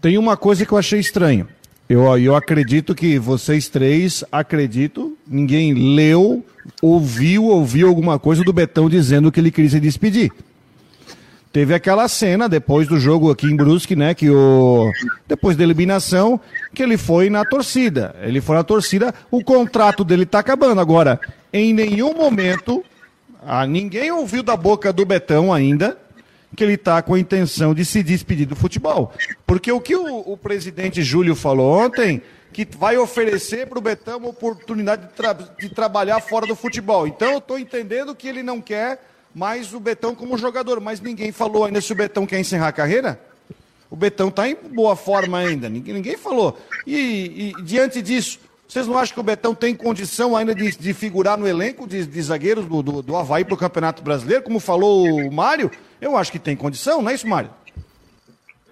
Tem 0.00 0.16
uma 0.16 0.36
coisa 0.36 0.64
que 0.64 0.72
eu 0.72 0.78
achei 0.78 1.00
estranho. 1.00 1.48
Eu, 1.88 2.16
eu 2.18 2.36
acredito 2.36 2.94
que 2.94 3.18
vocês 3.18 3.68
três, 3.68 4.22
acredito, 4.30 5.16
ninguém 5.26 5.94
leu, 5.94 6.44
ouviu, 6.82 7.44
ouviu 7.46 7.88
alguma 7.88 8.18
coisa 8.18 8.44
do 8.44 8.52
Betão 8.52 8.88
dizendo 8.88 9.32
que 9.32 9.40
ele 9.40 9.50
queria 9.50 9.70
se 9.70 9.80
despedir. 9.80 10.30
Teve 11.52 11.74
aquela 11.74 12.06
cena 12.08 12.48
depois 12.48 12.86
do 12.86 13.00
jogo 13.00 13.30
aqui 13.30 13.46
em 13.46 13.56
Brusque, 13.56 13.96
né? 13.96 14.14
Que 14.14 14.28
o. 14.28 14.90
Depois 15.26 15.56
da 15.56 15.64
eliminação, 15.64 16.38
que 16.74 16.82
ele 16.82 16.98
foi 16.98 17.30
na 17.30 17.44
torcida. 17.44 18.14
Ele 18.22 18.40
foi 18.40 18.56
na 18.56 18.64
torcida, 18.64 19.14
o 19.30 19.42
contrato 19.42 20.04
dele 20.04 20.26
tá 20.26 20.40
acabando. 20.40 20.80
Agora, 20.80 21.18
em 21.52 21.72
nenhum 21.72 22.12
momento, 22.12 22.84
ah, 23.46 23.66
ninguém 23.66 24.10
ouviu 24.10 24.42
da 24.42 24.56
boca 24.56 24.92
do 24.92 25.06
Betão 25.06 25.52
ainda 25.52 25.96
que 26.56 26.64
ele 26.64 26.76
tá 26.76 27.00
com 27.02 27.14
a 27.14 27.18
intenção 27.18 27.74
de 27.74 27.84
se 27.84 28.02
despedir 28.02 28.46
do 28.46 28.56
futebol. 28.56 29.12
Porque 29.46 29.70
o 29.70 29.80
que 29.80 29.94
o, 29.94 30.32
o 30.32 30.36
presidente 30.36 31.02
Júlio 31.02 31.36
falou 31.36 31.84
ontem, 31.84 32.22
que 32.52 32.66
vai 32.76 32.96
oferecer 32.96 33.66
para 33.66 33.78
o 33.78 33.82
Betão 33.82 34.18
uma 34.18 34.28
oportunidade 34.28 35.02
de, 35.06 35.12
tra 35.12 35.32
de 35.32 35.68
trabalhar 35.68 36.20
fora 36.20 36.46
do 36.46 36.56
futebol. 36.56 37.06
Então 37.06 37.32
eu 37.32 37.38
estou 37.38 37.58
entendendo 37.58 38.14
que 38.14 38.26
ele 38.26 38.42
não 38.42 38.60
quer 38.60 39.00
mais 39.34 39.72
o 39.72 39.80
Betão 39.80 40.14
como 40.14 40.38
jogador. 40.38 40.80
Mas 40.80 41.00
ninguém 41.00 41.32
falou 41.32 41.64
ainda 41.64 41.80
se 41.80 41.92
o 41.92 41.96
Betão 41.96 42.26
quer 42.26 42.40
encerrar 42.40 42.68
a 42.68 42.72
carreira? 42.72 43.20
O 43.90 43.96
Betão 43.96 44.28
está 44.28 44.48
em 44.48 44.54
boa 44.54 44.94
forma 44.94 45.38
ainda, 45.38 45.68
ninguém, 45.68 45.94
ninguém 45.94 46.16
falou. 46.16 46.58
E, 46.86 47.52
e, 47.56 47.62
diante 47.62 48.02
disso, 48.02 48.38
vocês 48.68 48.86
não 48.86 48.98
acham 48.98 49.14
que 49.14 49.20
o 49.20 49.24
Betão 49.24 49.54
tem 49.54 49.74
condição 49.74 50.36
ainda 50.36 50.54
de, 50.54 50.76
de 50.76 50.92
figurar 50.92 51.38
no 51.38 51.48
elenco 51.48 51.86
de, 51.88 52.04
de 52.04 52.22
zagueiros 52.22 52.66
do, 52.66 52.82
do, 52.82 53.02
do 53.02 53.16
Havaí 53.16 53.44
para 53.44 53.54
o 53.54 53.58
Campeonato 53.58 54.02
Brasileiro, 54.02 54.42
como 54.42 54.60
falou 54.60 55.06
o 55.06 55.32
Mário? 55.32 55.70
Eu 56.00 56.18
acho 56.18 56.30
que 56.30 56.38
tem 56.38 56.54
condição, 56.54 57.00
não 57.00 57.10
é 57.10 57.14
isso, 57.14 57.26
Mário? 57.26 57.50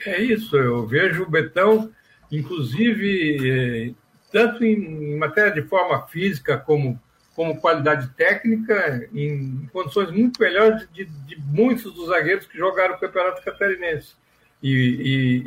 É 0.04 0.20
isso, 0.20 0.54
eu 0.54 0.86
vejo 0.86 1.22
o 1.22 1.30
Betão, 1.30 1.90
inclusive, 2.30 3.38
eh, 3.42 3.94
tanto 4.30 4.62
em 4.62 5.16
matéria 5.16 5.50
de 5.50 5.62
forma 5.62 6.07
física 6.09 6.59
como 6.59 7.00
como 7.37 7.61
qualidade 7.61 8.09
técnica 8.14 9.07
em 9.12 9.68
condições 9.70 10.11
muito 10.11 10.41
melhores 10.41 10.89
de, 10.91 11.05
de 11.05 11.37
muitos 11.39 11.93
dos 11.93 12.09
zagueiros 12.09 12.47
que 12.47 12.57
jogaram 12.57 12.95
o 12.95 12.99
Campeonato 12.99 13.43
Catarinense. 13.43 14.14
E, 14.62 14.72
e, 14.72 15.43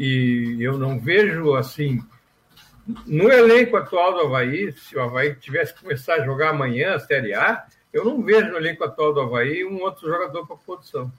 e, 0.59 0.63
eu 0.63 0.77
não 0.77 0.99
vejo 0.99 1.55
assim. 1.55 1.99
No 3.07 3.31
elenco 3.31 3.75
atual 3.75 4.13
do 4.13 4.19
Havaí, 4.21 4.71
se 4.73 4.95
o 4.95 5.01
Havaí 5.01 5.33
tivesse 5.35 5.73
que 5.73 5.81
começar 5.81 6.15
a 6.15 6.25
jogar 6.25 6.49
amanhã 6.49 6.93
a 6.93 6.99
Série 6.99 7.33
A, 7.33 7.65
eu 7.91 8.05
não 8.05 8.21
vejo 8.21 8.49
no 8.51 8.57
elenco 8.57 8.83
atual 8.83 9.11
do 9.11 9.21
Havaí 9.21 9.65
um 9.65 9.81
outro 9.81 10.07
jogador 10.07 10.45
para 10.45 10.55
a 10.55 10.59
posição. 10.59 11.11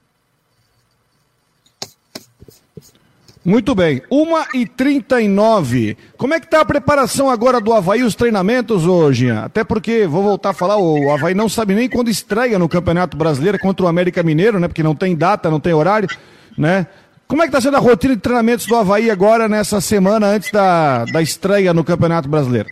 Muito 3.43 3.73
bem, 3.73 4.03
1h39. 4.11 5.97
Como 6.15 6.31
é 6.35 6.39
que 6.39 6.45
está 6.45 6.61
a 6.61 6.65
preparação 6.65 7.27
agora 7.27 7.59
do 7.59 7.73
Havaí, 7.73 8.03
os 8.03 8.13
treinamentos 8.13 8.85
hoje? 8.85 9.31
Até 9.31 9.63
porque, 9.63 10.05
vou 10.05 10.21
voltar 10.21 10.51
a 10.51 10.53
falar, 10.53 10.77
o 10.77 11.11
Havaí 11.11 11.33
não 11.33 11.49
sabe 11.49 11.73
nem 11.73 11.89
quando 11.89 12.09
estreia 12.09 12.59
no 12.59 12.69
Campeonato 12.69 13.17
Brasileiro 13.17 13.57
contra 13.57 13.83
o 13.83 13.89
América 13.89 14.21
Mineiro, 14.21 14.59
né? 14.59 14.67
Porque 14.67 14.83
não 14.83 14.93
tem 14.93 15.15
data, 15.15 15.49
não 15.49 15.59
tem 15.59 15.73
horário, 15.73 16.07
né? 16.55 16.85
Como 17.27 17.41
é 17.41 17.45
que 17.45 17.49
está 17.49 17.59
sendo 17.59 17.77
a 17.77 17.79
rotina 17.79 18.15
de 18.15 18.21
treinamentos 18.21 18.67
do 18.67 18.75
Havaí 18.75 19.09
agora, 19.09 19.49
nessa 19.49 19.81
semana, 19.81 20.27
antes 20.27 20.51
da, 20.51 21.05
da 21.05 21.21
estreia 21.21 21.73
no 21.73 21.83
Campeonato 21.83 22.29
Brasileiro? 22.29 22.69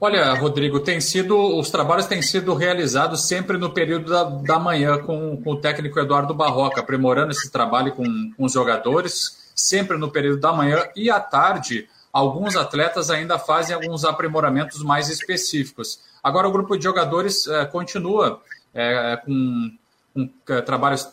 Olha, 0.00 0.32
Rodrigo, 0.34 0.80
tem 0.80 1.02
sido, 1.02 1.36
os 1.36 1.68
trabalhos 1.70 2.06
têm 2.06 2.22
sido 2.22 2.54
realizados 2.54 3.28
sempre 3.28 3.58
no 3.58 3.70
período 3.70 4.10
da, 4.10 4.24
da 4.24 4.58
manhã 4.58 4.96
com, 4.98 5.36
com 5.36 5.52
o 5.52 5.56
técnico 5.56 5.98
Eduardo 5.98 6.32
Barroca, 6.32 6.80
aprimorando 6.80 7.32
esse 7.32 7.50
trabalho 7.50 7.92
com, 7.92 8.04
com 8.36 8.44
os 8.44 8.52
jogadores 8.52 9.45
sempre 9.56 9.96
no 9.96 10.10
período 10.10 10.38
da 10.38 10.52
manhã 10.52 10.86
e 10.94 11.10
à 11.10 11.18
tarde. 11.18 11.88
Alguns 12.12 12.56
atletas 12.56 13.10
ainda 13.10 13.38
fazem 13.38 13.74
alguns 13.74 14.04
aprimoramentos 14.04 14.82
mais 14.82 15.08
específicos. 15.08 16.00
Agora, 16.22 16.46
o 16.46 16.52
grupo 16.52 16.76
de 16.76 16.84
jogadores 16.84 17.46
é, 17.46 17.64
continua 17.64 18.42
é, 18.74 19.20
com, 19.24 19.72
com 20.14 20.30
é, 20.48 20.60
trabalhos 20.60 21.04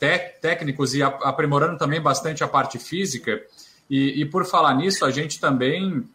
técnicos 0.41 0.93
e 0.93 1.01
aprimorando 1.01 1.77
também 1.77 2.01
bastante 2.01 2.43
a 2.43 2.47
parte 2.47 2.77
física. 2.77 3.41
E, 3.89 4.21
e 4.21 4.25
por 4.25 4.45
falar 4.45 4.73
nisso, 4.75 5.05
a 5.05 5.11
gente 5.11 5.39
também 5.39 6.07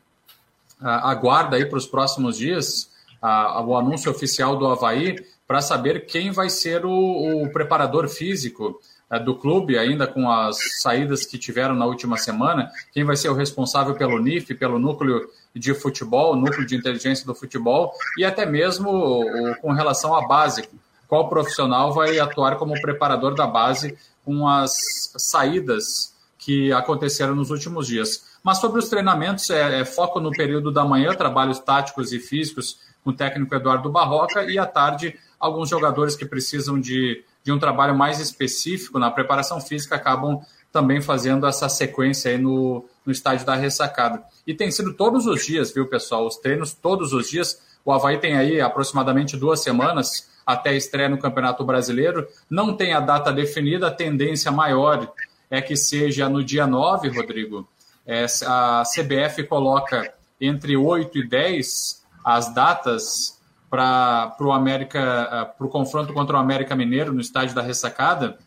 aguarda 0.81 1.57
aí 1.57 1.67
para 1.67 1.77
os 1.77 1.87
próximos 1.87 2.37
dias 2.39 2.89
a, 3.21 3.59
a, 3.59 3.61
o 3.65 3.77
anúncio 3.77 4.11
oficial 4.13 4.57
do 4.57 4.67
Havaí 4.67 5.17
para 5.47 5.61
saber 5.61 6.07
quem 6.07 6.31
vai 6.31 6.49
ser 6.49 6.85
o, 6.85 7.43
o 7.43 7.51
preparador 7.51 8.09
físico 8.09 8.81
do 9.17 9.35
clube, 9.35 9.79
ainda 9.79 10.07
com 10.07 10.31
as 10.31 10.59
saídas 10.83 11.25
que 11.25 11.39
tiveram 11.39 11.75
na 11.75 11.87
última 11.87 12.19
semana, 12.19 12.71
quem 12.93 13.05
vai 13.05 13.17
ser 13.17 13.31
o 13.31 13.35
responsável 13.35 13.95
pelo 13.95 14.19
NIF, 14.19 14.55
pelo 14.55 14.79
núcleo 14.79 15.31
de 15.55 15.73
futebol, 15.73 16.37
núcleo 16.37 16.67
de 16.67 16.77
inteligência 16.77 17.25
do 17.25 17.35
futebol, 17.35 17.93
e 18.19 18.25
até 18.25 18.45
mesmo 18.45 19.25
com 19.63 19.73
relação 19.73 20.15
à 20.15 20.27
base, 20.27 20.69
qual 21.07 21.29
profissional 21.31 21.95
vai 21.95 22.19
atuar 22.19 22.57
como 22.57 22.79
preparador 22.83 23.35
da 23.35 23.47
base 23.47 23.97
com 24.25 24.47
as 24.47 24.73
saídas 25.17 26.15
que 26.39 26.71
aconteceram 26.71 27.35
nos 27.35 27.51
últimos 27.51 27.87
dias. 27.87 28.29
Mas 28.45 28.59
sobre 28.59 28.79
os 28.79 28.89
treinamentos, 28.91 29.49
é, 29.49 29.81
é 29.81 29.85
foco 29.87 30.21
no 30.21 30.31
período 30.31 30.71
da 30.71 30.85
manhã, 30.85 31.15
trabalhos 31.15 31.59
táticos 31.59 32.13
e 32.13 32.21
físicos 32.21 32.79
com 33.03 33.11
o 33.11 33.13
técnico 33.13 33.55
Eduardo 33.55 33.91
Barroca, 33.91 34.45
e 34.45 34.59
à 34.59 34.67
tarde, 34.67 35.19
alguns 35.41 35.71
jogadores 35.71 36.15
que 36.15 36.27
precisam 36.27 36.79
de 36.79 37.25
de 37.49 37.53
um 37.53 37.59
trabalho 37.59 37.97
mais 37.97 38.21
específico 38.21 38.99
na 38.99 39.11
preparação 39.11 39.59
física 39.59 39.97
acabam 39.97 40.43
também 40.71 41.01
fazendo 41.01 41.47
essa 41.47 41.67
sequência 41.67 42.31
aí 42.31 42.37
no, 42.37 42.85
no 43.07 43.11
estádio 43.11 43.47
da 43.47 43.55
ressacada. 43.55 44.23
E 44.47 44.53
tem 44.53 44.71
sido 44.71 44.93
todos 44.93 45.25
os 45.25 45.47
dias, 45.47 45.73
viu, 45.73 45.87
pessoal? 45.87 46.27
Os 46.27 46.37
treinos 46.37 46.75
todos 46.75 47.15
os 47.15 47.31
dias. 47.31 47.59
O 47.87 47.91
Havaí 47.91 48.19
tem 48.19 48.37
aí 48.37 48.61
aproximadamente 48.61 49.35
duas 49.35 49.63
semanas 49.63 50.29
até 50.45 50.69
a 50.69 50.75
estreia 50.75 51.09
no 51.09 51.17
Campeonato 51.17 51.65
Brasileiro. 51.65 52.29
Não 52.51 52.77
tem 52.77 52.93
a 52.93 53.01
data 53.01 53.33
definida, 53.33 53.87
a 53.87 53.91
tendência 53.91 54.53
maior 54.53 55.11
é 55.51 55.63
que 55.63 55.75
seja 55.75 56.29
no 56.29 56.45
dia 56.45 56.67
9, 56.67 57.09
Rodrigo. 57.09 57.67
É, 58.07 58.27
a 58.47 58.83
CBF 58.83 59.43
coloca 59.45 60.13
entre 60.39 60.77
8 60.77 61.17
e 61.17 61.27
10 61.27 62.05
as 62.23 62.53
datas 62.53 63.38
para 63.71 64.37
o 64.41 64.53
América, 64.53 65.53
para 65.57 65.67
o 65.67 65.71
confronto 65.71 66.13
contra 66.13 66.37
o 66.37 66.39
América 66.39 66.75
Mineiro 66.75 67.13
no 67.13 67.21
estádio 67.21 67.55
da 67.55 67.63
Ressacada. 67.63 68.39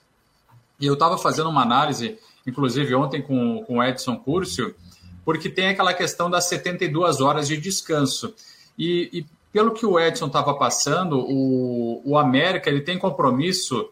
E 0.79 0.87
eu 0.87 0.93
estava 0.93 1.17
fazendo 1.17 1.49
uma 1.49 1.61
análise, 1.61 2.17
inclusive 2.45 2.95
ontem 2.95 3.21
com, 3.21 3.63
com 3.65 3.77
o 3.77 3.83
Edson 3.83 4.17
Curcio, 4.17 4.75
porque 5.23 5.49
tem 5.49 5.67
aquela 5.67 5.93
questão 5.93 6.29
das 6.29 6.45
72 6.45 7.21
horas 7.21 7.47
de 7.47 7.57
descanso. 7.57 8.33
E, 8.77 9.09
e 9.13 9.25
pelo 9.53 9.71
que 9.71 9.85
o 9.85 9.99
Edson 9.99 10.27
estava 10.27 10.53
passando, 10.55 11.19
o, 11.19 12.01
o 12.03 12.17
América 12.17 12.69
ele 12.69 12.81
tem 12.81 12.97
compromisso 12.97 13.89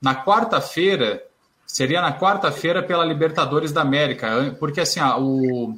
na 0.00 0.24
quarta-feira, 0.24 1.22
seria 1.64 2.00
na 2.00 2.18
quarta-feira 2.18 2.82
pela 2.82 3.04
Libertadores 3.04 3.70
da 3.70 3.82
América, 3.82 4.56
porque 4.58 4.80
assim, 4.80 5.00
o, 5.00 5.76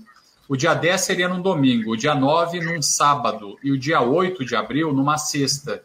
o 0.55 0.57
dia 0.57 0.73
10 0.73 1.01
seria 1.01 1.29
num 1.29 1.43
domingo, 1.43 1.91
o 1.93 1.97
dia 1.97 2.15
9 2.15 2.61
num 2.61 2.81
sábado 2.81 3.59
e 3.63 3.73
o 3.73 3.79
dia 3.79 4.01
8 4.01 4.45
de 4.45 4.55
abril 4.55 4.93
numa 4.93 5.19
sexta. 5.19 5.83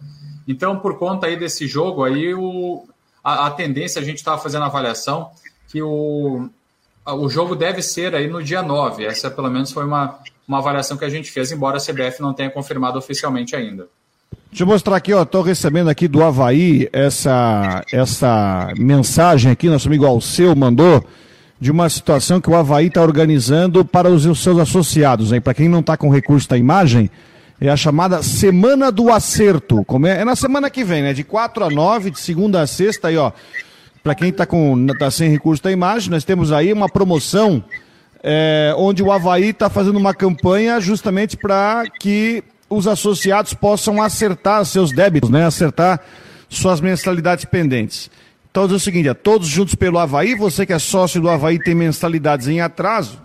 Então, 0.47 0.77
por 0.77 0.99
conta 0.99 1.25
aí 1.25 1.35
desse 1.35 1.65
jogo, 1.65 2.03
aí 2.03 2.35
o, 2.35 2.87
a, 3.23 3.47
a 3.47 3.51
tendência, 3.51 3.99
a 3.99 4.05
gente 4.05 4.17
estava 4.17 4.39
fazendo 4.39 4.61
a 4.61 4.67
avaliação, 4.67 5.31
que 5.67 5.81
o, 5.81 6.47
o 7.03 7.29
jogo 7.29 7.55
deve 7.55 7.81
ser 7.81 8.13
aí 8.13 8.27
no 8.27 8.43
dia 8.43 8.61
9. 8.61 9.05
Essa, 9.05 9.31
pelo 9.31 9.49
menos, 9.49 9.71
foi 9.71 9.85
uma, 9.85 10.19
uma 10.47 10.59
avaliação 10.59 10.97
que 10.97 11.05
a 11.05 11.09
gente 11.09 11.31
fez, 11.31 11.51
embora 11.51 11.77
a 11.77 11.81
CBF 11.81 12.21
não 12.21 12.31
tenha 12.31 12.51
confirmado 12.51 12.99
oficialmente 12.99 13.55
ainda. 13.55 13.87
Deixa 14.51 14.63
eu 14.63 14.67
mostrar 14.67 14.97
aqui, 14.97 15.11
ó, 15.13 15.23
estou 15.23 15.41
recebendo 15.41 15.89
aqui 15.89 16.07
do 16.07 16.23
Havaí 16.23 16.87
essa, 16.93 17.83
essa 17.91 18.71
mensagem 18.77 19.51
aqui, 19.51 19.67
nosso 19.67 19.87
amigo 19.87 20.05
Alceu 20.05 20.55
mandou, 20.55 21.03
de 21.59 21.71
uma 21.71 21.89
situação 21.89 22.39
que 22.39 22.49
o 22.49 22.55
Havaí 22.55 22.87
está 22.87 23.01
organizando 23.01 23.83
para 23.83 24.09
os 24.09 24.23
seus 24.39 24.57
associados. 24.57 25.31
Para 25.39 25.53
quem 25.53 25.67
não 25.67 25.81
está 25.81 25.97
com 25.97 26.09
recurso 26.09 26.47
da 26.47 26.57
imagem, 26.57 27.11
é 27.59 27.69
a 27.69 27.75
chamada 27.75 28.23
Semana 28.23 28.91
do 28.91 29.11
Acerto. 29.11 29.83
Como 29.83 30.07
é? 30.07 30.21
é 30.21 30.25
na 30.25 30.35
semana 30.35 30.69
que 30.69 30.83
vem, 30.83 31.03
né? 31.03 31.13
De 31.13 31.23
4 31.23 31.65
a 31.65 31.69
9, 31.69 32.11
de 32.11 32.19
segunda 32.19 32.61
a 32.61 32.67
sexta, 32.67 33.09
aí, 33.09 33.17
ó. 33.17 33.31
Para 34.01 34.15
quem 34.15 34.29
está 34.29 34.47
tá 34.97 35.11
sem 35.11 35.29
recurso 35.29 35.61
da 35.61 35.71
imagem, 35.71 36.09
nós 36.09 36.23
temos 36.23 36.53
aí 36.53 36.71
uma 36.71 36.87
promoção 36.87 37.61
é, 38.23 38.73
onde 38.77 39.03
o 39.03 39.11
Havaí 39.11 39.49
está 39.49 39.69
fazendo 39.69 39.97
uma 39.97 40.13
campanha 40.13 40.79
justamente 40.79 41.35
para 41.35 41.83
que 41.99 42.41
os 42.69 42.87
associados 42.87 43.53
possam 43.53 44.01
acertar 44.01 44.63
seus 44.63 44.93
débitos, 44.93 45.29
né? 45.29 45.45
Acertar 45.45 45.99
suas 46.47 46.79
mensalidades 46.79 47.43
pendentes. 47.43 48.09
Então, 48.51 48.63
é 48.63 48.65
o 48.65 48.79
seguinte, 48.79 49.07
é, 49.07 49.13
todos 49.13 49.47
juntos 49.47 49.75
pelo 49.75 49.99
Havaí, 49.99 50.33
você 50.33 50.65
que 50.65 50.73
é 50.73 50.79
sócio 50.79 51.21
do 51.21 51.29
Havaí 51.29 51.59
tem 51.59 51.75
mensalidades 51.75 52.47
em 52.47 52.61
atraso, 52.61 53.21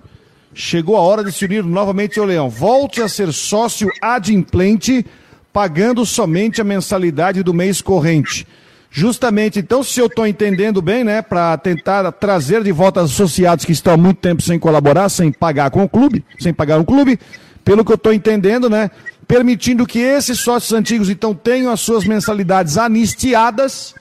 chegou 0.53 0.97
a 0.97 1.01
hora 1.01 1.25
de 1.25 1.33
se 1.33 1.47
unir 1.47 1.64
novamente 1.64 2.20
ao 2.20 2.27
Leão. 2.27 2.51
Volte 2.51 3.01
a 3.01 3.09
ser 3.09 3.33
sócio 3.33 3.91
adimplente, 4.03 5.05
pagando 5.51 6.05
somente 6.05 6.61
a 6.61 6.64
mensalidade 6.64 7.43
do 7.43 7.55
mês 7.55 7.81
corrente. 7.81 8.47
Justamente, 8.91 9.59
então, 9.59 9.83
se 9.83 9.99
eu 9.99 10.07
estou 10.07 10.27
entendendo 10.27 10.81
bem, 10.83 11.03
né, 11.03 11.22
para 11.22 11.57
tentar 11.57 12.12
trazer 12.12 12.62
de 12.62 12.70
volta 12.70 13.01
associados 13.01 13.64
que 13.64 13.72
estão 13.72 13.95
há 13.95 13.97
muito 13.97 14.18
tempo 14.18 14.43
sem 14.43 14.59
colaborar, 14.59 15.09
sem 15.09 15.33
pagar 15.33 15.70
com 15.70 15.83
o 15.83 15.89
clube, 15.89 16.25
sem 16.39 16.53
pagar 16.53 16.79
o 16.79 16.85
clube, 16.85 17.18
pelo 17.64 17.85
que 17.85 17.91
eu 17.91 17.97
estou 17.97 18.12
entendendo, 18.12 18.68
né, 18.68 18.91
permitindo 19.27 19.87
que 19.87 19.99
esses 19.99 20.39
sócios 20.39 20.72
antigos, 20.72 21.09
então, 21.09 21.35
tenham 21.35 21.72
as 21.72 21.81
suas 21.81 22.05
mensalidades 22.05 22.77
anistiadas, 22.77 23.95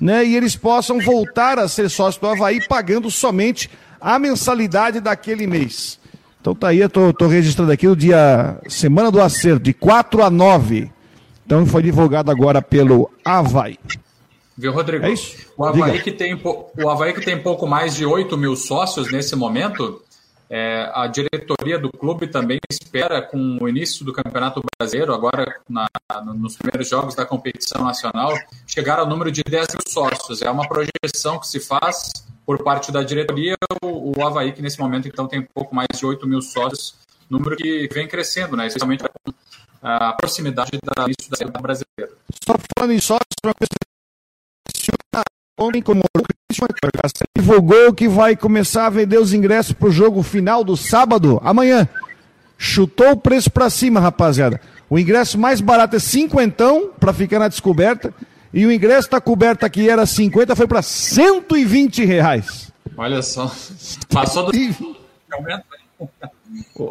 né, 0.00 0.24
e 0.24 0.36
eles 0.36 0.56
possam 0.56 0.98
voltar 0.98 1.58
a 1.58 1.68
ser 1.68 1.90
sócios 1.90 2.20
do 2.20 2.26
Havaí 2.26 2.66
pagando 2.66 3.10
somente 3.10 3.70
a 4.00 4.18
mensalidade 4.18 5.00
daquele 5.00 5.46
mês. 5.46 6.00
Então 6.40 6.54
tá 6.54 6.68
aí, 6.68 6.78
eu 6.78 6.88
tô, 6.88 7.12
tô 7.12 7.26
registrando 7.26 7.70
aqui 7.70 7.86
o 7.86 7.94
dia, 7.94 8.58
semana 8.66 9.10
do 9.10 9.20
acerto, 9.20 9.60
de 9.60 9.74
4 9.74 10.22
a 10.22 10.30
9. 10.30 10.90
Então 11.44 11.66
foi 11.66 11.82
divulgado 11.82 12.30
agora 12.30 12.62
pelo 12.62 13.10
Havaí. 13.24 13.78
Viu, 14.56 14.72
Rodrigo? 14.72 15.04
É 15.04 15.12
isso? 15.12 15.36
O 15.56 15.64
Havaí, 15.64 16.00
que 16.00 16.12
tem, 16.12 16.34
o 16.34 16.88
Havaí 16.88 17.12
que 17.12 17.20
tem 17.20 17.38
pouco 17.38 17.66
mais 17.66 17.94
de 17.94 18.06
8 18.06 18.36
mil 18.38 18.56
sócios 18.56 19.12
nesse 19.12 19.36
momento, 19.36 20.02
é, 20.50 20.90
a 20.92 21.06
diretoria 21.06 21.78
do 21.78 21.90
clube 21.92 22.26
também 22.26 22.58
espera, 22.68 23.22
com 23.22 23.58
o 23.60 23.68
início 23.68 24.04
do 24.04 24.12
Campeonato 24.12 24.60
Brasileiro, 24.76 25.14
agora 25.14 25.60
na, 25.68 25.86
nos 26.34 26.56
primeiros 26.56 26.88
jogos 26.88 27.14
da 27.14 27.24
competição 27.24 27.84
nacional, 27.84 28.36
chegar 28.66 28.98
ao 28.98 29.06
número 29.06 29.30
de 29.30 29.44
10 29.44 29.68
mil 29.74 29.82
sócios. 29.86 30.42
É 30.42 30.50
uma 30.50 30.66
projeção 30.66 31.38
que 31.38 31.46
se 31.46 31.60
faz 31.60 32.10
por 32.44 32.64
parte 32.64 32.90
da 32.90 33.04
diretoria. 33.04 33.54
O, 33.80 34.18
o 34.18 34.26
Havaí, 34.26 34.52
que 34.52 34.60
nesse 34.60 34.80
momento 34.80 35.06
então 35.06 35.28
tem 35.28 35.40
pouco 35.54 35.72
mais 35.72 35.86
de 35.96 36.04
8 36.04 36.26
mil 36.26 36.42
sócios, 36.42 36.96
número 37.30 37.56
que 37.56 37.88
vem 37.92 38.08
crescendo, 38.08 38.56
né? 38.56 38.66
especialmente 38.66 39.04
com 39.04 39.32
a 39.80 40.12
proximidade 40.14 40.72
da 40.82 41.04
da 41.04 41.60
Brasileira. 41.60 42.12
Só 42.44 42.54
falando 42.76 42.92
em 42.92 43.00
sócios, 43.00 43.36
uma 43.44 43.54
coisa 43.54 43.70
ontem 45.60 45.82
comemorou 45.82 46.26
divulgou 47.36 47.92
que 47.92 48.08
vai 48.08 48.34
começar 48.34 48.86
a 48.86 48.90
vender 48.90 49.18
os 49.18 49.32
ingressos 49.32 49.72
para 49.72 49.88
o 49.88 49.92
jogo 49.92 50.22
final 50.22 50.64
do 50.64 50.76
sábado, 50.76 51.40
amanhã. 51.44 51.88
Chutou 52.58 53.12
o 53.12 53.16
preço 53.16 53.50
para 53.50 53.70
cima, 53.70 54.00
rapaziada. 54.00 54.60
O 54.88 54.98
ingresso 54.98 55.38
mais 55.38 55.60
barato 55.60 55.96
é 55.96 55.98
cinquentão 55.98 56.90
para 56.98 57.12
ficar 57.12 57.38
na 57.38 57.48
descoberta. 57.48 58.12
E 58.52 58.66
o 58.66 58.72
ingresso 58.72 59.10
da 59.10 59.20
coberta 59.20 59.70
que 59.70 59.88
era 59.88 60.04
50 60.04 60.56
foi 60.56 60.66
para 60.66 60.82
120 60.82 62.04
reais. 62.04 62.72
Olha 62.96 63.22
só. 63.22 63.50
Passou 64.12 64.50
do. 64.50 64.52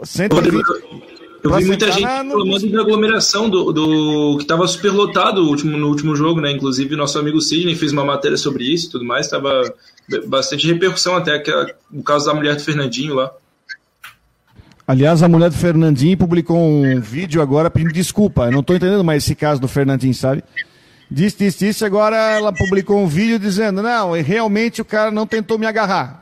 120. 0.06 1.19
Eu 1.44 1.54
vi 1.56 1.66
muita 1.66 1.92
gente 1.92 2.06
reclamando 2.06 2.66
no... 2.66 2.72
da 2.72 2.82
aglomeração 2.82 3.50
do, 3.50 3.72
do 3.72 4.38
que 4.38 4.44
estava 4.44 4.68
super 4.68 4.92
lotado 4.92 5.42
no 5.42 5.50
último, 5.50 5.78
no 5.78 5.88
último 5.88 6.16
jogo, 6.16 6.42
né? 6.42 6.52
Inclusive, 6.52 6.96
nosso 6.96 7.18
amigo 7.18 7.40
Sidney 7.40 7.76
fez 7.76 7.92
uma 7.94 8.04
matéria 8.04 8.38
sobre 8.38 8.66
isso 8.66 8.88
e 8.88 8.92
tudo 8.92 9.06
mais. 9.06 9.26
Estava 9.26 9.62
bastante 10.28 10.68
repercussão 10.68 11.16
até 11.16 11.40
que 11.40 11.52
o 11.94 12.04
caso 12.04 12.26
da 12.26 12.34
mulher 12.34 12.56
do 12.56 12.62
Fernandinho 12.62 13.16
lá. 13.16 13.32
Aliás, 14.86 15.22
a 15.22 15.30
mulher 15.30 15.50
do 15.50 15.56
Fernandinho 15.56 16.18
publicou 16.18 16.58
um 16.58 17.00
vídeo 17.00 17.42
agora 17.42 17.70
pedindo 17.70 17.94
desculpa. 17.94 18.46
Eu 18.46 18.52
não 18.52 18.62
estou 18.62 18.76
entendendo 18.76 19.04
mais 19.04 19.24
esse 19.24 19.36
caso 19.36 19.62
do 19.62 19.68
Fernandinho, 19.68 20.16
sabe? 20.16 20.44
Disse, 21.10 21.38
disse, 21.38 21.66
disse. 21.66 21.86
Agora 21.86 22.16
ela 22.16 22.52
publicou 22.52 23.00
um 23.00 23.08
vídeo 23.08 23.40
dizendo: 23.40 23.82
Não, 23.82 24.12
realmente 24.14 24.82
o 24.82 24.86
cara 24.86 25.12
não 25.12 25.26
tentou 25.26 25.58
me 25.58 25.66
agarrar. 25.66 26.19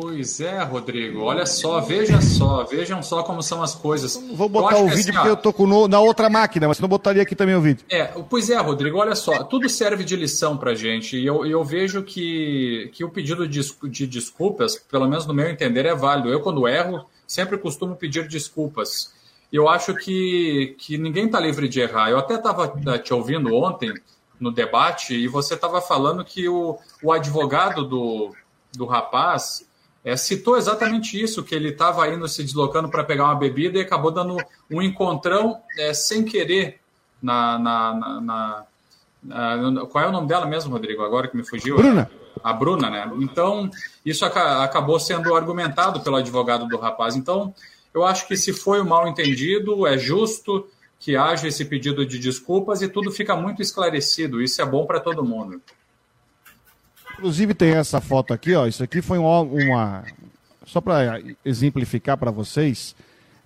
Pois 0.00 0.40
é, 0.40 0.62
Rodrigo. 0.62 1.20
Olha 1.20 1.44
só, 1.44 1.78
veja 1.78 2.22
só, 2.22 2.64
vejam 2.64 3.02
só 3.02 3.22
como 3.22 3.42
são 3.42 3.62
as 3.62 3.74
coisas. 3.74 4.16
vou 4.32 4.48
botar 4.48 4.78
o 4.78 4.88
vídeo 4.88 5.00
assim, 5.00 5.12
porque 5.12 5.28
ó, 5.28 5.32
eu 5.32 5.36
tô 5.36 5.52
com 5.52 5.66
no, 5.66 5.86
na 5.86 6.00
outra 6.00 6.30
máquina, 6.30 6.66
mas 6.66 6.80
não 6.80 6.88
botaria 6.88 7.20
aqui 7.20 7.36
também 7.36 7.54
o 7.54 7.60
vídeo. 7.60 7.84
É, 7.90 8.04
pois 8.04 8.48
é, 8.48 8.56
Rodrigo. 8.58 8.96
Olha 8.96 9.14
só, 9.14 9.44
tudo 9.44 9.68
serve 9.68 10.02
de 10.02 10.16
lição 10.16 10.56
para 10.56 10.74
gente. 10.74 11.18
E 11.18 11.26
eu, 11.26 11.44
eu 11.44 11.62
vejo 11.62 12.02
que, 12.02 12.90
que 12.94 13.04
o 13.04 13.10
pedido 13.10 13.46
de, 13.46 13.60
de 13.90 14.06
desculpas, 14.06 14.76
pelo 14.76 15.06
menos 15.06 15.26
no 15.26 15.34
meu 15.34 15.50
entender, 15.50 15.84
é 15.84 15.94
válido. 15.94 16.30
Eu, 16.30 16.40
quando 16.40 16.66
erro, 16.66 17.04
sempre 17.26 17.58
costumo 17.58 17.94
pedir 17.94 18.26
desculpas. 18.26 19.12
Eu 19.52 19.68
acho 19.68 19.94
que, 19.94 20.76
que 20.78 20.96
ninguém 20.96 21.26
está 21.26 21.38
livre 21.38 21.68
de 21.68 21.78
errar. 21.78 22.08
Eu 22.08 22.18
até 22.18 22.36
estava 22.36 22.72
eh, 22.86 22.98
te 22.98 23.12
ouvindo 23.12 23.54
ontem 23.54 23.92
no 24.40 24.50
debate 24.50 25.14
e 25.14 25.28
você 25.28 25.52
estava 25.52 25.82
falando 25.82 26.24
que 26.24 26.48
o, 26.48 26.78
o 27.02 27.12
advogado 27.12 27.84
do, 27.84 28.34
do 28.72 28.86
rapaz 28.86 29.68
é, 30.04 30.16
citou 30.16 30.56
exatamente 30.56 31.20
isso, 31.20 31.42
que 31.42 31.54
ele 31.54 31.70
estava 31.70 32.08
indo 32.08 32.26
se 32.26 32.42
deslocando 32.42 32.88
para 32.88 33.04
pegar 33.04 33.24
uma 33.24 33.34
bebida 33.34 33.78
e 33.78 33.82
acabou 33.82 34.10
dando 34.10 34.36
um 34.70 34.80
encontrão 34.80 35.60
é, 35.78 35.92
sem 35.92 36.24
querer 36.24 36.80
na, 37.22 37.58
na, 37.58 37.94
na, 37.94 38.64
na, 39.22 39.86
Qual 39.86 40.04
é 40.04 40.08
o 40.08 40.12
nome 40.12 40.26
dela 40.26 40.46
mesmo, 40.46 40.72
Rodrigo? 40.72 41.02
Agora 41.02 41.28
que 41.28 41.36
me 41.36 41.46
fugiu. 41.46 41.76
Bruna. 41.76 42.10
A 42.42 42.52
Bruna, 42.52 42.88
né? 42.88 43.10
Então, 43.20 43.70
isso 44.04 44.24
acabou 44.24 44.98
sendo 44.98 45.34
argumentado 45.34 46.00
pelo 46.00 46.16
advogado 46.16 46.66
do 46.66 46.78
rapaz. 46.78 47.14
Então, 47.14 47.54
eu 47.92 48.04
acho 48.04 48.26
que 48.26 48.36
se 48.36 48.52
foi 48.52 48.80
um 48.80 48.86
mal 48.86 49.06
entendido, 49.06 49.86
é 49.86 49.98
justo 49.98 50.66
que 50.98 51.16
haja 51.16 51.48
esse 51.48 51.64
pedido 51.64 52.06
de 52.06 52.18
desculpas 52.18 52.80
e 52.80 52.88
tudo 52.88 53.10
fica 53.10 53.36
muito 53.36 53.60
esclarecido. 53.60 54.40
Isso 54.40 54.62
é 54.62 54.64
bom 54.64 54.86
para 54.86 55.00
todo 55.00 55.24
mundo. 55.24 55.60
Inclusive 57.20 57.52
tem 57.52 57.72
essa 57.72 58.00
foto 58.00 58.32
aqui, 58.32 58.54
ó. 58.54 58.66
Isso 58.66 58.82
aqui 58.82 59.02
foi 59.02 59.18
uma. 59.18 59.42
uma 59.42 60.04
só 60.66 60.80
para 60.80 61.20
exemplificar 61.44 62.16
para 62.16 62.30
vocês, 62.30 62.96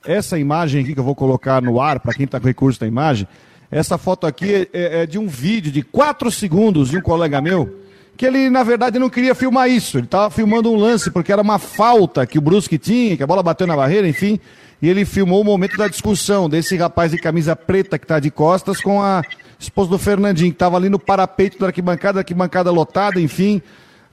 essa 0.07 0.39
imagem 0.39 0.85
aqui 0.85 0.95
que 0.95 1.01
eu 1.01 1.05
vou 1.05 1.15
colocar 1.15 1.61
no 1.61 1.81
ar, 1.81 1.99
para 1.99 2.15
quem 2.15 2.25
está 2.25 2.39
com 2.39 2.47
recurso 2.47 2.79
da 2.79 2.87
imagem, 2.87 3.27
essa 3.71 3.99
foto 3.99 4.29
aqui 4.29 4.69
é, 4.73 5.03
é, 5.03 5.07
de 5.07 5.19
um 5.19 5.27
vídeo 5.27 5.73
de 5.73 5.83
4 5.83 6.31
segundos 6.31 6.91
de 6.91 6.99
um 6.99 7.01
colega 7.01 7.41
meu 7.41 7.81
que 8.17 8.25
ele, 8.25 8.49
na 8.49 8.63
verdade, 8.63 8.97
não 8.97 9.11
queria 9.11 9.35
filmar 9.35 9.69
isso. 9.69 9.99
Ele 9.99 10.05
estava 10.05 10.31
filmando 10.31 10.71
um 10.71 10.77
lance, 10.77 11.11
porque 11.11 11.33
era 11.33 11.43
uma 11.43 11.59
falta 11.59 12.25
que 12.25 12.39
o 12.39 12.41
Brusque 12.41 12.79
tinha, 12.79 13.17
que 13.17 13.25
a 13.25 13.27
bola 13.27 13.43
bateu 13.43 13.67
na 13.67 13.75
barreira, 13.75 14.07
enfim. 14.07 14.39
E 14.81 14.89
ele 14.89 15.05
filmou 15.05 15.41
o 15.41 15.45
momento 15.45 15.77
da 15.77 15.89
discussão 15.89 16.49
desse 16.49 16.77
rapaz 16.77 17.11
de 17.11 17.19
camisa 17.19 17.57
preta 17.57 17.99
que 17.99 18.05
está 18.05 18.21
de 18.21 18.31
costas 18.31 18.81
com 18.81 19.03
a 19.03 19.21
esposa 19.59 19.91
do 19.91 19.99
Fernandinho, 19.99 20.51
que 20.51 20.57
estava 20.57 20.77
ali 20.77 20.89
no 20.89 20.99
parapeito 20.99 21.59
da 21.59 21.67
arquibancada, 21.67 22.21
arquibancada 22.21 22.71
lotada, 22.71 23.21
enfim. 23.21 23.63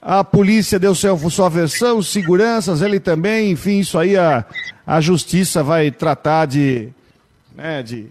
A 0.00 0.24
polícia 0.24 0.78
deu 0.78 0.94
seu, 0.94 1.16
sua 1.30 1.48
versão, 1.48 2.02
seguranças, 2.02 2.82
ele 2.82 2.98
também, 2.98 3.52
enfim, 3.52 3.78
isso 3.78 3.98
aí 3.98 4.16
a, 4.16 4.44
a 4.86 5.00
justiça 5.00 5.62
vai 5.62 5.90
tratar 5.90 6.46
de, 6.46 6.88
né, 7.54 7.82
de 7.82 8.08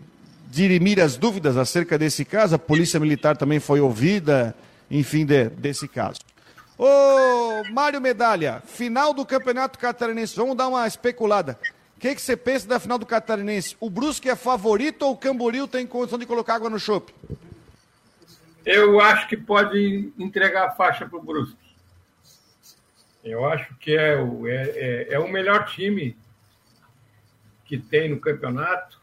dirimir 0.50 1.00
as 1.00 1.18
dúvidas 1.18 1.58
acerca 1.58 1.98
desse 1.98 2.24
caso. 2.24 2.56
A 2.56 2.60
polícia 2.60 3.00
militar 3.00 3.36
também 3.36 3.60
foi 3.60 3.82
ouvida, 3.82 4.56
enfim, 4.90 5.26
de, 5.26 5.50
desse 5.50 5.88
caso. 5.88 6.20
Ô, 6.78 7.64
Mário 7.72 8.02
Medalha, 8.02 8.64
final 8.66 9.14
do 9.14 9.26
Campeonato 9.26 9.78
Catarinense, 9.78 10.36
vamos 10.36 10.58
dar 10.58 10.68
uma 10.68 10.88
especulada. 10.88 11.58
O 12.02 12.04
que, 12.04 12.16
que 12.16 12.22
você 12.24 12.36
pensa 12.36 12.68
da 12.68 12.80
final 12.80 12.98
do 12.98 13.06
Catarinense? 13.06 13.78
O 13.80 13.88
Brusque 13.88 14.28
é 14.28 14.36
favorito 14.36 15.04
ou 15.04 15.12
o 15.12 15.18
Camboriú 15.18 15.68
tem 15.68 15.86
condição 15.86 16.18
de 16.18 16.26
colocar 16.26 16.56
água 16.56 16.68
no 16.68 16.80
chope? 16.80 17.14
Eu 18.66 19.00
acho 19.00 19.28
que 19.28 19.38
pode 19.38 20.12
entregar 20.18 20.66
a 20.66 20.72
faixa 20.72 21.08
para 21.08 21.20
o 21.20 21.22
Brusque. 21.22 21.76
Eu 23.24 23.46
acho 23.46 23.76
que 23.76 23.96
é 23.96 24.20
o, 24.20 24.48
é, 24.48 24.64
é, 24.70 25.08
é 25.12 25.20
o 25.20 25.32
melhor 25.32 25.68
time 25.68 26.18
que 27.66 27.78
tem 27.78 28.10
no 28.10 28.20
campeonato 28.20 29.00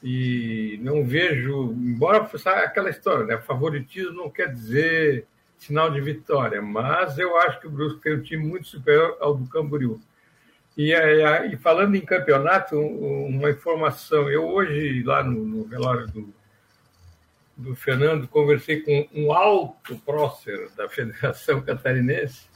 e 0.00 0.78
não 0.80 1.04
vejo, 1.04 1.72
embora 1.72 2.30
aquela 2.62 2.90
história, 2.90 3.26
né? 3.26 3.38
favoritismo 3.38 4.12
não 4.12 4.30
quer 4.30 4.52
dizer 4.52 5.26
sinal 5.58 5.90
de 5.90 6.00
vitória, 6.00 6.62
mas 6.62 7.18
eu 7.18 7.36
acho 7.38 7.58
que 7.58 7.66
o 7.66 7.70
Brusque 7.70 8.00
tem 8.00 8.14
um 8.14 8.22
time 8.22 8.46
muito 8.46 8.68
superior 8.68 9.16
ao 9.20 9.34
do 9.34 9.50
Camboriú. 9.50 10.00
E, 10.76 10.92
e 10.94 11.56
falando 11.58 11.94
em 11.94 12.00
campeonato, 12.00 12.78
uma 12.78 13.50
informação, 13.50 14.30
eu 14.30 14.46
hoje 14.48 15.02
lá 15.02 15.22
no, 15.22 15.44
no 15.44 15.64
do, 16.06 16.34
do 17.56 17.76
Fernando 17.76 18.26
conversei 18.26 18.80
com 18.80 19.06
um 19.14 19.32
alto 19.32 19.96
prócer 19.98 20.70
da 20.76 20.88
Federação 20.88 21.60
Catarinense 21.62 22.50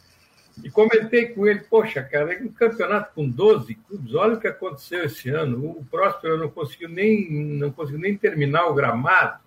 e 0.64 0.70
comentei 0.70 1.26
com 1.28 1.46
ele, 1.46 1.60
poxa, 1.60 2.02
cara, 2.02 2.38
um 2.42 2.48
campeonato 2.48 3.14
com 3.14 3.28
12 3.28 3.74
clubes, 3.74 4.14
olha 4.14 4.34
o 4.34 4.40
que 4.40 4.48
aconteceu 4.48 5.04
esse 5.04 5.28
ano. 5.28 5.78
O 5.78 5.84
Próspero 5.84 6.38
não 6.38 6.48
conseguiu 6.48 6.88
nem, 6.88 7.30
não 7.30 7.70
conseguiu 7.70 8.00
nem 8.00 8.16
terminar 8.16 8.66
o 8.66 8.74
gramado. 8.74 9.38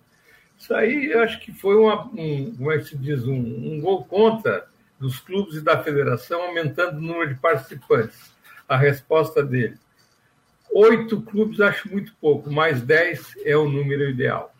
Isso 0.56 0.72
aí 0.72 1.10
eu 1.10 1.22
acho 1.22 1.40
que 1.40 1.52
foi 1.52 1.74
uma, 1.74 2.04
um, 2.06 2.54
como 2.56 2.70
é 2.70 2.78
que 2.78 2.84
se 2.84 2.96
diz, 2.96 3.26
um, 3.26 3.34
um 3.34 3.80
gol 3.80 4.04
contra 4.04 4.68
dos 5.00 5.18
clubes 5.18 5.56
e 5.56 5.62
da 5.62 5.82
federação, 5.82 6.42
aumentando 6.42 6.98
o 6.98 7.00
número 7.00 7.34
de 7.34 7.40
participantes. 7.40 8.29
A 8.70 8.76
resposta 8.76 9.42
dele. 9.42 9.74
Oito 10.72 11.20
clubes 11.20 11.60
acho 11.60 11.90
muito 11.90 12.14
pouco, 12.20 12.50
mais 12.50 12.80
dez 12.80 13.34
é 13.44 13.56
o 13.56 13.68
número 13.68 14.08
ideal. 14.08 14.54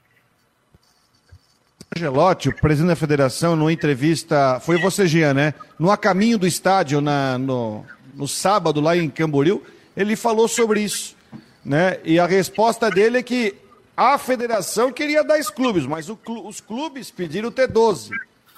Gelotti, 1.96 2.48
o 2.48 2.56
presidente 2.56 2.88
da 2.88 2.96
federação, 2.96 3.54
numa 3.54 3.72
entrevista, 3.72 4.58
foi 4.60 4.80
você, 4.80 5.06
Jean, 5.06 5.32
né? 5.32 5.54
No 5.78 5.92
a 5.92 5.96
caminho 5.96 6.38
do 6.38 6.46
estádio, 6.46 7.00
na, 7.00 7.38
no, 7.38 7.84
no 8.14 8.26
sábado, 8.26 8.80
lá 8.80 8.96
em 8.96 9.08
Camboriú, 9.08 9.62
ele 9.96 10.16
falou 10.16 10.48
sobre 10.48 10.80
isso. 10.80 11.16
Né? 11.64 12.00
E 12.04 12.18
a 12.18 12.26
resposta 12.26 12.90
dele 12.90 13.18
é 13.18 13.22
que 13.22 13.54
a 13.96 14.18
federação 14.18 14.92
queria 14.92 15.22
10 15.22 15.50
clubes, 15.50 15.86
mas 15.86 16.08
os 16.08 16.60
clubes 16.60 17.12
pediram 17.12 17.50
ter 17.50 17.68
12. 17.68 18.10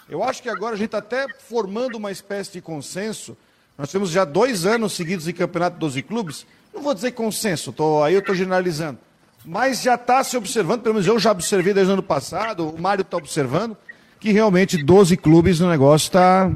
Eu 0.09 0.22
acho 0.22 0.42
que 0.42 0.48
agora 0.48 0.74
a 0.74 0.78
gente 0.78 0.86
está 0.86 0.98
até 0.98 1.26
formando 1.28 1.96
uma 1.96 2.11
espécie 2.11 2.53
de 2.53 2.61
consenso. 2.61 3.36
Nós 3.76 3.90
temos 3.90 4.10
já 4.10 4.24
dois 4.24 4.66
anos 4.66 4.92
seguidos 4.92 5.24
de 5.24 5.32
campeonato 5.32 5.74
de 5.74 5.80
12 5.80 6.02
clubes. 6.02 6.46
Não 6.74 6.82
vou 6.82 6.94
dizer 6.94 7.12
consenso, 7.12 7.72
tô, 7.72 8.02
aí 8.02 8.14
eu 8.14 8.20
estou 8.20 8.34
generalizando 8.34 8.98
mas 9.44 9.82
já 9.82 9.94
está 9.94 10.22
se 10.22 10.36
observando, 10.36 10.82
pelo 10.82 10.94
menos 10.94 11.06
eu 11.06 11.18
já 11.18 11.32
observei 11.32 11.74
desde 11.74 11.90
o 11.90 11.94
ano 11.94 12.02
passado, 12.02 12.68
o 12.68 12.80
Mário 12.80 13.02
está 13.02 13.16
observando, 13.16 13.76
que 14.20 14.30
realmente 14.30 14.82
12 14.82 15.16
clubes 15.16 15.60
no 15.60 15.68
negócio 15.68 16.06
está. 16.06 16.50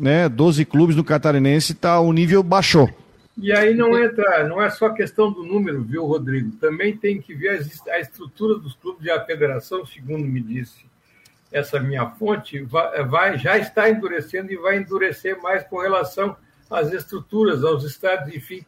Né, 0.00 0.26
12 0.26 0.64
clubes 0.64 0.96
no 0.96 1.04
Catarinense 1.04 1.72
está 1.72 2.00
o 2.00 2.12
nível 2.14 2.42
baixou. 2.42 2.88
E 3.36 3.52
aí 3.52 3.74
não 3.74 3.98
entra, 3.98 4.46
não 4.48 4.60
é 4.60 4.70
só 4.70 4.88
questão 4.90 5.30
do 5.30 5.42
número, 5.42 5.82
viu, 5.82 6.04
Rodrigo? 6.04 6.50
Também 6.52 6.96
tem 6.96 7.20
que 7.20 7.34
ver 7.34 7.62
a 7.90 8.00
estrutura 8.00 8.58
dos 8.58 8.74
clubes 8.74 9.04
e 9.04 9.10
a 9.10 9.24
federação, 9.24 9.84
segundo 9.84 10.26
me 10.26 10.40
disse 10.40 10.91
essa 11.52 11.78
minha 11.78 12.10
fonte, 12.10 12.62
vai, 12.62 13.04
vai, 13.04 13.38
já 13.38 13.58
está 13.58 13.88
endurecendo 13.88 14.50
e 14.50 14.56
vai 14.56 14.78
endurecer 14.78 15.40
mais 15.40 15.62
com 15.64 15.78
relação 15.78 16.36
às 16.70 16.92
estruturas, 16.92 17.62
aos 17.62 17.84
estados, 17.84 18.34
enfim, 18.34 18.64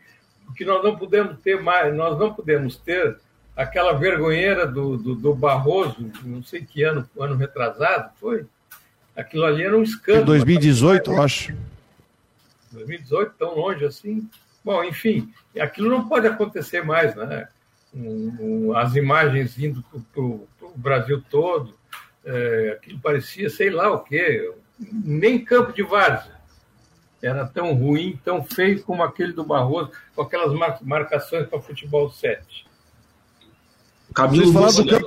que 0.54 0.64
nós 0.64 0.84
não 0.84 0.96
podemos 0.96 1.38
ter 1.40 1.60
mais, 1.60 1.94
nós 1.94 2.18
não 2.18 2.32
podemos 2.34 2.76
ter 2.76 3.16
aquela 3.56 3.92
vergonheira 3.92 4.66
do, 4.66 4.96
do, 4.96 5.14
do, 5.14 5.34
Barroso, 5.34 6.10
não 6.24 6.42
sei 6.42 6.64
que 6.64 6.82
ano, 6.82 7.08
ano 7.18 7.36
retrasado, 7.36 8.10
foi? 8.20 8.46
Aquilo 9.16 9.44
ali 9.44 9.62
era 9.62 9.76
um 9.76 9.82
escândalo. 9.82 10.26
2018, 10.26 11.10
eu 11.10 11.22
acho. 11.22 11.56
2018, 12.72 13.34
tão 13.38 13.54
longe 13.54 13.84
assim. 13.84 14.28
Bom, 14.64 14.82
enfim, 14.82 15.32
aquilo 15.58 15.88
não 15.88 16.08
pode 16.08 16.26
acontecer 16.26 16.84
mais, 16.84 17.14
né? 17.14 17.48
As 18.74 18.96
imagens 18.96 19.56
indo 19.56 19.84
para 20.12 20.20
o 20.20 20.48
Brasil 20.74 21.22
todo, 21.30 21.74
é, 22.24 22.78
aquilo 22.78 22.98
parecia 23.00 23.50
sei 23.50 23.70
lá 23.70 23.92
o 23.92 24.00
quê, 24.00 24.52
nem 24.78 25.44
campo 25.44 25.72
de 25.72 25.82
várzea. 25.82 26.34
Era 27.22 27.46
tão 27.46 27.72
ruim, 27.72 28.18
tão 28.22 28.44
feio 28.44 28.82
como 28.82 29.02
aquele 29.02 29.32
do 29.32 29.44
Barroso, 29.44 29.90
com 30.14 30.22
aquelas 30.22 30.52
marcações 30.82 31.46
para 31.46 31.58
futebol 31.60 32.10
7. 32.10 32.66
Camilo 34.14 34.52
Mussi. 34.52 34.84
Né? 34.84 35.00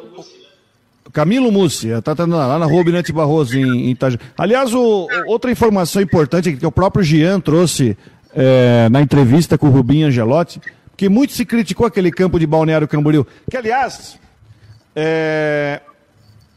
Camilo 1.13 1.51
Mussi, 1.51 1.89
tá, 2.01 2.15
tá 2.15 2.25
lá 2.25 2.57
na 2.57 2.65
Rua 2.65 2.83
Binete 2.83 3.13
Barroso, 3.13 3.57
em, 3.57 3.87
em 3.87 3.91
Itaja. 3.91 4.19
Aliás, 4.37 4.73
o, 4.73 5.07
outra 5.27 5.51
informação 5.51 6.01
importante 6.01 6.53
que 6.53 6.65
o 6.65 6.71
próprio 6.71 7.03
Jean 7.03 7.39
trouxe 7.39 7.97
é, 8.33 8.89
na 8.89 9.01
entrevista 9.01 9.57
com 9.57 9.67
o 9.67 9.71
Rubinho 9.71 10.07
Angelotti, 10.07 10.59
que 10.97 11.07
muito 11.07 11.33
se 11.33 11.45
criticou 11.45 11.85
aquele 11.85 12.11
campo 12.11 12.39
de 12.39 12.47
Balneário 12.47 12.87
Camboriú, 12.87 13.25
que 13.49 13.55
aliás, 13.55 14.19
é, 14.95 15.81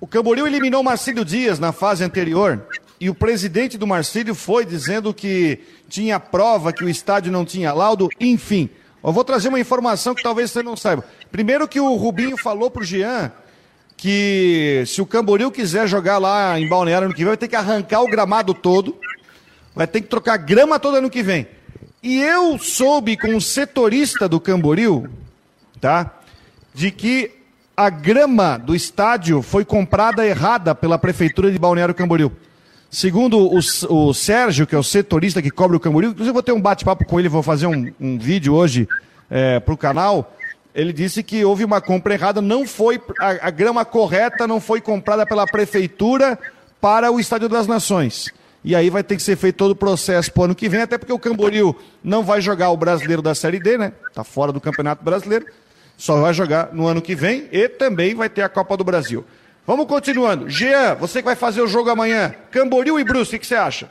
o 0.00 0.06
Camboriú 0.06 0.46
eliminou 0.46 0.82
Marcílio 0.82 1.24
Dias 1.24 1.58
na 1.58 1.72
fase 1.72 2.02
anterior, 2.02 2.66
e 2.98 3.10
o 3.10 3.14
presidente 3.14 3.78
do 3.78 3.86
Marcílio 3.86 4.34
foi 4.34 4.64
dizendo 4.64 5.12
que 5.12 5.60
tinha 5.88 6.18
prova 6.18 6.72
que 6.72 6.84
o 6.84 6.88
estádio 6.88 7.30
não 7.32 7.44
tinha 7.44 7.72
laudo, 7.72 8.08
enfim. 8.18 8.68
Eu 9.02 9.12
vou 9.12 9.24
trazer 9.24 9.48
uma 9.48 9.60
informação 9.60 10.14
que 10.14 10.22
talvez 10.22 10.50
você 10.50 10.62
não 10.62 10.76
saiba. 10.76 11.04
Primeiro 11.30 11.66
que 11.66 11.80
o 11.80 11.94
Rubinho 11.96 12.36
falou 12.36 12.70
pro 12.70 12.84
Jean 12.84 13.32
que 13.96 14.82
se 14.86 15.02
o 15.02 15.06
Camboriú 15.06 15.50
quiser 15.50 15.86
jogar 15.86 16.16
lá 16.16 16.58
em 16.58 16.66
Balneário 16.66 17.04
ano 17.04 17.14
que 17.14 17.20
vem, 17.20 17.28
vai 17.28 17.36
ter 17.36 17.48
que 17.48 17.56
arrancar 17.56 18.00
o 18.00 18.08
gramado 18.08 18.54
todo, 18.54 18.96
vai 19.74 19.86
ter 19.86 20.00
que 20.00 20.08
trocar 20.08 20.38
grama 20.38 20.78
toda 20.78 20.98
ano 20.98 21.10
que 21.10 21.22
vem. 21.22 21.46
E 22.02 22.18
eu 22.18 22.58
soube 22.58 23.14
com 23.18 23.36
o 23.36 23.40
setorista 23.42 24.26
do 24.26 24.40
Camboriú, 24.40 25.06
tá? 25.78 26.18
De 26.72 26.90
que 26.90 27.39
a 27.76 27.88
grama 27.88 28.58
do 28.58 28.74
estádio 28.74 29.42
foi 29.42 29.64
comprada 29.64 30.26
errada 30.26 30.74
pela 30.74 30.98
prefeitura 30.98 31.50
de 31.50 31.58
Balneário 31.58 31.94
Camboriú. 31.94 32.32
Segundo 32.90 33.38
o, 33.38 33.58
o 33.58 34.12
Sérgio, 34.12 34.66
que 34.66 34.74
é 34.74 34.78
o 34.78 34.82
setorista 34.82 35.40
que 35.40 35.50
cobre 35.50 35.76
o 35.76 35.80
Camboriú, 35.80 36.10
inclusive 36.10 36.30
eu 36.30 36.34
vou 36.34 36.42
ter 36.42 36.52
um 36.52 36.60
bate-papo 36.60 37.04
com 37.04 37.20
ele, 37.20 37.28
vou 37.28 37.42
fazer 37.42 37.66
um, 37.66 37.92
um 38.00 38.18
vídeo 38.18 38.52
hoje 38.52 38.88
é, 39.30 39.60
para 39.60 39.72
o 39.72 39.76
canal. 39.76 40.36
Ele 40.74 40.92
disse 40.92 41.22
que 41.22 41.44
houve 41.44 41.64
uma 41.64 41.80
compra 41.80 42.14
errada, 42.14 42.40
não 42.40 42.66
foi 42.66 43.00
a, 43.20 43.48
a 43.48 43.50
grama 43.50 43.84
correta 43.84 44.46
não 44.46 44.60
foi 44.60 44.80
comprada 44.80 45.24
pela 45.24 45.46
prefeitura 45.46 46.38
para 46.80 47.10
o 47.10 47.20
Estádio 47.20 47.48
das 47.48 47.66
Nações. 47.66 48.32
E 48.62 48.74
aí 48.74 48.90
vai 48.90 49.02
ter 49.02 49.16
que 49.16 49.22
ser 49.22 49.36
feito 49.36 49.56
todo 49.56 49.70
o 49.70 49.76
processo 49.76 50.32
para 50.32 50.40
o 50.42 50.44
ano 50.44 50.54
que 50.54 50.68
vem, 50.68 50.82
até 50.82 50.98
porque 50.98 51.12
o 51.12 51.18
Camboriú 51.18 51.74
não 52.04 52.22
vai 52.22 52.40
jogar 52.40 52.70
o 52.70 52.76
brasileiro 52.76 53.22
da 53.22 53.34
Série 53.34 53.58
D, 53.58 53.78
né? 53.78 53.92
Está 54.08 54.22
fora 54.22 54.52
do 54.52 54.60
Campeonato 54.60 55.02
Brasileiro. 55.02 55.46
Só 56.00 56.18
vai 56.18 56.32
jogar 56.32 56.72
no 56.72 56.86
ano 56.86 57.02
que 57.02 57.14
vem 57.14 57.46
e 57.52 57.68
também 57.68 58.14
vai 58.14 58.30
ter 58.30 58.40
a 58.40 58.48
Copa 58.48 58.74
do 58.74 58.82
Brasil. 58.82 59.22
Vamos 59.66 59.86
continuando. 59.86 60.48
Jean, 60.48 60.94
você 60.94 61.18
que 61.18 61.26
vai 61.26 61.36
fazer 61.36 61.60
o 61.60 61.66
jogo 61.66 61.90
amanhã. 61.90 62.34
Camboriú 62.50 62.98
e 62.98 63.04
Brusque, 63.04 63.36
o 63.36 63.38
que 63.38 63.46
você 63.46 63.54
acha? 63.54 63.90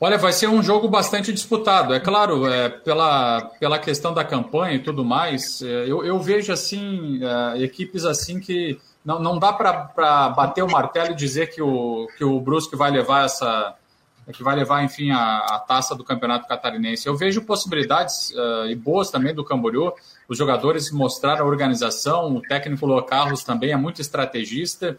Olha, 0.00 0.16
vai 0.16 0.32
ser 0.32 0.46
um 0.46 0.62
jogo 0.62 0.86
bastante 0.86 1.32
disputado. 1.32 1.92
É 1.92 1.98
claro, 1.98 2.46
é, 2.46 2.68
pela, 2.68 3.40
pela 3.58 3.76
questão 3.76 4.14
da 4.14 4.22
campanha 4.22 4.76
e 4.76 4.78
tudo 4.78 5.04
mais, 5.04 5.60
é, 5.62 5.90
eu, 5.90 6.04
eu, 6.04 6.20
vejo 6.20 6.52
assim 6.52 7.18
é, 7.24 7.64
equipes 7.64 8.04
assim 8.04 8.38
que 8.38 8.78
não, 9.04 9.18
não 9.18 9.40
dá 9.40 9.52
para 9.52 10.28
bater 10.28 10.62
o 10.62 10.70
martelo 10.70 11.10
e 11.10 11.16
dizer 11.16 11.48
que 11.48 11.60
o, 11.60 12.06
que 12.16 12.22
o 12.22 12.40
Brusque 12.40 12.76
vai 12.76 12.92
levar 12.92 13.24
essa 13.24 13.74
que 14.32 14.44
vai 14.44 14.54
levar, 14.54 14.84
enfim, 14.84 15.10
a, 15.10 15.38
a 15.38 15.58
taça 15.58 15.96
do 15.96 16.04
Campeonato 16.04 16.46
Catarinense. 16.46 17.08
Eu 17.08 17.16
vejo 17.16 17.42
possibilidades 17.42 18.30
uh, 18.30 18.66
e 18.68 18.74
boas 18.76 19.10
também 19.10 19.34
do 19.34 19.44
Camboriú 19.44 19.92
os 20.28 20.38
jogadores 20.38 20.90
mostraram 20.90 21.44
a 21.44 21.48
organização, 21.48 22.36
o 22.36 22.42
técnico 22.42 23.02
Carlos 23.02 23.44
também 23.44 23.72
é 23.72 23.76
muito 23.76 24.00
estrategista. 24.00 24.98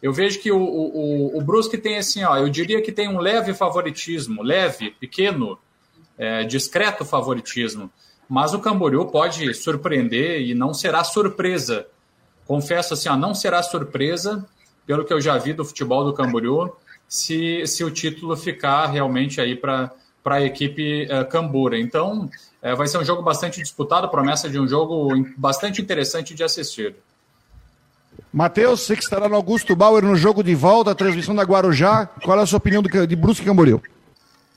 eu 0.00 0.12
vejo 0.12 0.40
que 0.40 0.50
o, 0.50 0.58
o, 0.58 1.38
o 1.38 1.40
Brusque 1.42 1.78
tem 1.78 1.98
assim, 1.98 2.24
ó, 2.24 2.36
eu 2.36 2.48
diria 2.48 2.82
que 2.82 2.90
tem 2.90 3.08
um 3.08 3.18
leve 3.18 3.54
favoritismo, 3.54 4.42
leve, 4.42 4.90
pequeno, 4.92 5.58
é, 6.18 6.44
discreto 6.44 7.04
favoritismo. 7.04 7.90
Mas 8.28 8.54
o 8.54 8.60
Camboriú 8.60 9.06
pode 9.06 9.52
surpreender 9.54 10.40
e 10.40 10.54
não 10.54 10.72
será 10.72 11.04
surpresa. 11.04 11.86
Confesso 12.46 12.94
assim, 12.94 13.08
ó, 13.08 13.16
não 13.16 13.34
será 13.34 13.62
surpresa, 13.62 14.46
pelo 14.86 15.04
que 15.04 15.12
eu 15.12 15.20
já 15.20 15.36
vi 15.38 15.52
do 15.52 15.64
futebol 15.64 16.04
do 16.04 16.12
Camboriú, 16.12 16.72
se, 17.06 17.66
se 17.66 17.84
o 17.84 17.90
título 17.90 18.36
ficar 18.36 18.86
realmente 18.86 19.40
aí 19.40 19.54
para 19.54 19.92
a 20.24 20.40
equipe 20.40 21.04
uh, 21.04 21.28
Cambura. 21.28 21.78
Então, 21.78 22.30
uh, 22.62 22.76
vai 22.76 22.86
ser 22.86 22.98
um 22.98 23.04
jogo 23.04 23.22
bastante 23.22 23.60
disputado, 23.60 24.08
promessa 24.08 24.48
de 24.48 24.58
um 24.58 24.68
jogo 24.68 25.08
bastante 25.36 25.82
interessante 25.82 26.34
de 26.34 26.42
assistir. 26.42 26.94
Matheus, 28.32 28.80
você 28.80 28.96
que 28.96 29.02
estará 29.02 29.28
no 29.28 29.36
Augusto 29.36 29.76
Bauer 29.76 30.02
no 30.02 30.16
jogo 30.16 30.42
de 30.42 30.54
volta, 30.54 30.90
a 30.90 30.94
transmissão 30.94 31.34
da 31.34 31.42
Guarujá. 31.42 32.06
Qual 32.24 32.38
é 32.38 32.42
a 32.42 32.46
sua 32.46 32.56
opinião 32.56 32.82
do, 32.82 33.06
de 33.06 33.16
Brusque 33.16 33.44
Camboriú? 33.44 33.80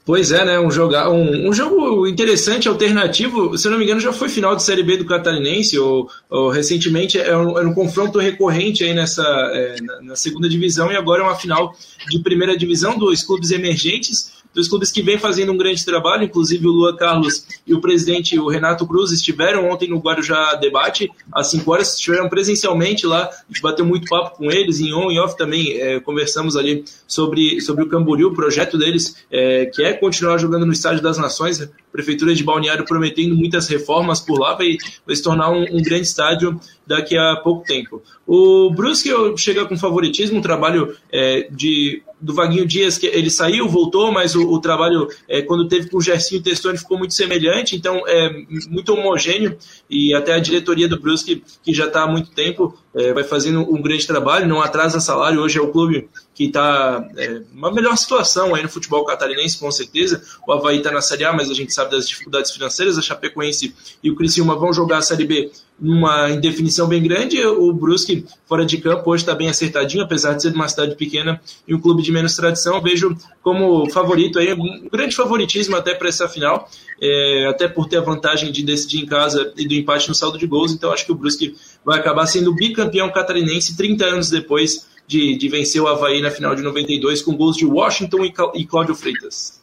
Pois 0.05 0.31
é, 0.31 0.45
né? 0.45 0.59
Um, 0.59 0.69
joga, 0.69 1.09
um, 1.09 1.49
um, 1.49 1.51
jogo 1.51 2.05
interessante, 2.05 2.69
alternativo. 2.69 3.57
Se 3.57 3.67
eu 3.67 3.71
não 3.71 3.79
me 3.79 3.85
engano, 3.85 3.99
já 3.99 4.13
foi 4.13 4.29
final 4.29 4.55
de 4.55 4.61
Série 4.61 4.83
B 4.83 4.97
do 4.97 5.05
Catarinense, 5.05 5.79
ou, 5.79 6.07
ou 6.29 6.49
recentemente 6.49 7.17
era 7.17 7.39
um, 7.39 7.57
era 7.57 7.67
um, 7.67 7.73
confronto 7.73 8.19
recorrente 8.19 8.83
aí 8.83 8.93
nessa, 8.93 9.23
é, 9.23 9.81
na, 9.81 10.01
na, 10.03 10.15
segunda 10.15 10.47
divisão, 10.47 10.91
e 10.91 10.95
agora 10.95 11.23
é 11.23 11.25
uma 11.25 11.35
final 11.35 11.75
de 12.07 12.19
primeira 12.19 12.55
divisão 12.55 12.99
dos 12.99 13.23
clubes 13.23 13.49
emergentes 13.49 14.34
dos 14.55 14.69
clubes 14.69 14.89
que 14.89 15.01
vem 15.01 15.19
fazendo 15.19 15.51
um 15.51 15.57
grande 15.57 15.83
trabalho, 15.83 16.23
inclusive 16.23 16.65
o 16.65 16.71
Luan 16.71 16.95
Carlos 16.95 17.45
e 17.67 17.73
o 17.73 17.81
presidente 17.81 18.39
o 18.39 18.47
Renato 18.47 18.87
Cruz 18.87 19.11
estiveram 19.11 19.69
ontem 19.69 19.89
no 19.89 19.99
Guarujá 19.99 20.55
Debate, 20.55 21.11
às 21.33 21.47
5 21.51 21.69
horas, 21.69 21.95
estiveram 21.95 22.29
presencialmente 22.29 23.05
lá, 23.05 23.25
a 23.25 23.51
gente 23.51 23.61
bateu 23.61 23.85
muito 23.85 24.07
papo 24.07 24.37
com 24.37 24.49
eles, 24.49 24.79
em 24.79 24.93
on 24.93 25.11
e 25.11 25.19
off 25.19 25.37
também 25.37 25.73
é, 25.73 25.99
conversamos 25.99 26.55
ali 26.55 26.85
sobre, 27.05 27.59
sobre 27.59 27.83
o 27.83 27.89
Camboriú, 27.89 28.29
o 28.29 28.33
projeto 28.33 28.77
deles, 28.77 29.25
é, 29.29 29.65
que 29.65 29.83
é 29.83 29.93
continuar 29.93 30.37
jogando 30.37 30.65
no 30.65 30.71
Estádio 30.71 31.03
das 31.03 31.17
Nações, 31.17 31.61
a 31.61 31.67
Prefeitura 31.91 32.33
de 32.33 32.43
Balneário 32.43 32.85
prometendo 32.85 33.35
muitas 33.35 33.67
reformas 33.67 34.21
por 34.21 34.39
lá, 34.39 34.53
vai, 34.53 34.77
vai 35.05 35.15
se 35.15 35.21
tornar 35.21 35.49
um, 35.51 35.63
um 35.63 35.81
grande 35.81 36.07
estádio 36.07 36.59
daqui 36.87 37.17
a 37.17 37.35
pouco 37.37 37.65
tempo. 37.65 38.01
O 38.25 38.69
Brusque 38.71 39.09
chega 39.37 39.65
com 39.65 39.77
favoritismo, 39.77 40.39
um 40.39 40.41
trabalho 40.41 40.95
é, 41.11 41.47
de 41.51 42.03
do 42.19 42.33
Vaguinho 42.33 42.65
Dias, 42.65 42.97
que 42.97 43.07
ele 43.07 43.29
saiu, 43.29 43.67
voltou, 43.67 44.11
mas 44.11 44.35
o, 44.35 44.49
o 44.49 44.59
trabalho, 44.59 45.07
é, 45.27 45.41
quando 45.41 45.67
teve 45.67 45.89
com 45.89 45.97
o 45.97 46.01
Gersinho 46.01 46.41
Testoni, 46.41 46.77
ficou 46.77 46.97
muito 46.97 47.13
semelhante, 47.13 47.75
então 47.75 48.03
é 48.07 48.29
muito 48.69 48.93
homogêneo, 48.93 49.57
e 49.89 50.13
até 50.13 50.33
a 50.33 50.39
diretoria 50.39 50.87
do 50.87 50.99
Brusque, 50.99 51.43
que 51.63 51.73
já 51.73 51.85
está 51.85 52.03
há 52.03 52.07
muito 52.07 52.31
tempo, 52.31 52.77
é, 52.93 53.13
vai 53.13 53.23
fazendo 53.23 53.61
um 53.61 53.81
grande 53.81 54.07
trabalho, 54.07 54.47
não 54.47 54.61
atrasa 54.61 54.99
salário, 54.99 55.41
hoje 55.41 55.59
é 55.59 55.61
o 55.61 55.71
clube 55.71 56.09
que 56.33 56.45
está 56.45 57.07
é, 57.17 57.41
uma 57.53 57.71
melhor 57.71 57.95
situação 57.97 58.55
aí 58.55 58.63
no 58.63 58.69
futebol 58.69 59.03
catarinense, 59.05 59.59
com 59.59 59.71
certeza, 59.71 60.21
o 60.47 60.51
Havaí 60.51 60.77
está 60.77 60.91
na 60.91 61.01
Série 61.01 61.25
A, 61.25 61.33
mas 61.33 61.49
a 61.49 61.53
gente 61.53 61.73
sabe 61.73 61.91
das 61.91 62.07
dificuldades 62.07 62.51
financeiras, 62.51 62.97
a 62.97 63.01
Chapecoense 63.01 63.75
e 64.01 64.09
o 64.09 64.15
Criciúma 64.15 64.55
vão 64.55 64.73
jogar 64.73 64.99
a 64.99 65.01
Série 65.01 65.25
B 65.25 65.51
numa 65.79 66.29
indefinição 66.31 66.87
bem 66.87 67.01
grande. 67.03 67.43
O 67.45 67.71
Brusque, 67.73 68.25
fora 68.47 68.65
de 68.65 68.77
campo, 68.77 69.09
hoje 69.09 69.23
está 69.23 69.35
bem 69.35 69.49
acertadinho, 69.49 70.03
apesar 70.03 70.33
de 70.33 70.41
ser 70.41 70.53
uma 70.53 70.67
cidade 70.67 70.95
pequena 70.95 71.41
e 71.67 71.75
um 71.75 71.79
clube 71.79 72.01
de 72.01 72.11
menos 72.11 72.35
tradição. 72.35 72.81
Vejo 72.81 73.15
como 73.41 73.89
favorito 73.91 74.39
aí, 74.39 74.53
um 74.53 74.87
grande 74.91 75.15
favoritismo 75.15 75.75
até 75.75 75.93
para 75.93 76.07
essa 76.07 76.27
final, 76.29 76.69
é, 77.01 77.47
até 77.49 77.67
por 77.67 77.87
ter 77.87 77.97
a 77.97 78.01
vantagem 78.01 78.51
de 78.51 78.63
decidir 78.63 79.03
em 79.03 79.05
casa 79.05 79.53
e 79.57 79.67
do 79.67 79.73
empate 79.73 80.07
no 80.07 80.15
saldo 80.15 80.37
de 80.37 80.47
gols. 80.47 80.71
Então, 80.71 80.91
acho 80.91 81.05
que 81.05 81.11
o 81.11 81.15
Brusque 81.15 81.55
vai 81.83 81.99
acabar 81.99 82.25
sendo 82.25 82.53
bicampeão 82.53 83.11
catarinense 83.11 83.75
30 83.75 84.05
anos 84.05 84.29
depois 84.29 84.87
de, 85.07 85.37
de 85.37 85.49
vencer 85.49 85.81
o 85.81 85.87
Havaí 85.87 86.21
na 86.21 86.31
final 86.31 86.55
de 86.55 86.61
92 86.61 87.21
com 87.21 87.35
gols 87.35 87.57
de 87.57 87.65
Washington 87.65 88.25
e, 88.25 88.33
e 88.55 88.65
Cláudio 88.65 88.95
Freitas. 88.95 89.61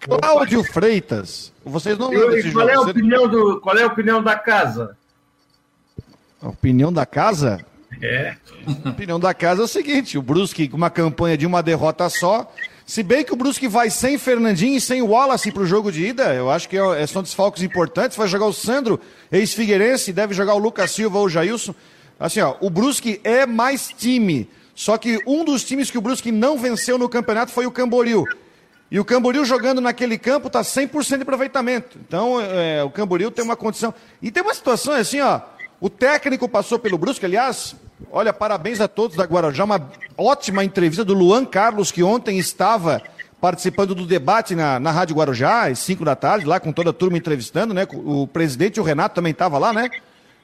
Cláudio 0.00 0.62
Freitas, 0.62 1.52
vocês 1.64 1.96
não 1.98 2.10
lembram 2.10 2.30
desse 2.30 2.52
qual 2.52 2.68
jogo? 2.68 2.70
É 2.70 2.74
a 2.74 2.90
opinião 2.90 3.28
do, 3.28 3.60
qual 3.60 3.76
é 3.76 3.82
a 3.82 3.86
opinião 3.86 4.22
da 4.22 4.36
casa? 4.36 4.96
A 6.40 6.48
opinião 6.48 6.92
da 6.92 7.06
casa? 7.06 7.64
É. 8.02 8.36
A 8.84 8.90
opinião 8.90 9.18
da 9.18 9.32
casa 9.32 9.62
é 9.62 9.64
o 9.64 9.68
seguinte: 9.68 10.18
o 10.18 10.22
Brusque, 10.22 10.68
com 10.68 10.76
uma 10.76 10.90
campanha 10.90 11.36
de 11.36 11.46
uma 11.46 11.62
derrota 11.62 12.08
só. 12.08 12.52
Se 12.84 13.02
bem 13.02 13.24
que 13.24 13.32
o 13.32 13.36
Brusque 13.36 13.66
vai 13.66 13.90
sem 13.90 14.16
Fernandinho 14.16 14.76
e 14.76 14.80
sem 14.80 15.02
Wallace 15.02 15.50
para 15.50 15.62
o 15.62 15.66
jogo 15.66 15.90
de 15.90 16.06
ida, 16.06 16.32
eu 16.32 16.48
acho 16.48 16.68
que 16.68 16.78
é, 16.78 17.04
são 17.06 17.20
desfalques 17.20 17.64
importantes. 17.64 18.16
Vai 18.16 18.28
jogar 18.28 18.46
o 18.46 18.52
Sandro, 18.52 19.00
ex-Figueirense, 19.32 20.12
deve 20.12 20.34
jogar 20.34 20.54
o 20.54 20.58
Lucas 20.58 20.92
Silva 20.92 21.18
ou 21.18 21.24
o 21.24 21.28
Jailson. 21.28 21.74
Assim, 22.18 22.40
ó, 22.40 22.54
o 22.60 22.70
Brusque 22.70 23.20
é 23.24 23.44
mais 23.44 23.88
time. 23.88 24.48
Só 24.72 24.96
que 24.98 25.18
um 25.26 25.44
dos 25.44 25.64
times 25.64 25.90
que 25.90 25.98
o 25.98 26.00
Brusque 26.00 26.30
não 26.30 26.56
venceu 26.56 26.96
no 26.96 27.08
campeonato 27.08 27.50
foi 27.50 27.66
o 27.66 27.72
Camboriú. 27.72 28.24
E 28.88 29.00
o 29.00 29.04
Camboriú 29.04 29.44
jogando 29.44 29.80
naquele 29.80 30.16
campo 30.16 30.46
está 30.46 30.60
100% 30.60 31.16
de 31.16 31.22
aproveitamento. 31.22 31.98
Então, 32.06 32.40
é, 32.40 32.84
o 32.84 32.90
Camboriú 32.90 33.32
tem 33.32 33.44
uma 33.44 33.56
condição. 33.56 33.92
E 34.22 34.30
tem 34.30 34.42
uma 34.44 34.54
situação 34.54 34.92
assim, 34.92 35.20
ó. 35.20 35.40
O 35.80 35.90
técnico 35.90 36.48
passou 36.48 36.78
pelo 36.78 36.96
Brusque, 36.96 37.26
aliás, 37.26 37.76
olha, 38.10 38.32
parabéns 38.32 38.80
a 38.80 38.88
todos 38.88 39.16
da 39.16 39.24
Guarujá, 39.24 39.64
uma 39.64 39.90
ótima 40.16 40.64
entrevista 40.64 41.04
do 41.04 41.12
Luan 41.12 41.44
Carlos, 41.44 41.92
que 41.92 42.02
ontem 42.02 42.38
estava 42.38 43.02
participando 43.40 43.94
do 43.94 44.06
debate 44.06 44.54
na, 44.54 44.80
na 44.80 44.90
Rádio 44.90 45.16
Guarujá, 45.16 45.66
às 45.66 45.78
5 45.80 46.02
da 46.02 46.16
tarde, 46.16 46.46
lá 46.46 46.58
com 46.58 46.72
toda 46.72 46.90
a 46.90 46.94
turma 46.94 47.18
entrevistando, 47.18 47.74
né? 47.74 47.86
O 47.92 48.26
presidente, 48.26 48.80
o 48.80 48.82
Renato, 48.82 49.14
também 49.14 49.32
estava 49.32 49.58
lá, 49.58 49.72
né? 49.72 49.90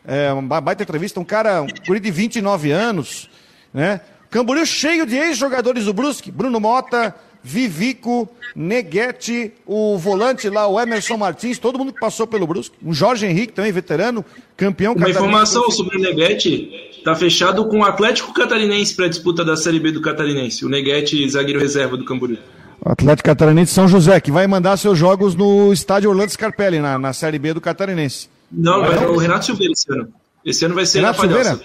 É, 0.04 0.30
uma 0.32 0.60
baita 0.60 0.82
entrevista, 0.82 1.18
um 1.18 1.24
cara, 1.24 1.62
um 1.62 1.68
guri 1.86 1.98
de 1.98 2.10
29 2.10 2.70
anos, 2.70 3.30
né? 3.72 4.02
Camboriú 4.30 4.66
cheio 4.66 5.06
de 5.06 5.16
ex-jogadores 5.16 5.86
do 5.86 5.94
Brusque, 5.94 6.30
Bruno 6.30 6.60
Mota, 6.60 7.14
Vivico, 7.42 8.28
Neguete, 8.54 9.52
o 9.66 9.98
volante 9.98 10.48
lá, 10.48 10.66
o 10.68 10.80
Emerson 10.80 11.16
Martins, 11.16 11.58
todo 11.58 11.78
mundo 11.78 11.92
que 11.92 12.00
passou 12.00 12.26
pelo 12.26 12.46
Brusque. 12.46 12.76
Um 12.82 12.94
Jorge 12.94 13.26
Henrique 13.26 13.52
também, 13.52 13.72
veterano, 13.72 14.24
campeão 14.56 14.94
Uma 14.94 15.10
informação 15.10 15.68
sobre 15.70 15.96
o 15.96 16.00
Neguete, 16.00 17.00
tá 17.04 17.14
fechado 17.14 17.66
com 17.66 17.80
o 17.80 17.84
Atlético 17.84 18.32
Catarinense 18.32 18.94
para 18.94 19.06
a 19.06 19.08
disputa 19.08 19.44
da 19.44 19.56
Série 19.56 19.80
B 19.80 19.90
do 19.90 20.00
Catarinense. 20.00 20.64
O 20.64 20.68
Neguete, 20.68 21.28
zagueiro 21.28 21.58
reserva 21.58 21.96
do 21.96 22.04
Camboriú. 22.04 22.38
Atlético 22.84 23.26
Catarinense 23.26 23.72
São 23.72 23.88
José, 23.88 24.20
que 24.20 24.30
vai 24.30 24.46
mandar 24.46 24.76
seus 24.76 24.98
jogos 24.98 25.34
no 25.34 25.72
estádio 25.72 26.10
Orlando 26.10 26.30
Scarpelli, 26.30 26.80
na, 26.80 26.98
na 26.98 27.12
Série 27.12 27.38
B 27.38 27.54
do 27.54 27.60
Catarinense. 27.60 28.28
Não, 28.50 28.80
vai 28.80 29.02
é 29.02 29.06
o 29.06 29.16
Renato 29.16 29.46
Silveira 29.46 29.72
esse 29.72 29.90
ano. 29.92 30.08
Esse 30.44 30.64
ano 30.64 30.74
vai 30.74 30.86
ser 30.86 30.98
Renato 30.98 31.20
Silveira? 31.20 31.60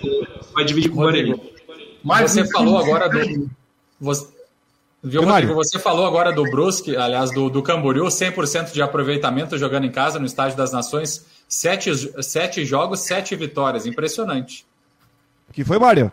Vai 0.54 0.64
dividir 0.66 0.90
com 0.90 1.00
o 1.00 1.02
Guarani. 1.02 1.36
Mas 2.04 2.32
você 2.32 2.48
falou 2.48 2.78
agora 2.78 3.10
do... 3.10 3.50
Você... 4.00 4.37
Viu, 5.08 5.24
Rodrigo, 5.24 5.54
você 5.54 5.80
falou 5.80 6.06
agora 6.06 6.34
do 6.34 6.44
Brusque, 6.44 6.96
aliás, 6.96 7.32
do, 7.32 7.50
do 7.50 7.64
Camboriú, 7.64 8.06
100% 8.06 8.74
de 8.74 8.82
aproveitamento 8.82 9.58
jogando 9.58 9.86
em 9.86 9.92
casa 9.92 10.20
no 10.20 10.26
Estádio 10.26 10.58
das 10.58 10.74
Nações, 10.74 11.26
sete, 11.48 11.92
sete 12.22 12.66
jogos, 12.66 13.06
sete 13.06 13.36
vitórias, 13.36 13.86
impressionante. 13.86 14.66
que 15.54 15.64
foi, 15.64 15.80
Mário? 15.80 16.12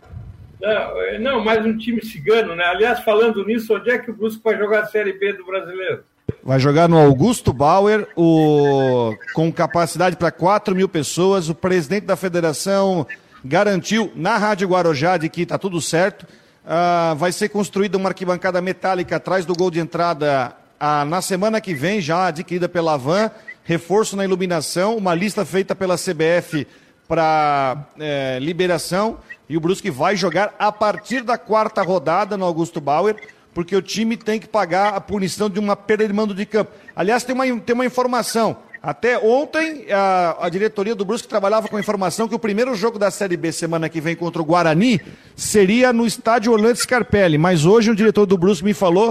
Não, 0.60 0.70
é, 1.02 1.18
não, 1.18 1.44
mais 1.44 1.64
um 1.66 1.76
time 1.76 2.04
cigano, 2.04 2.54
né? 2.54 2.64
Aliás, 2.64 3.00
falando 3.00 3.44
nisso, 3.44 3.74
onde 3.74 3.90
é 3.90 3.98
que 3.98 4.10
o 4.10 4.14
Brusque 4.14 4.42
vai 4.44 4.56
jogar 4.56 4.82
a 4.82 4.86
Série 4.86 5.12
B 5.12 5.32
do 5.32 5.44
Brasileiro? 5.44 6.04
Vai 6.42 6.60
jogar 6.60 6.88
no 6.88 6.98
Augusto 6.98 7.52
Bauer, 7.52 8.06
o... 8.16 9.14
com 9.34 9.52
capacidade 9.52 10.16
para 10.16 10.30
4 10.30 10.74
mil 10.74 10.88
pessoas. 10.88 11.48
O 11.48 11.54
presidente 11.54 12.04
da 12.04 12.16
federação 12.16 13.06
garantiu 13.44 14.12
na 14.14 14.38
Rádio 14.38 14.68
Guarujá 14.68 15.16
de 15.16 15.28
que 15.28 15.42
está 15.42 15.58
tudo 15.58 15.80
certo 15.80 16.26
Uh, 16.64 17.14
vai 17.16 17.30
ser 17.30 17.50
construída 17.50 17.98
uma 17.98 18.08
arquibancada 18.08 18.60
metálica 18.62 19.16
atrás 19.16 19.44
do 19.44 19.54
gol 19.54 19.70
de 19.70 19.80
entrada 19.80 20.56
uh, 20.80 21.04
na 21.04 21.20
semana 21.20 21.60
que 21.60 21.74
vem, 21.74 22.00
já 22.00 22.28
adquirida 22.28 22.68
pela 22.68 22.96
Van. 22.96 23.30
Reforço 23.64 24.16
na 24.16 24.24
iluminação, 24.24 24.96
uma 24.96 25.14
lista 25.14 25.44
feita 25.44 25.74
pela 25.74 25.96
CBF 25.96 26.66
para 27.08 27.86
eh, 27.98 28.38
liberação. 28.40 29.18
E 29.48 29.56
o 29.56 29.60
Brusque 29.60 29.90
vai 29.90 30.16
jogar 30.16 30.54
a 30.58 30.72
partir 30.72 31.22
da 31.22 31.38
quarta 31.38 31.82
rodada 31.82 32.36
no 32.36 32.44
Augusto 32.44 32.80
Bauer, 32.80 33.16
porque 33.52 33.76
o 33.76 33.82
time 33.82 34.16
tem 34.16 34.40
que 34.40 34.48
pagar 34.48 34.94
a 34.94 35.00
punição 35.00 35.48
de 35.48 35.58
uma 35.58 35.76
perda 35.76 36.06
de 36.06 36.12
mando 36.12 36.34
de 36.34 36.44
campo. 36.44 36.72
Aliás, 36.94 37.24
tem 37.24 37.34
uma, 37.34 37.46
tem 37.60 37.74
uma 37.74 37.86
informação. 37.86 38.56
Até 38.84 39.18
ontem, 39.18 39.86
a, 39.90 40.44
a, 40.44 40.48
diretoria 40.50 40.94
do 40.94 41.06
Brusque 41.06 41.26
trabalhava 41.26 41.68
com 41.68 41.76
a 41.78 41.80
informação 41.80 42.28
que 42.28 42.34
o 42.34 42.38
primeiro 42.38 42.74
jogo 42.74 42.98
da 42.98 43.10
Série 43.10 43.34
B 43.34 43.50
semana 43.50 43.88
que 43.88 43.98
vem 43.98 44.14
contra 44.14 44.42
o 44.42 44.44
Guarani 44.44 45.00
seria 45.34 45.90
no 45.90 46.06
estádio 46.06 46.52
Orlando 46.52 46.76
Scarpelli. 46.76 47.38
Mas 47.38 47.64
hoje 47.64 47.90
o 47.90 47.96
diretor 47.96 48.26
do 48.26 48.36
Brusque 48.36 48.62
me 48.62 48.74
falou 48.74 49.10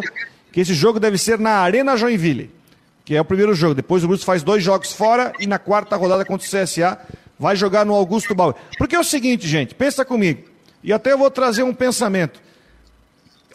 que 0.51 0.61
esse 0.61 0.75
jogo 0.75 0.99
deve 0.99 1.17
ser 1.17 1.39
na 1.39 1.53
Arena 1.53 1.97
Joinville, 1.97 2.51
que 3.03 3.15
é 3.15 3.21
o 3.21 3.25
primeiro 3.25 3.55
jogo. 3.55 3.73
Depois 3.73 4.03
o 4.03 4.07
Brusque 4.07 4.27
faz 4.27 4.43
dois 4.43 4.63
jogos 4.63 4.93
fora 4.93 5.33
e 5.39 5.47
na 5.47 5.57
quarta 5.57 5.95
rodada 5.95 6.23
contra 6.23 6.45
o 6.45 6.51
CSA 6.51 6.99
vai 7.39 7.55
jogar 7.55 7.83
no 7.83 7.95
Augusto 7.95 8.35
Bauer. 8.35 8.53
Porque 8.77 8.95
é 8.95 8.99
o 8.99 9.03
seguinte, 9.03 9.47
gente, 9.47 9.73
pensa 9.73 10.05
comigo. 10.05 10.43
E 10.83 10.93
até 10.93 11.13
eu 11.13 11.17
vou 11.17 11.31
trazer 11.31 11.63
um 11.63 11.73
pensamento 11.73 12.39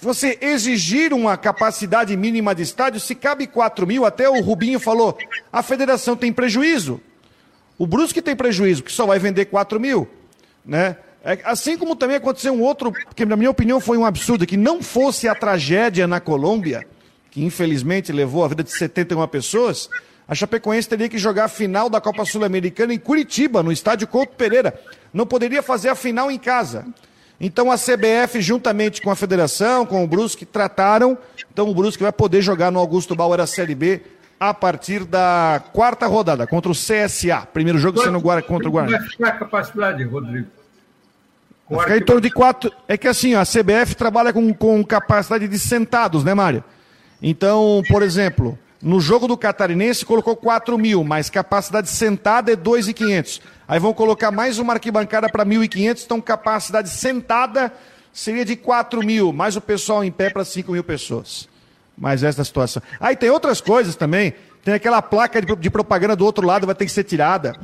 você 0.01 0.39
exigir 0.41 1.13
uma 1.13 1.37
capacidade 1.37 2.17
mínima 2.17 2.55
de 2.55 2.63
estádio, 2.63 3.01
se 3.01 3.15
cabe 3.15 3.47
4 3.47 3.87
mil, 3.87 4.05
até 4.05 4.29
o 4.29 4.41
Rubinho 4.41 4.79
falou, 4.79 5.17
a 5.53 5.63
federação 5.63 6.17
tem 6.17 6.33
prejuízo. 6.33 7.01
O 7.77 7.87
Brusque 7.87 8.23
tem 8.23 8.35
prejuízo, 8.35 8.83
que 8.83 8.93
só 8.93 9.07
vai 9.07 9.19
vender 9.19 9.47
4 9.47 9.79
mil. 9.79 10.09
Né? 10.65 10.97
É, 11.25 11.39
assim 11.45 11.77
como 11.77 11.97
também 11.97 12.17
aconteceu 12.17 12.53
um 12.53 12.63
outro, 12.63 12.93
que 13.15 13.25
na 13.25 13.37
minha 13.37 13.51
opinião 13.51 13.81
foi 13.81 13.97
um 13.99 14.05
absurdo, 14.05 14.47
que 14.47 14.57
não 14.57 14.83
fosse 14.83 15.29
a 15.29 15.35
tragédia 15.35 16.07
na 16.07 16.21
Colômbia, 16.21 16.87
que 17.31 17.45
infelizmente 17.45 18.13
levou 18.13 18.45
a 18.45 18.49
vida 18.49 18.65
de 18.65 18.71
71 18.71 19.27
pessoas, 19.29 19.89
a 20.29 20.35
Chapecoense 20.35 20.89
teria 20.89 21.09
que 21.09 21.17
jogar 21.17 21.47
a 21.47 21.49
final 21.49 21.89
da 21.89 22.03
Copa 22.03 22.23
Sul-Americana 22.25 22.93
em 22.93 22.99
Curitiba, 22.99 23.63
no 23.63 23.73
estádio 23.73 24.07
Couto 24.07 24.37
Pereira. 24.37 24.79
Não 25.11 25.27
poderia 25.27 25.63
fazer 25.63 25.89
a 25.89 25.95
final 25.95 26.31
em 26.31 26.39
casa. 26.39 26.85
Então 27.41 27.71
a 27.71 27.77
CBF, 27.77 28.41
juntamente 28.41 29.01
com 29.01 29.11
a 29.11 29.17
federação, 29.17 29.87
com 29.87 30.03
o 30.03 30.07
Brusque, 30.07 30.45
trataram. 30.45 31.17
Então 31.53 31.69
o 31.69 31.75
Brusque 31.75 32.03
vai 32.03 32.13
poder 32.13 32.43
jogar 32.43 32.71
no 32.73 32.79
Augusto 32.79 33.15
Bauer 33.15 33.41
a 33.41 33.47
Série 33.47 33.75
B 33.75 34.03
a 34.41 34.55
partir 34.55 35.05
da 35.05 35.63
quarta 35.73 36.07
rodada, 36.07 36.47
contra 36.47 36.71
o 36.71 36.75
CSA. 36.75 37.47
Primeiro 37.53 37.79
jogo 37.79 38.01
sendo 38.03 38.21
contra 38.21 38.69
o 38.69 38.71
Guarani. 38.71 38.93
Vai 38.93 39.09
ficar 39.09 39.29
a 39.29 39.33
capacidade, 39.33 40.05
Rodrigo? 40.05 40.47
Vai 41.69 41.81
ficar 41.81 41.97
em 41.99 42.03
torno 42.03 42.21
de 42.21 42.31
quatro. 42.31 42.73
É 42.87 42.97
que 42.97 43.07
assim, 43.07 43.35
a 43.35 43.43
CBF 43.43 43.95
trabalha 43.95 44.33
com, 44.33 44.55
com 44.55 44.85
capacidade 44.85 45.47
de 45.47 45.59
sentados, 45.59 46.25
né, 46.25 46.35
Mário? 46.35 46.65
Então, 47.21 47.83
por 47.89 48.03
exemplo, 48.03 48.59
no 48.81 49.01
jogo 49.01 49.27
do 49.27 49.37
Catarinense 49.37 50.05
colocou 50.05 50.37
4 50.37 50.79
mil, 50.79 51.03
mas 51.05 51.29
capacidade 51.29 51.89
sentada 51.89 52.53
é 52.53 52.57
2.500. 52.57 53.41
Aí 53.69 53.79
vão 53.79 53.93
colocar 53.93 54.31
mais 54.31 54.59
uma 54.59 54.73
arquibancada 54.73 55.29
para 55.29 55.45
1.500, 55.45 56.05
então 56.05 56.23
capacidade 56.23 56.89
sentada 56.89 57.71
seria 58.11 58.43
de 58.43 58.57
4 58.57 59.05
mil, 59.05 59.31
mais 59.31 59.57
o 59.57 59.61
pessoal 59.61 60.03
em 60.03 60.11
pé 60.11 60.31
para 60.31 60.43
5 60.43 60.73
mil 60.73 60.83
pessoas. 60.83 61.47
Mas 61.97 62.23
essa 62.23 62.41
é 62.41 62.43
a 62.43 62.45
situação. 62.47 62.83
Aí 62.99 63.15
tem 63.15 63.29
outras 63.29 63.61
coisas 63.61 63.95
também. 63.95 64.33
Tem 64.65 64.73
aquela 64.73 65.03
placa 65.03 65.43
de, 65.43 65.55
de 65.55 65.69
propaganda 65.71 66.17
do 66.17 66.25
outro 66.25 66.47
lado, 66.47 66.65
vai 66.65 66.75
ter 66.75 66.87
que 66.87 66.93
ser 66.93 67.05
tirada. 67.05 67.55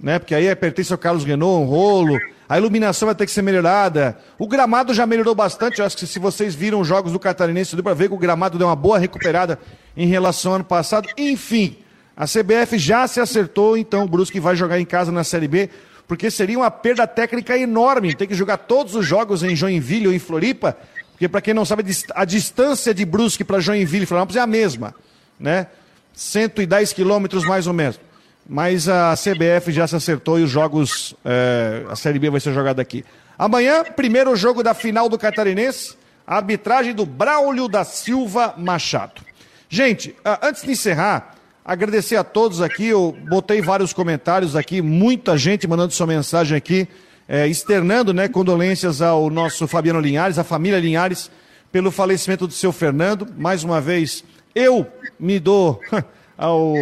Né? 0.00 0.18
Porque 0.18 0.34
aí 0.34 0.46
é, 0.46 0.54
pertence 0.56 0.92
ao 0.92 0.98
Carlos 0.98 1.24
Renault, 1.24 1.62
um 1.62 1.66
rolo. 1.66 2.18
A 2.48 2.58
iluminação 2.58 3.06
vai 3.06 3.14
ter 3.14 3.24
que 3.24 3.32
ser 3.32 3.42
melhorada. 3.42 4.18
O 4.38 4.48
gramado 4.48 4.92
já 4.92 5.06
melhorou 5.06 5.34
bastante. 5.34 5.78
Eu 5.78 5.86
acho 5.86 5.96
que 5.96 6.06
se 6.06 6.18
vocês 6.18 6.54
viram 6.54 6.80
os 6.80 6.88
jogos 6.88 7.12
do 7.12 7.18
Catarinense, 7.18 7.76
deu 7.76 7.84
para 7.84 7.94
ver 7.94 8.08
que 8.08 8.14
o 8.14 8.18
gramado 8.18 8.58
deu 8.58 8.66
uma 8.66 8.76
boa 8.76 8.98
recuperada 8.98 9.58
em 9.96 10.06
relação 10.06 10.52
ao 10.52 10.56
ano 10.56 10.64
passado. 10.64 11.08
Enfim, 11.16 11.78
a 12.16 12.26
CBF 12.26 12.78
já 12.78 13.06
se 13.06 13.20
acertou, 13.20 13.76
então 13.76 14.04
o 14.04 14.08
Brusque 14.08 14.38
vai 14.38 14.54
jogar 14.54 14.78
em 14.78 14.84
casa 14.84 15.10
na 15.10 15.24
Série 15.24 15.48
B, 15.48 15.70
porque 16.06 16.30
seria 16.30 16.58
uma 16.58 16.70
perda 16.70 17.06
técnica 17.06 17.56
enorme 17.58 18.14
ter 18.14 18.26
que 18.26 18.34
jogar 18.34 18.58
todos 18.58 18.94
os 18.94 19.06
jogos 19.06 19.42
em 19.42 19.56
Joinville 19.56 20.08
ou 20.08 20.12
em 20.12 20.18
Floripa, 20.18 20.76
porque 21.12 21.28
para 21.28 21.40
quem 21.40 21.54
não 21.54 21.64
sabe, 21.64 21.84
a 22.14 22.24
distância 22.24 22.92
de 22.92 23.04
Brusque 23.04 23.44
para 23.44 23.60
Joinville 23.60 24.04
e 24.04 24.06
Florianópolis 24.06 24.36
é 24.36 24.40
a 24.40 24.46
mesma, 24.46 24.94
né? 25.38 25.68
110 26.12 26.92
quilômetros 26.92 27.44
mais 27.44 27.66
ou 27.66 27.72
menos 27.72 27.98
mas 28.48 28.88
a 28.88 29.14
CBF 29.14 29.72
já 29.72 29.86
se 29.86 29.96
acertou 29.96 30.38
e 30.38 30.42
os 30.42 30.50
jogos, 30.50 31.14
é, 31.24 31.84
a 31.88 31.96
Série 31.96 32.18
B 32.18 32.30
vai 32.30 32.40
ser 32.40 32.52
jogada 32.52 32.80
aqui. 32.82 33.04
Amanhã, 33.38 33.84
primeiro 33.84 34.36
jogo 34.36 34.62
da 34.62 34.74
final 34.74 35.08
do 35.08 35.18
Catarinense, 35.18 35.96
a 36.26 36.36
arbitragem 36.36 36.94
do 36.94 37.06
Braulio 37.06 37.68
da 37.68 37.84
Silva 37.84 38.54
Machado. 38.56 39.22
Gente, 39.68 40.14
antes 40.42 40.62
de 40.62 40.70
encerrar, 40.70 41.33
agradecer 41.64 42.16
a 42.16 42.24
todos 42.24 42.60
aqui, 42.60 42.88
eu 42.88 43.16
botei 43.28 43.62
vários 43.62 43.92
comentários 43.92 44.54
aqui, 44.54 44.82
muita 44.82 45.38
gente 45.38 45.66
mandando 45.66 45.94
sua 45.94 46.06
mensagem 46.06 46.56
aqui, 46.56 46.86
é, 47.26 47.48
externando 47.48 48.12
né, 48.12 48.28
condolências 48.28 49.00
ao 49.00 49.30
nosso 49.30 49.66
Fabiano 49.66 49.98
Linhares, 49.98 50.38
à 50.38 50.44
família 50.44 50.78
Linhares, 50.78 51.30
pelo 51.72 51.90
falecimento 51.90 52.46
do 52.46 52.52
seu 52.52 52.70
Fernando. 52.70 53.26
Mais 53.36 53.64
uma 53.64 53.80
vez, 53.80 54.22
eu 54.54 54.86
me 55.18 55.40
dou 55.40 55.80
ao 56.36 56.74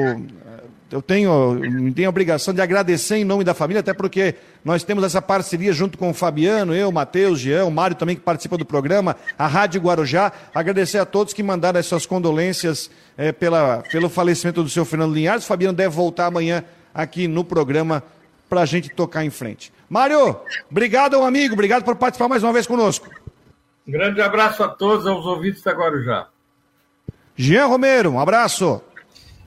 eu 0.93 1.01
tenho, 1.01 1.59
tenho 1.95 2.09
a 2.09 2.11
obrigação 2.11 2.53
de 2.53 2.61
agradecer 2.61 3.17
em 3.17 3.25
nome 3.25 3.43
da 3.43 3.55
família, 3.55 3.81
até 3.81 3.95
porque 3.95 4.35
nós 4.63 4.85
temos 4.85 5.03
essa 5.03 5.23
parceria 5.23 5.73
junto 5.73 5.97
com 5.97 6.11
o 6.11 6.15
Fabiano, 6.15 6.75
eu, 6.75 6.93
Matheus, 6.93 7.41
Jean, 7.41 7.65
o 7.65 7.71
Mário 7.71 7.97
também 7.97 8.15
que 8.15 8.21
participa 8.21 8.59
do 8.59 8.65
programa, 8.65 9.17
a 9.39 9.47
Rádio 9.47 9.81
Guarujá. 9.81 10.31
Agradecer 10.55 10.99
a 10.99 11.07
todos 11.07 11.33
que 11.33 11.43
mandaram 11.43 11.81
as 11.81 11.87
suas 11.87 12.05
condolências 12.05 12.91
é, 13.17 13.33
pela, 13.33 13.83
pelo 13.91 14.11
falecimento 14.11 14.63
do 14.63 14.69
seu 14.69 14.85
Fernando 14.85 15.15
Linhares. 15.15 15.45
O 15.45 15.47
Fabiano 15.49 15.77
deve 15.77 15.95
voltar 15.95 16.27
amanhã 16.27 16.63
aqui 16.95 17.27
no 17.27 17.43
programa 17.43 18.03
para 18.49 18.61
a 18.61 18.67
gente 18.67 18.91
tocar 18.91 19.25
em 19.25 19.31
frente. 19.31 19.73
Mário, 19.89 20.37
obrigado, 20.71 21.23
amigo, 21.23 21.55
obrigado 21.55 21.85
por 21.85 21.97
participar 21.97 22.29
mais 22.29 22.43
uma 22.43 22.53
vez 22.53 22.67
conosco. 22.67 23.09
Um 23.89 23.93
grande 23.93 24.21
abraço 24.21 24.63
a 24.63 24.69
todos, 24.69 25.07
aos 25.07 25.25
ouvintes 25.25 25.63
da 25.63 25.73
Guarujá. 25.73 26.29
Jean 27.35 27.67
Romero, 27.67 28.11
um 28.11 28.21
abraço. 28.21 28.83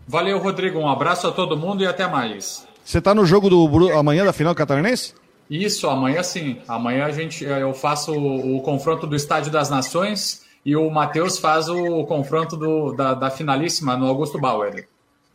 Valeu, 0.07 0.37
Rodrigo. 0.37 0.79
Um 0.79 0.87
abraço 0.87 1.27
a 1.27 1.31
todo 1.31 1.57
mundo 1.57 1.83
e 1.83 1.87
até 1.87 2.07
mais. 2.07 2.67
Você 2.83 2.99
está 2.99 3.15
no 3.15 3.25
jogo 3.25 3.49
do 3.49 3.91
amanhã 3.91 4.23
da 4.23 4.31
final 4.31 4.53
catarinense? 4.53 5.13
Isso, 5.49 5.89
amanhã 5.89 6.21
sim. 6.23 6.57
Amanhã 6.67 7.05
a 7.05 7.11
gente, 7.11 7.45
eh, 7.45 7.61
eu 7.61 7.73
faço 7.73 8.11
o, 8.11 8.57
o 8.57 8.61
confronto 8.61 9.07
do 9.07 9.15
Estádio 9.15 9.51
das 9.51 9.69
Nações 9.69 10.43
e 10.65 10.75
o 10.75 10.89
Matheus 10.89 11.37
faz 11.37 11.67
o, 11.67 11.77
o 11.77 12.05
confronto 12.05 12.55
do, 12.55 12.93
da, 12.93 13.13
da, 13.13 13.29
finalíssima 13.29 13.95
no 13.95 14.07
Augusto 14.07 14.39
Bauer. 14.39 14.87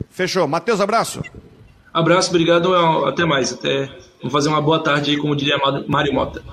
Fechou. 0.09 0.47
Matheus, 0.47 0.81
abraço. 0.81 1.21
Abraço, 1.93 2.29
obrigado. 2.29 2.73
Até 3.05 3.25
mais. 3.25 3.53
Até... 3.53 3.89
Vamos 4.19 4.33
fazer 4.33 4.49
uma 4.49 4.61
boa 4.61 4.83
tarde 4.83 5.11
aí, 5.11 5.17
como 5.17 5.35
diria 5.35 5.57
Mário 5.87 6.13
Mota. 6.13 6.43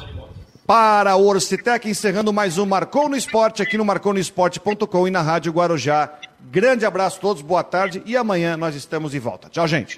Para 0.67 1.17
o 1.17 1.27
Orcitec, 1.27 1.89
encerrando 1.89 2.33
mais 2.33 2.59
um 2.59 2.67
Marcou 2.67 3.09
no 3.09 3.17
Esporte 3.17 3.63
aqui 3.63 3.77
no 3.77 3.85
marconosport.com 3.85 5.09
e 5.09 5.11
na 5.11 5.23
Rádio 5.23 5.53
Guarujá 5.53 6.11
Grande 6.51 6.87
abraço 6.87 7.19
a 7.19 7.21
todos, 7.21 7.43
boa 7.43 7.63
tarde 7.63 8.03
e 8.07 8.17
amanhã 8.17 8.57
nós 8.57 8.75
estamos 8.75 9.13
de 9.13 9.19
volta. 9.19 9.51
Tchau, 9.51 9.69
gente. 9.69 9.97